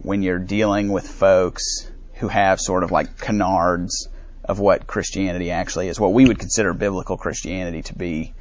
when 0.00 0.22
you're 0.22 0.38
dealing 0.38 0.90
with 0.90 1.06
folks 1.06 1.90
who 2.14 2.28
have 2.28 2.60
sort 2.60 2.84
of 2.84 2.90
like 2.90 3.18
canards 3.18 4.08
of 4.44 4.58
what 4.58 4.86
Christianity 4.86 5.50
actually 5.50 5.88
is, 5.88 5.98
what 5.98 6.12
we 6.12 6.26
would 6.26 6.38
consider 6.38 6.72
biblical 6.74 7.16
Christianity 7.16 7.82
to 7.82 7.94
be. 7.94 8.34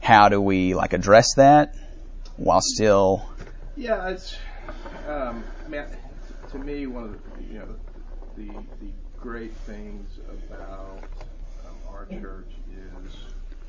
How 0.00 0.28
do 0.28 0.40
we 0.40 0.74
like 0.74 0.92
address 0.92 1.34
that 1.36 1.74
while 2.36 2.60
still? 2.60 3.28
Yeah, 3.76 4.08
it's 4.10 4.36
um, 5.08 5.42
to 6.50 6.58
me 6.58 6.86
one 6.86 7.04
of 7.04 7.12
the 7.12 7.52
you 7.52 7.58
know 7.58 7.74
the 8.36 8.48
the 8.80 8.92
great 9.18 9.52
things 9.52 10.18
about 10.48 11.02
um, 11.66 11.76
our 11.92 12.06
church 12.06 12.50
is 12.70 13.16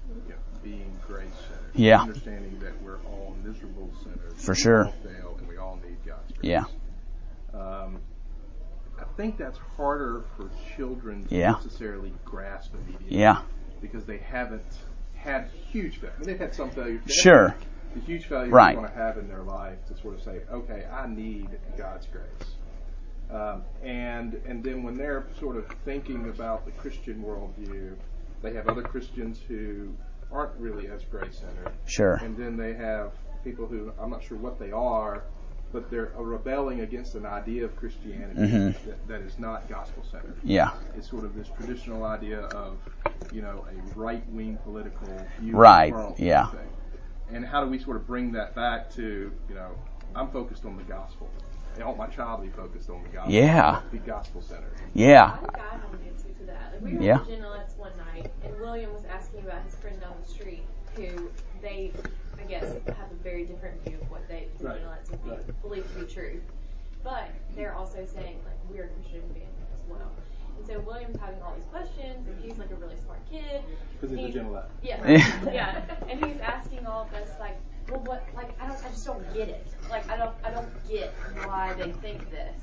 you 0.10 0.30
know, 0.30 0.36
being 0.64 0.92
grace 1.08 1.28
centered. 1.50 1.72
Yeah. 1.74 2.02
Understanding 2.02 2.60
that 2.60 2.82
we're 2.82 3.00
all 3.06 3.36
miserable 3.44 3.90
sinners. 4.04 4.34
For 4.38 4.52
we 4.54 4.58
sure. 4.60 4.86
all 4.86 4.92
fail, 5.04 5.36
and 5.40 5.48
we 5.48 5.58
all 5.58 5.80
need 5.84 5.98
God's 6.06 6.32
grace. 6.34 6.40
Yeah, 6.44 6.64
Um, 7.54 8.00
I 9.00 9.04
think 9.16 9.38
that's 9.38 9.58
harder 9.76 10.24
for 10.36 10.50
children 10.76 11.26
to 11.28 11.36
Yeah. 11.36 11.52
necessarily 11.54 12.14
grasp 12.26 12.74
immediately. 12.76 13.18
yeah, 13.20 13.42
Because 13.82 14.06
they 14.06 14.18
haven't 14.18 14.64
had 15.16 15.48
huge 15.50 15.98
failures. 16.00 16.16
I 16.16 16.20
mean, 16.20 16.28
they've 16.28 16.40
had 16.40 16.54
some 16.56 16.70
failures. 16.72 17.02
Sure, 17.08 17.56
the 17.94 18.00
huge 18.02 18.26
failures 18.26 18.52
Right. 18.52 18.76
they 18.76 18.82
want 18.82 18.92
to 18.94 18.98
have 19.00 19.18
in 19.18 19.28
their 19.28 19.44
life 19.44 19.78
to 19.88 19.98
sort 19.98 20.16
of 20.16 20.22
say, 20.22 20.42
okay, 20.52 20.86
I 20.92 21.08
need 21.08 21.50
God's 21.78 22.08
grace. 22.08 22.56
Um, 23.30 23.64
and 23.84 24.36
and 24.48 24.64
then 24.64 24.84
when 24.84 24.96
they're 24.96 25.26
sort 25.40 25.58
of 25.58 25.68
thinking 25.84 26.30
about 26.30 26.66
the 26.66 26.72
Christian 26.72 27.22
worldview, 27.22 27.96
they 28.42 28.54
have 28.54 28.68
other 28.70 28.82
Christians 28.82 29.42
who 29.48 29.90
aren't 30.32 30.54
really 30.58 30.88
as 30.88 31.04
grace 31.04 31.40
centered, 31.40 31.74
sure, 31.86 32.16
and 32.24 32.38
then 32.38 32.56
they 32.56 32.74
have 32.74 33.12
people 33.44 33.66
who 33.68 33.92
I'm 34.00 34.10
not 34.10 34.24
sure 34.24 34.38
what 34.38 34.58
they 34.60 34.72
are, 34.72 35.24
but 35.72 35.90
they're 35.92 36.12
rebelling 36.18 36.82
against 36.82 37.16
an 37.16 37.26
idea 37.26 37.66
of 37.66 37.76
Christianity 37.76 38.40
Mhm. 38.40 38.86
that, 38.86 39.08
that 39.08 39.22
is 39.22 39.38
not 39.40 39.68
gospel 39.68 40.04
centered. 40.10 40.38
yeah, 40.44 40.72
It's 40.96 41.10
sort 41.10 41.26
of 41.26 41.36
this 41.36 41.50
traditional 41.50 42.06
idea 42.06 42.42
of, 42.48 42.78
you 43.34 43.42
know, 43.42 43.66
a 43.70 44.00
right 44.00 44.24
wing 44.32 44.58
political 44.64 45.08
view 45.40 45.56
Right, 45.56 45.92
of 45.94 45.98
the 45.98 46.04
world. 46.04 46.20
yeah. 46.20 46.48
Thing. 46.48 46.60
And 47.34 47.46
how 47.46 47.64
do 47.64 47.70
we 47.70 47.78
sort 47.80 47.98
of 47.98 48.08
bring 48.08 48.32
that 48.34 48.56
back 48.56 48.90
to, 48.92 49.32
you 49.50 49.56
know, 49.56 49.72
I'm 50.16 50.30
focused 50.30 50.66
on 50.66 50.78
the 50.78 50.84
gospel. 50.84 51.30
I 51.80 51.84
want 51.86 51.98
my 52.00 52.08
child 52.08 52.40
to 52.42 52.46
be 52.48 52.52
focused 52.52 52.90
on 52.90 53.04
the 53.04 53.10
gospel. 53.10 53.32
Yeah. 53.34 53.82
Be 53.92 54.00
gospel 54.00 54.42
centered. 54.42 54.72
yeah, 54.96 55.26
I 55.26 55.38
think 55.38 55.56
I 55.60 55.60
have 55.76 55.94
an 55.94 56.00
answer 56.08 56.30
to 56.30 56.44
that. 56.46 56.74
Like, 56.74 56.82
we 56.82 56.94
were 56.96 57.04
Yeah. 57.04 57.16
at 57.18 57.28
Genolettes 57.28 57.78
one 57.78 57.92
night, 57.98 58.32
and 58.44 58.60
William 58.60 58.92
was 58.94 59.06
asking 59.06 59.42
about 59.42 59.62
his 59.64 59.76
friend 59.76 60.00
down 60.02 60.14
the 60.20 60.28
street, 60.28 60.64
who 60.96 61.30
they, 61.62 61.92
I 62.40 62.44
guess, 62.48 62.64
have 62.88 63.12
a 63.12 63.24
very 63.24 63.46
different 63.46 63.84
view 63.84 63.98
of 64.02 64.10
what 64.12 64.28
they, 64.28 64.48
Right. 64.60 64.82
Genolettes 64.82 65.12
would 65.12 65.24
be, 65.24 65.30
Right. 65.30 65.62
believe 65.62 65.94
to 65.94 66.00
be 66.00 66.12
true. 66.14 66.42
But 67.04 67.30
they're 67.56 67.74
also 67.74 68.06
saying, 68.06 68.40
like, 68.46 68.58
we're 68.70 68.86
a 68.86 68.88
Christian 68.90 69.22
family 69.22 69.68
as 69.74 69.82
well. 69.88 70.12
And 70.58 70.66
so 70.66 70.80
William's 70.80 71.20
having 71.20 71.42
all 71.42 71.54
these 71.56 71.66
questions, 71.66 72.28
and 72.28 72.40
he's 72.44 72.58
like 72.58 72.72
a 72.72 72.76
really 72.76 72.98
smart 72.98 73.20
kid. 73.30 73.62
Because 74.00 74.16
he's 74.18 74.30
a 74.30 74.32
gentle 74.34 74.54
lad. 74.54 74.66
Yeah, 74.82 75.08
Yeah. 75.10 75.52
yeah. 75.52 75.96
And 76.10 76.24
he's 76.26 76.40
asking 76.42 76.86
all 76.86 77.04
of 77.04 77.14
us 77.14 77.30
like, 77.40 77.58
well, 77.90 78.02
what? 78.02 78.24
Like, 78.36 78.60
I 78.62 78.68
don't, 78.68 78.78
I 78.84 78.90
just 78.90 79.06
don't 79.06 79.34
get 79.34 79.48
it. 79.50 79.66
Like, 79.90 80.10
I 80.10 80.18
don't, 80.18 80.36
I 80.44 80.52
don't 80.52 80.68
get 80.90 81.14
why 81.46 81.74
they 81.74 81.92
think 81.94 82.30
this. 82.32 82.56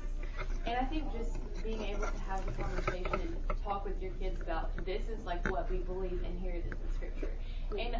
And 0.67 0.75
I 0.77 0.83
think 0.85 1.11
just 1.13 1.37
being 1.63 1.81
able 1.83 2.01
to 2.05 2.19
have 2.27 2.45
a 2.47 2.51
conversation 2.51 3.13
and 3.13 3.35
talk 3.63 3.85
with 3.85 3.99
your 4.01 4.11
kids 4.13 4.39
about 4.41 4.69
this 4.85 5.07
is 5.07 5.23
like 5.25 5.49
what 5.49 5.69
we 5.71 5.77
believe 5.77 6.21
and 6.23 6.39
here 6.39 6.51
it 6.51 6.65
is 6.65 6.73
in 6.73 6.93
scripture. 6.93 7.31
And 7.79 7.95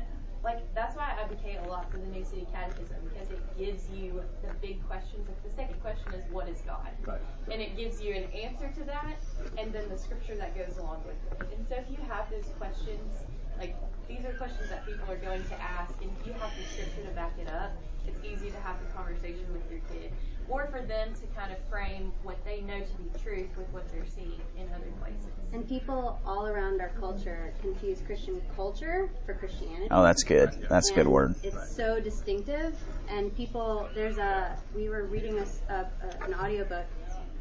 like 0.46 0.62
that's 0.76 0.96
why 0.96 1.12
I 1.12 1.24
advocate 1.24 1.58
a 1.58 1.66
lot 1.66 1.92
for 1.92 1.98
the 1.98 2.06
New 2.06 2.24
City 2.24 2.48
Catechism 2.54 2.98
because 3.10 3.32
it 3.32 3.42
gives 3.58 3.90
you 3.90 4.22
the 4.44 4.50
big 4.62 4.86
questions. 4.88 5.28
Like 5.28 5.42
the 5.44 5.50
second 5.50 5.82
question 5.82 6.14
is 6.14 6.24
what 6.30 6.48
is 6.48 6.62
God? 6.62 6.94
Right. 7.04 7.20
and 7.52 7.62
it 7.62 7.76
gives 7.76 8.00
you 8.00 8.14
an 8.14 8.30
answer 8.32 8.72
to 8.78 8.84
that, 8.86 9.18
and 9.58 9.74
then 9.74 9.90
the 9.90 9.98
scripture 9.98 10.36
that 10.38 10.56
goes 10.56 10.78
along 10.78 11.02
with 11.04 11.18
it. 11.34 11.58
And 11.58 11.68
so 11.68 11.76
if 11.76 11.90
you 11.90 11.98
have 12.08 12.30
those 12.30 12.46
questions, 12.60 13.26
like 13.58 13.76
these 14.08 14.24
are 14.24 14.34
questions 14.34 14.70
that 14.70 14.86
people 14.86 15.10
are 15.10 15.18
going 15.18 15.44
to 15.44 15.56
ask, 15.60 15.94
and 16.02 16.12
if 16.22 16.28
you 16.28 16.34
have 16.34 16.52
the 16.56 16.64
scripture 16.64 17.10
to 17.10 17.16
back 17.16 17.34
it 17.42 17.50
up, 17.50 17.74
it's 18.06 18.24
easy 18.24 18.52
to 18.52 18.60
have 18.62 18.78
the 18.86 18.94
conversation 18.94 19.50
with 19.52 19.66
your 19.70 19.82
kid. 19.90 20.14
Or 20.50 20.68
for 20.68 20.82
them 20.82 21.14
to 21.14 21.28
kind 21.40 21.52
of 21.52 21.58
frame 21.70 22.12
what 22.24 22.44
they 22.46 22.62
know 22.62 22.80
to 22.80 22.94
be 22.98 23.20
truth 23.24 23.50
with 23.58 23.68
what 23.70 23.90
they're 23.92 24.06
seeing 24.06 24.40
in 24.58 24.68
other 24.74 24.92
places. 25.00 25.28
And 25.54 25.68
people 25.68 26.20
all 26.26 26.48
around 26.48 26.82
our 26.82 26.90
culture 27.00 27.54
confuse 27.62 28.02
Christian 28.06 28.42
culture 28.56 29.10
for 29.26 29.34
Christianity. 29.34 29.88
Oh, 29.92 30.04
that's 30.04 30.24
good. 30.24 30.68
That's 30.70 30.90
a 30.92 30.94
good 30.94 31.08
word. 31.08 31.36
It's 31.44 31.76
so 31.76 32.00
distinctive, 32.00 32.76
and 33.10 33.36
people. 33.36 33.88
There's 33.96 34.18
a. 34.18 34.58
We 34.76 34.90
were 34.90 35.04
reading 35.04 35.40
a, 35.40 35.74
a, 35.74 35.76
a, 35.76 36.26
an 36.26 36.34
audiobook, 36.34 36.86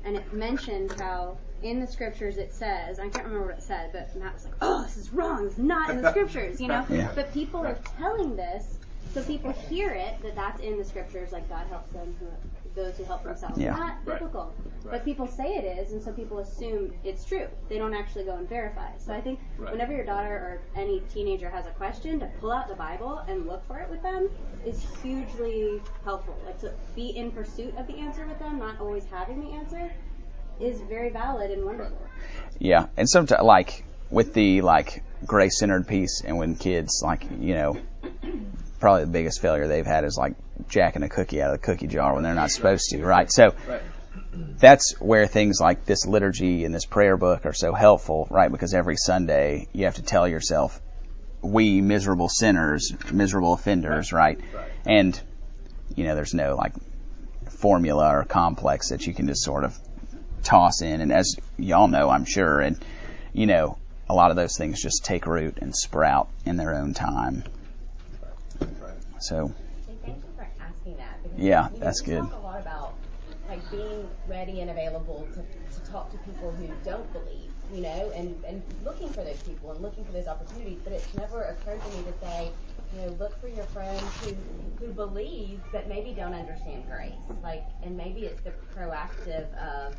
and 0.05 0.17
it 0.17 0.33
mentioned 0.33 0.93
how 0.93 1.37
in 1.63 1.81
the 1.81 1.87
scriptures 1.87 2.37
it 2.37 2.53
says. 2.53 2.99
I 2.99 3.09
can't 3.09 3.25
remember 3.25 3.47
what 3.47 3.59
it 3.59 3.63
said, 3.63 3.91
but 3.93 4.15
Matt 4.17 4.35
was 4.35 4.45
like, 4.45 4.55
"Oh, 4.61 4.83
this 4.83 4.97
is 4.97 5.13
wrong. 5.13 5.47
It's 5.47 5.59
not 5.59 5.91
in 5.91 6.01
the 6.01 6.11
scriptures," 6.11 6.61
you 6.61 6.69
know. 6.69 6.85
Yeah. 6.91 7.11
But 7.15 7.33
people 7.33 7.61
are 7.67 7.79
telling 7.99 8.37
this, 8.37 8.79
so 9.13 9.23
people 9.23 9.51
hear 9.53 9.91
it 9.91 10.23
that 10.23 10.37
that's 10.37 10.61
in 10.61 10.79
the 10.79 10.85
scriptures. 10.85 11.33
Like 11.33 11.49
God 11.49 11.67
helps 11.69 11.91
them 11.93 12.15
who 12.21 12.27
those 12.75 12.97
who 12.97 13.05
help 13.05 13.23
themselves. 13.23 13.59
Yeah. 13.59 13.75
Not 13.75 13.97
Right. 14.05 14.19
biblical, 14.19 14.53
Right. 14.85 14.93
but 14.93 15.05
people 15.05 15.27
say 15.27 15.55
it 15.55 15.65
is, 15.79 15.93
and 15.93 16.03
so 16.03 16.13
people 16.13 16.39
assume 16.39 16.93
it's 17.05 17.25
true. 17.25 17.47
They 17.69 17.79
don't 17.79 17.95
actually 17.95 18.25
go 18.25 18.37
and 18.37 18.49
verify. 18.49 18.89
So 18.99 19.13
I 19.13 19.21
think 19.21 19.39
Right. 19.59 19.73
whenever 19.73 19.93
your 19.93 20.05
daughter 20.05 20.35
or 20.35 20.61
any 20.75 21.01
teenager 21.13 21.49
has 21.51 21.67
a 21.67 21.71
question, 21.71 22.21
to 22.21 22.27
pull 22.41 22.53
out 22.53 22.69
the 22.69 22.75
Bible 22.75 23.19
and 23.29 23.47
look 23.47 23.65
for 23.67 23.79
it 23.79 23.89
with 23.91 24.03
them 24.03 24.29
is 24.65 24.83
hugely 25.03 25.81
helpful. 26.05 26.37
Like 26.45 26.59
to 26.61 26.73
be 26.95 27.17
in 27.17 27.31
pursuit 27.31 27.77
of 27.77 27.87
the 27.87 27.99
answer 27.99 28.27
with 28.27 28.39
them, 28.39 28.59
not 28.59 28.81
always 28.81 29.05
having 29.07 29.41
the 29.41 29.53
answer, 29.53 29.91
is 30.61 30.81
very 30.83 31.11
valid 31.11 31.51
and 31.51 31.65
wonderful. 31.65 31.99
Yeah, 32.59 32.87
and 32.97 33.09
sometimes 33.09 33.43
like 33.43 33.85
with 34.11 34.35
the 34.35 34.63
like 34.63 35.03
grace 35.27 35.59
centered 35.59 35.87
piece, 35.89 36.23
and 36.25 36.37
when 36.39 36.55
kids 36.55 37.01
like 37.03 37.27
you 37.41 37.55
know, 37.55 37.77
probably 38.85 39.07
the 39.07 39.11
biggest 39.11 39.41
failure 39.41 39.67
they've 39.67 39.87
had 39.87 40.05
is 40.05 40.19
like 40.19 40.35
jacking 40.69 41.03
a 41.03 41.09
cookie 41.09 41.41
out 41.41 41.55
of 41.55 41.59
the 41.59 41.67
cookie 41.67 41.87
jar 41.87 42.13
when 42.13 42.23
they're 42.23 42.35
not 42.35 42.51
supposed 42.51 42.91
to, 42.91 43.03
right? 43.03 43.33
So 43.33 43.55
Right. 43.67 43.81
that's 44.59 45.01
where 45.01 45.27
things 45.27 45.59
like 45.59 45.87
this 45.87 46.05
liturgy 46.05 46.67
and 46.67 46.75
this 46.75 46.85
prayer 46.85 47.17
book 47.17 47.47
are 47.47 47.55
so 47.55 47.73
helpful, 47.73 48.29
right? 48.31 48.53
Because 48.53 48.75
every 48.75 48.97
Sunday 48.99 49.69
you 49.73 49.87
have 49.87 49.95
to 49.95 50.03
tell 50.03 50.29
yourself, 50.29 50.83
we 51.41 51.81
miserable 51.81 52.29
sinners, 52.29 52.93
miserable 53.11 53.55
offenders, 53.55 54.13
right? 54.13 54.39
Right. 54.55 54.71
And 54.85 55.19
you 55.97 56.05
know, 56.05 56.15
there's 56.15 56.35
no 56.35 56.55
like 56.55 56.75
formula 57.49 58.15
or 58.15 58.25
complex 58.25 58.91
that 58.91 59.07
you 59.07 59.15
can 59.15 59.27
just 59.29 59.45
sort 59.45 59.65
of 59.65 59.75
toss 60.43 60.83
in. 60.83 61.01
And 61.01 61.11
as 61.11 61.37
y'all 61.57 61.89
know, 61.89 62.11
I'm 62.11 62.27
sure, 62.27 62.61
and 62.61 62.85
you 63.33 63.47
know, 63.47 63.79
a 64.11 64.15
lot 64.15 64.31
of 64.31 64.37
those 64.37 64.59
things 64.59 64.83
just 64.83 65.07
take 65.07 65.25
root 65.27 65.57
and 65.63 65.75
sprout 65.75 66.29
in 66.45 66.59
their 66.59 66.75
own 66.75 66.93
time. 66.93 67.45
So 69.25 69.55
thank 70.05 70.19
you 70.19 70.31
for 70.37 70.47
asking 70.61 70.99
that. 70.99 71.23
Because, 71.23 71.39
Yeah, 71.39 71.69
that's 71.79 72.03
we 72.03 72.13
good. 72.13 72.21
talk 72.25 72.35
a 72.35 72.45
lot 72.45 72.61
about 72.61 72.95
like 73.49 73.71
being 73.71 74.07
ready 74.27 74.61
and 74.61 74.71
available 74.71 75.27
to, 75.35 75.41
to 75.43 75.91
talk 75.91 76.11
to 76.11 76.19
people 76.19 76.51
who 76.53 76.69
don't 76.85 77.11
believe, 77.13 77.51
you 77.73 77.81
know, 77.81 78.13
and, 78.15 78.37
and 78.45 78.63
looking 78.85 79.09
for 79.09 79.25
those 79.25 79.39
people 79.39 79.71
and 79.73 79.81
looking 79.81 80.05
for 80.05 80.13
those 80.13 80.27
opportunities. 80.27 80.79
But 80.85 80.93
it's 80.93 81.15
never 81.15 81.43
occurred 81.43 81.81
to 81.81 81.89
me 81.97 82.05
to 82.05 82.13
say, 82.21 82.53
you 82.95 83.01
know, 83.01 83.17
look 83.19 83.41
for 83.41 83.49
your 83.49 83.65
friends 83.67 84.03
who 84.21 84.37
who 84.79 84.93
believe 84.93 85.61
but 85.73 85.89
maybe 85.89 86.13
don't 86.13 86.35
understand 86.35 86.85
grace. 86.87 87.13
Like, 87.43 87.65
and 87.83 87.97
maybe 87.97 88.27
it's 88.27 88.43
the 88.43 88.53
proactive 88.77 89.47
of 89.55 89.95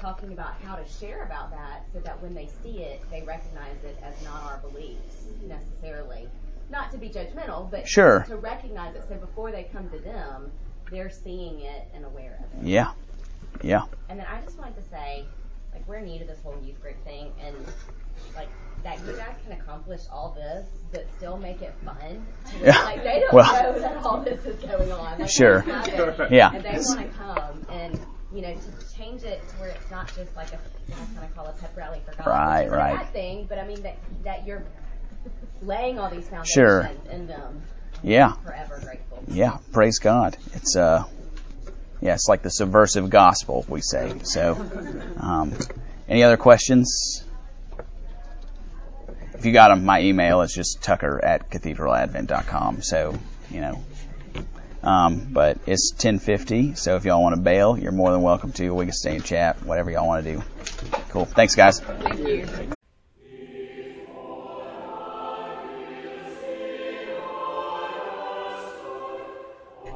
talking 0.00 0.32
about 0.32 0.54
how 0.62 0.76
to 0.76 0.88
share 0.88 1.24
about 1.24 1.50
that 1.50 1.84
so 1.92 2.00
that 2.00 2.20
when 2.22 2.34
they 2.34 2.48
see 2.62 2.80
it, 2.80 3.02
they 3.10 3.22
recognize 3.22 3.82
it 3.84 3.98
as 4.02 4.14
not 4.24 4.42
our 4.42 4.58
beliefs 4.58 5.26
necessarily. 5.46 6.28
Not 6.70 6.90
to 6.92 6.98
be 6.98 7.08
judgmental, 7.08 7.70
but 7.70 7.86
Sure. 7.88 8.24
to 8.28 8.36
recognize 8.36 8.94
it 8.96 9.04
so 9.08 9.14
before 9.16 9.50
they 9.52 9.64
come 9.64 9.88
to 9.90 9.98
them, 9.98 10.50
they're 10.90 11.10
seeing 11.10 11.60
it 11.60 11.88
and 11.94 12.04
aware 12.04 12.38
of 12.40 12.62
it. 12.62 12.66
yeah, 12.68 12.92
yeah, 13.62 13.82
And 14.08 14.18
then 14.18 14.26
I 14.26 14.40
just 14.42 14.58
wanted 14.58 14.76
to 14.76 14.82
say, 14.82 15.24
like, 15.72 15.86
we're 15.88 16.00
new 16.00 16.18
to 16.18 16.24
this 16.24 16.40
whole 16.42 16.56
youth 16.62 16.80
group 16.82 17.02
thing, 17.04 17.32
and 17.40 17.54
like 18.36 18.48
that 18.82 18.98
you 19.06 19.12
guys 19.16 19.34
can 19.44 19.52
accomplish 19.58 20.02
all 20.12 20.30
this, 20.36 20.66
but 20.92 21.06
still 21.16 21.36
make 21.38 21.62
it 21.62 21.74
fun. 21.84 22.26
To 22.50 22.58
Yeah. 22.58 22.78
Like 22.84 23.02
they 23.02 23.20
don't 23.20 23.32
Well- 23.32 23.52
know 23.72 23.78
that 23.80 23.96
all 24.04 24.20
this 24.20 24.44
is 24.44 24.62
going 24.62 24.92
on. 24.92 25.18
Like, 25.18 25.30
Sure. 25.30 25.64
it, 25.66 26.30
Yeah. 26.32 26.52
And 26.52 26.62
they 26.64 26.72
want 26.72 27.00
to 27.00 27.18
come, 27.18 27.66
and 27.70 27.98
you 28.32 28.42
know, 28.42 28.54
to 28.54 28.94
change 28.96 29.22
it 29.22 29.40
to 29.48 29.56
where 29.56 29.70
it's 29.70 29.90
not 29.90 30.08
just 30.14 30.34
like 30.36 30.52
a, 30.52 30.56
what 30.56 30.98
I 31.00 31.14
kind 31.14 31.24
of 31.24 31.34
call 31.34 31.46
a 31.46 31.52
pep 31.52 31.76
rally 31.76 32.00
for 32.04 32.14
God. 32.16 32.26
Right, 32.26 32.68
right. 32.70 33.06
Thing, 33.08 33.46
but 33.48 33.58
I 33.58 33.66
mean 33.66 33.80
that 33.82 33.96
that 34.24 34.46
you're 34.46 34.64
laying 35.62 35.98
all 35.98 36.10
these 36.10 36.28
foundations 36.28 36.52
Sure. 36.52 36.90
in 37.10 37.26
them. 37.26 37.62
yeah, 38.02 38.32
Forever 38.44 38.80
grateful. 38.82 39.22
yeah. 39.28 39.58
Praise 39.72 39.98
God. 39.98 40.36
It's 40.54 40.76
uh, 40.76 41.04
yeah, 42.00 42.14
it's 42.14 42.28
like 42.28 42.42
the 42.42 42.50
subversive 42.50 43.08
gospel 43.10 43.64
we 43.68 43.80
say. 43.80 44.18
So, 44.24 44.52
um, 45.18 45.54
any 46.08 46.22
other 46.22 46.36
questions? 46.36 47.24
If 49.34 49.44
you 49.46 49.52
got 49.52 49.68
them, 49.68 49.84
my 49.84 50.00
email 50.00 50.42
is 50.42 50.52
just 50.54 50.82
tucker 50.82 51.22
at 51.22 51.50
cathedraladvent.com. 51.50 52.82
So, 52.82 53.18
you 53.50 53.60
know, 53.60 53.84
um, 54.82 55.28
but 55.32 55.58
it's 55.66 55.92
1050. 55.92 56.74
So 56.74 56.96
if 56.96 57.04
y'all 57.04 57.22
want 57.22 57.34
to 57.34 57.40
bail, 57.40 57.76
you're 57.78 57.92
more 57.92 58.10
than 58.12 58.22
welcome 58.22 58.52
to. 58.52 58.70
We 58.74 58.84
can 58.86 58.92
stay 58.92 59.16
and 59.16 59.24
chat, 59.24 59.62
whatever 59.64 59.90
y'all 59.90 60.06
want 60.06 60.24
to 60.24 60.34
do. 60.36 60.42
Cool. 61.10 61.24
Thanks, 61.24 61.54
guys. 61.54 61.80
Thank 61.80 62.73